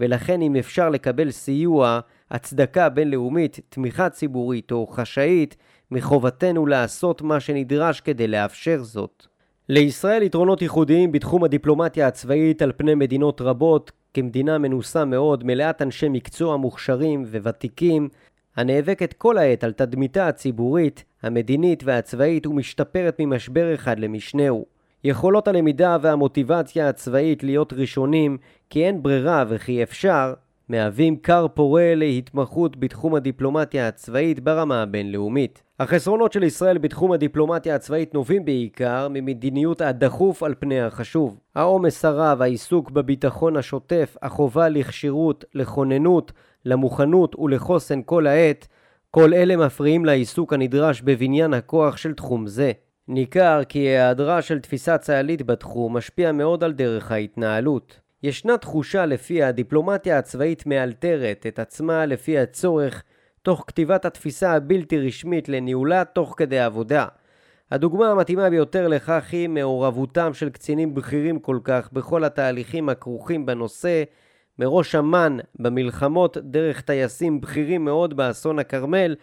ולכן 0.00 0.42
אם 0.42 0.56
אפשר 0.56 0.90
לקבל 0.90 1.30
סיוע, 1.30 2.00
הצדקה 2.30 2.88
בינלאומית, 2.88 3.60
תמיכה 3.68 4.08
ציבורית 4.08 4.72
או 4.72 4.86
חשאית, 4.86 5.56
מחובתנו 5.90 6.66
לעשות 6.66 7.22
מה 7.22 7.40
שנדרש 7.40 8.00
כדי 8.00 8.26
לאפשר 8.26 8.82
זאת. 8.82 9.26
לישראל 9.68 10.22
יתרונות 10.22 10.62
ייחודיים 10.62 11.12
בתחום 11.12 11.44
הדיפלומטיה 11.44 12.06
הצבאית 12.06 12.62
על 12.62 12.72
פני 12.76 12.94
מדינות 12.94 13.40
רבות, 13.40 13.92
כמדינה 14.14 14.58
מנוסה 14.58 15.04
מאוד, 15.04 15.44
מלאת 15.44 15.82
אנשי 15.82 16.08
מקצוע 16.08 16.56
מוכשרים 16.56 17.22
וותיקים, 17.22 18.08
הנאבקת 18.56 19.12
כל 19.12 19.38
העת 19.38 19.64
על 19.64 19.72
תדמיתה 19.72 20.28
הציבורית, 20.28 21.04
המדינית 21.22 21.82
והצבאית 21.84 22.46
ומשתפרת 22.46 23.16
ממשבר 23.20 23.74
אחד 23.74 23.98
למשנהו. 23.98 24.66
יכולות 25.04 25.48
הלמידה 25.48 25.96
והמוטיבציה 26.02 26.88
הצבאית 26.88 27.42
להיות 27.44 27.72
ראשונים 27.72 28.38
כי 28.70 28.84
אין 28.84 29.02
ברירה 29.02 29.44
וכי 29.48 29.82
אפשר, 29.82 30.34
מהווים 30.68 31.16
כר 31.16 31.46
פורה 31.54 31.94
להתמחות 31.94 32.76
בתחום 32.76 33.14
הדיפלומטיה 33.14 33.88
הצבאית 33.88 34.40
ברמה 34.40 34.82
הבינלאומית. 34.82 35.62
החסרונות 35.80 36.32
של 36.32 36.42
ישראל 36.42 36.78
בתחום 36.78 37.12
הדיפלומטיה 37.12 37.74
הצבאית 37.74 38.14
נובעים 38.14 38.44
בעיקר 38.44 39.08
ממדיניות 39.10 39.80
הדחוף 39.80 40.42
על 40.42 40.54
פני 40.58 40.80
החשוב. 40.80 41.38
העומס 41.54 42.04
הרב, 42.04 42.42
העיסוק 42.42 42.90
בביטחון 42.90 43.56
השוטף, 43.56 44.16
החובה 44.22 44.68
לכשירות, 44.68 45.44
לכוננות, 45.54 46.32
למוכנות 46.64 47.38
ולחוסן 47.38 48.00
כל 48.02 48.26
העת, 48.26 48.68
כל 49.10 49.34
אלה 49.34 49.56
מפריעים 49.56 50.04
לעיסוק 50.04 50.52
הנדרש 50.52 51.02
בבניין 51.02 51.54
הכוח 51.54 51.96
של 51.96 52.14
תחום 52.14 52.46
זה. 52.46 52.72
ניכר 53.08 53.60
כי 53.68 53.78
היעדרה 53.78 54.42
של 54.42 54.58
תפיסה 54.58 54.98
צה"לית 54.98 55.42
בתחום 55.42 55.96
משפיע 55.96 56.32
מאוד 56.32 56.64
על 56.64 56.72
דרך 56.72 57.12
ההתנהלות. 57.12 58.00
ישנה 58.24 58.58
תחושה 58.58 59.06
לפיה 59.06 59.48
הדיפלומטיה 59.48 60.18
הצבאית 60.18 60.66
מאלתרת 60.66 61.46
את 61.48 61.58
עצמה 61.58 62.06
לפי 62.06 62.38
הצורך 62.38 63.02
תוך 63.42 63.64
כתיבת 63.66 64.04
התפיסה 64.04 64.52
הבלתי 64.52 64.98
רשמית 64.98 65.48
לניהולה 65.48 66.04
תוך 66.04 66.34
כדי 66.36 66.58
עבודה. 66.58 67.06
הדוגמה 67.70 68.10
המתאימה 68.10 68.50
ביותר 68.50 68.88
לכך 68.88 69.28
היא 69.32 69.48
מעורבותם 69.48 70.34
של 70.34 70.50
קצינים 70.50 70.94
בכירים 70.94 71.38
כל 71.38 71.58
כך 71.64 71.92
בכל 71.92 72.24
התהליכים 72.24 72.88
הכרוכים 72.88 73.46
בנושא, 73.46 74.02
מראש 74.58 74.94
אמ"ן 74.94 75.36
במלחמות 75.58 76.38
דרך 76.38 76.80
טייסים 76.80 77.40
בכירים 77.40 77.84
מאוד 77.84 78.16
באסון 78.16 78.58
הכרמל, 78.58 79.16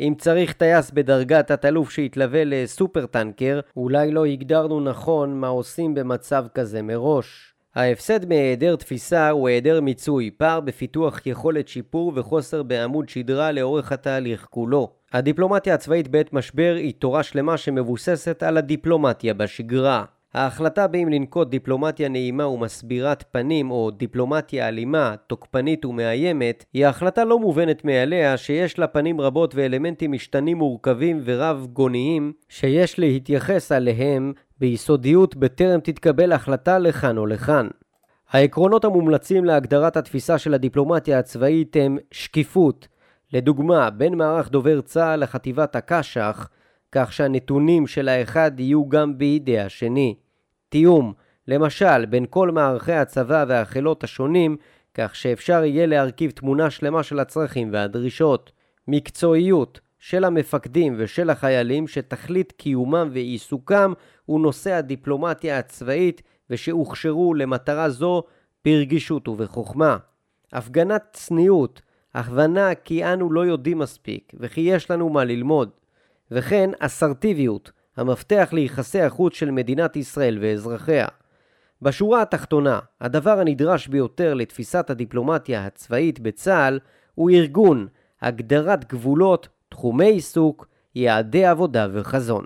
אם 0.00 0.14
צריך 0.18 0.52
טייס 0.52 0.90
בדרגת 0.90 1.46
תת-אלוף 1.46 1.90
שיתלווה 1.90 2.42
לסופר 2.44 3.06
טנקר, 3.06 3.60
אולי 3.76 4.10
לא 4.10 4.24
הגדרנו 4.24 4.80
נכון 4.80 5.40
מה 5.40 5.48
עושים 5.48 5.94
במצב 5.94 6.46
כזה 6.54 6.82
מראש. 6.82 7.57
ההפסד 7.78 8.28
מהיעדר 8.28 8.76
תפיסה 8.76 9.30
הוא 9.30 9.48
היעדר 9.48 9.80
מיצוי, 9.80 10.30
פער 10.36 10.60
בפיתוח 10.60 11.26
יכולת 11.26 11.68
שיפור 11.68 12.12
וחוסר 12.14 12.62
בעמוד 12.62 13.08
שדרה 13.08 13.52
לאורך 13.52 13.92
התהליך 13.92 14.46
כולו. 14.50 14.92
הדיפלומטיה 15.12 15.74
הצבאית 15.74 16.08
בעת 16.08 16.32
משבר 16.32 16.74
היא 16.78 16.92
תורה 16.98 17.22
שלמה 17.22 17.56
שמבוססת 17.56 18.42
על 18.42 18.56
הדיפלומטיה 18.56 19.34
בשגרה. 19.34 20.04
ההחלטה 20.34 20.86
באם 20.86 21.08
לנקוט 21.08 21.48
דיפלומטיה 21.48 22.08
נעימה 22.08 22.48
ומסבירת 22.48 23.24
פנים 23.30 23.70
או 23.70 23.90
דיפלומטיה 23.90 24.68
אלימה, 24.68 25.14
תוקפנית 25.26 25.84
ומאיימת, 25.84 26.64
היא 26.72 26.86
החלטה 26.86 27.24
לא 27.24 27.38
מובנת 27.38 27.84
מאליה 27.84 28.36
שיש 28.36 28.78
לה 28.78 28.86
פנים 28.86 29.20
רבות 29.20 29.54
ואלמנטים 29.54 30.12
משתנים 30.12 30.58
מורכבים 30.58 31.20
ורב 31.24 31.66
גוניים 31.72 32.32
שיש 32.48 32.98
להתייחס 32.98 33.72
עליהם 33.72 34.32
ביסודיות 34.60 35.36
בטרם 35.36 35.80
תתקבל 35.80 36.32
החלטה 36.32 36.78
לכאן 36.78 37.18
או 37.18 37.26
לכאן. 37.26 37.68
העקרונות 38.30 38.84
המומלצים 38.84 39.44
להגדרת 39.44 39.96
התפיסה 39.96 40.38
של 40.38 40.54
הדיפלומטיה 40.54 41.18
הצבאית 41.18 41.76
הם 41.76 41.98
שקיפות, 42.10 42.88
לדוגמה 43.32 43.90
בין 43.90 44.14
מערך 44.14 44.50
דובר 44.50 44.80
צה"ל 44.80 45.20
לחטיבת 45.22 45.76
הקש"ח, 45.76 46.48
כך 46.92 47.12
שהנתונים 47.12 47.86
של 47.86 48.08
האחד 48.08 48.60
יהיו 48.60 48.88
גם 48.88 49.18
בידי 49.18 49.58
השני. 49.60 50.14
תיאום, 50.68 51.12
למשל 51.48 52.06
בין 52.06 52.26
כל 52.30 52.50
מערכי 52.50 52.92
הצבא 52.92 53.44
והחילות 53.48 54.04
השונים, 54.04 54.56
כך 54.94 55.16
שאפשר 55.16 55.64
יהיה 55.64 55.86
להרכיב 55.86 56.30
תמונה 56.30 56.70
שלמה 56.70 57.02
של 57.02 57.18
הצרכים 57.18 57.72
והדרישות. 57.72 58.52
מקצועיות, 58.88 59.80
של 59.98 60.24
המפקדים 60.24 60.94
ושל 60.98 61.30
החיילים 61.30 61.88
שתכלית 61.88 62.52
קיומם 62.52 63.08
ועיסוקם 63.12 63.92
הוא 64.26 64.40
נושא 64.40 64.72
הדיפלומטיה 64.72 65.58
הצבאית 65.58 66.22
ושהוכשרו 66.50 67.34
למטרה 67.34 67.90
זו 67.90 68.22
ברגישות 68.64 69.28
ובחוכמה. 69.28 69.96
הפגנת 70.52 71.02
צניעות, 71.12 71.82
הכוונה 72.14 72.74
כי 72.74 73.04
אנו 73.04 73.32
לא 73.32 73.46
יודעים 73.46 73.78
מספיק 73.78 74.32
וכי 74.40 74.60
יש 74.60 74.90
לנו 74.90 75.08
מה 75.08 75.24
ללמוד. 75.24 75.70
וכן 76.30 76.70
אסרטיביות, 76.78 77.70
המפתח 77.96 78.48
ליחסי 78.52 79.00
החוץ 79.00 79.34
של 79.34 79.50
מדינת 79.50 79.96
ישראל 79.96 80.38
ואזרחיה. 80.40 81.06
בשורה 81.82 82.22
התחתונה, 82.22 82.78
הדבר 83.00 83.40
הנדרש 83.40 83.88
ביותר 83.88 84.34
לתפיסת 84.34 84.90
הדיפלומטיה 84.90 85.66
הצבאית 85.66 86.20
בצה"ל 86.20 86.78
הוא 87.14 87.30
ארגון, 87.30 87.86
הגדרת 88.22 88.92
גבולות 88.92 89.48
תחומי 89.68 90.06
עיסוק, 90.06 90.66
יעדי 90.94 91.44
עבודה 91.44 91.86
וחזון. 91.92 92.44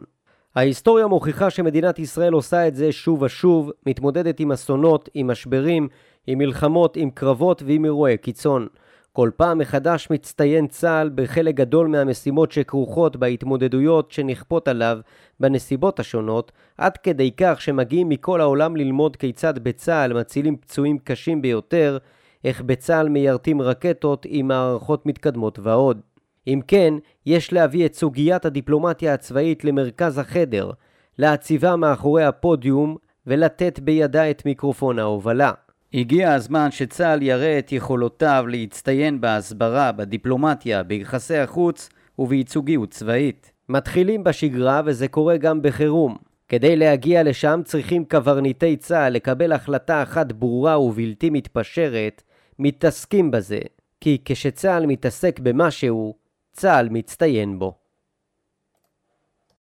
ההיסטוריה 0.57 1.07
מוכיחה 1.07 1.51
שמדינת 1.51 1.99
ישראל 1.99 2.33
עושה 2.33 2.69
את 2.69 2.75
זה 2.75 2.93
שוב 2.93 3.23
ושוב, 3.23 3.71
מתמודדת 3.87 4.41
עם 4.41 4.53
אסונות, 4.53 5.09
עם 5.15 5.31
משברים, 5.31 5.89
עם 6.27 6.39
מלחמות, 6.39 6.97
עם 6.97 7.11
קרבות 7.11 7.63
ועם 7.67 7.85
אירועי 7.85 8.17
קיצון. 8.17 8.67
כל 9.13 9.31
פעם 9.37 9.59
מחדש 9.59 10.09
מצטיין 10.11 10.67
צה"ל 10.67 11.11
בחלק 11.15 11.55
גדול 11.55 11.89
מהמשימות 11.89 12.53
שכרוכות 12.53 13.17
בהתמודדויות 13.17 14.11
שנכפות 14.11 14.69
עליו 14.69 14.99
בנסיבות 15.41 16.01
השונות, 16.01 16.53
עד 16.79 16.97
כדי 16.97 17.31
כך 17.37 17.61
שמגיעים 17.61 18.09
מכל 18.09 18.41
העולם 18.41 18.77
ללמוד 18.77 19.17
כיצד 19.17 19.59
בצה"ל 19.59 20.13
מצילים 20.13 20.57
פצועים 20.57 20.99
קשים 20.99 21.43
ביותר, 21.43 21.99
איך 22.45 22.63
בצה"ל 22.63 23.09
מיירטים 23.09 23.63
רקטות 23.63 24.27
עם 24.29 24.49
מערכות 24.49 25.07
מתקדמות 25.07 25.59
ועוד. 25.59 26.01
אם 26.47 26.61
כן, 26.69 26.95
יש 27.27 27.53
להביא 27.53 27.87
את 27.87 27.95
סוגיית 27.95 28.45
הדיפלומטיה 28.45 29.15
הצבאית 29.15 29.65
למרכז 29.65 30.19
החדר, 30.19 30.71
להציבה 31.19 31.77
מאחורי 31.77 32.25
הפודיום 32.25 32.97
ולתת 33.27 33.79
בידה 33.79 34.31
את 34.31 34.47
מיקרופון 34.47 34.99
ההובלה. 34.99 35.53
הגיע 35.95 36.33
הזמן 36.35 36.71
שצה"ל 36.71 37.23
יראה 37.23 37.59
את 37.59 37.73
יכולותיו 37.73 38.45
להצטיין 38.49 39.21
בהסברה, 39.21 39.93
בדיפלומטיה, 39.93 40.83
ביחסי 40.83 41.37
החוץ 41.37 41.89
ובייצוגיות 42.19 42.91
צבאית. 42.91 43.53
מתחילים 43.69 44.25
בשגרה 44.25 44.83
וזה 44.85 45.09
קורה 45.09 45.37
גם 45.37 45.63
בחירום. 45.63 46.17
כדי 46.49 46.77
להגיע 46.77 47.23
לשם 47.23 47.61
צריכים 47.65 48.05
קברניטי 48.05 48.77
צה"ל 48.77 49.13
לקבל 49.13 49.53
החלטה 49.53 50.03
אחת 50.03 50.33
ברורה 50.33 50.81
ובלתי 50.81 51.31
מתפשרת, 51.31 52.23
מתעסקים 52.59 53.31
בזה. 53.31 53.59
כי 54.01 54.19
כשצה"ל 54.25 54.87
מתעסק 54.87 55.41
במשהו, 55.41 56.15
צה"ל 56.53 56.89
מצטיין 56.91 57.59
בו. 57.59 57.82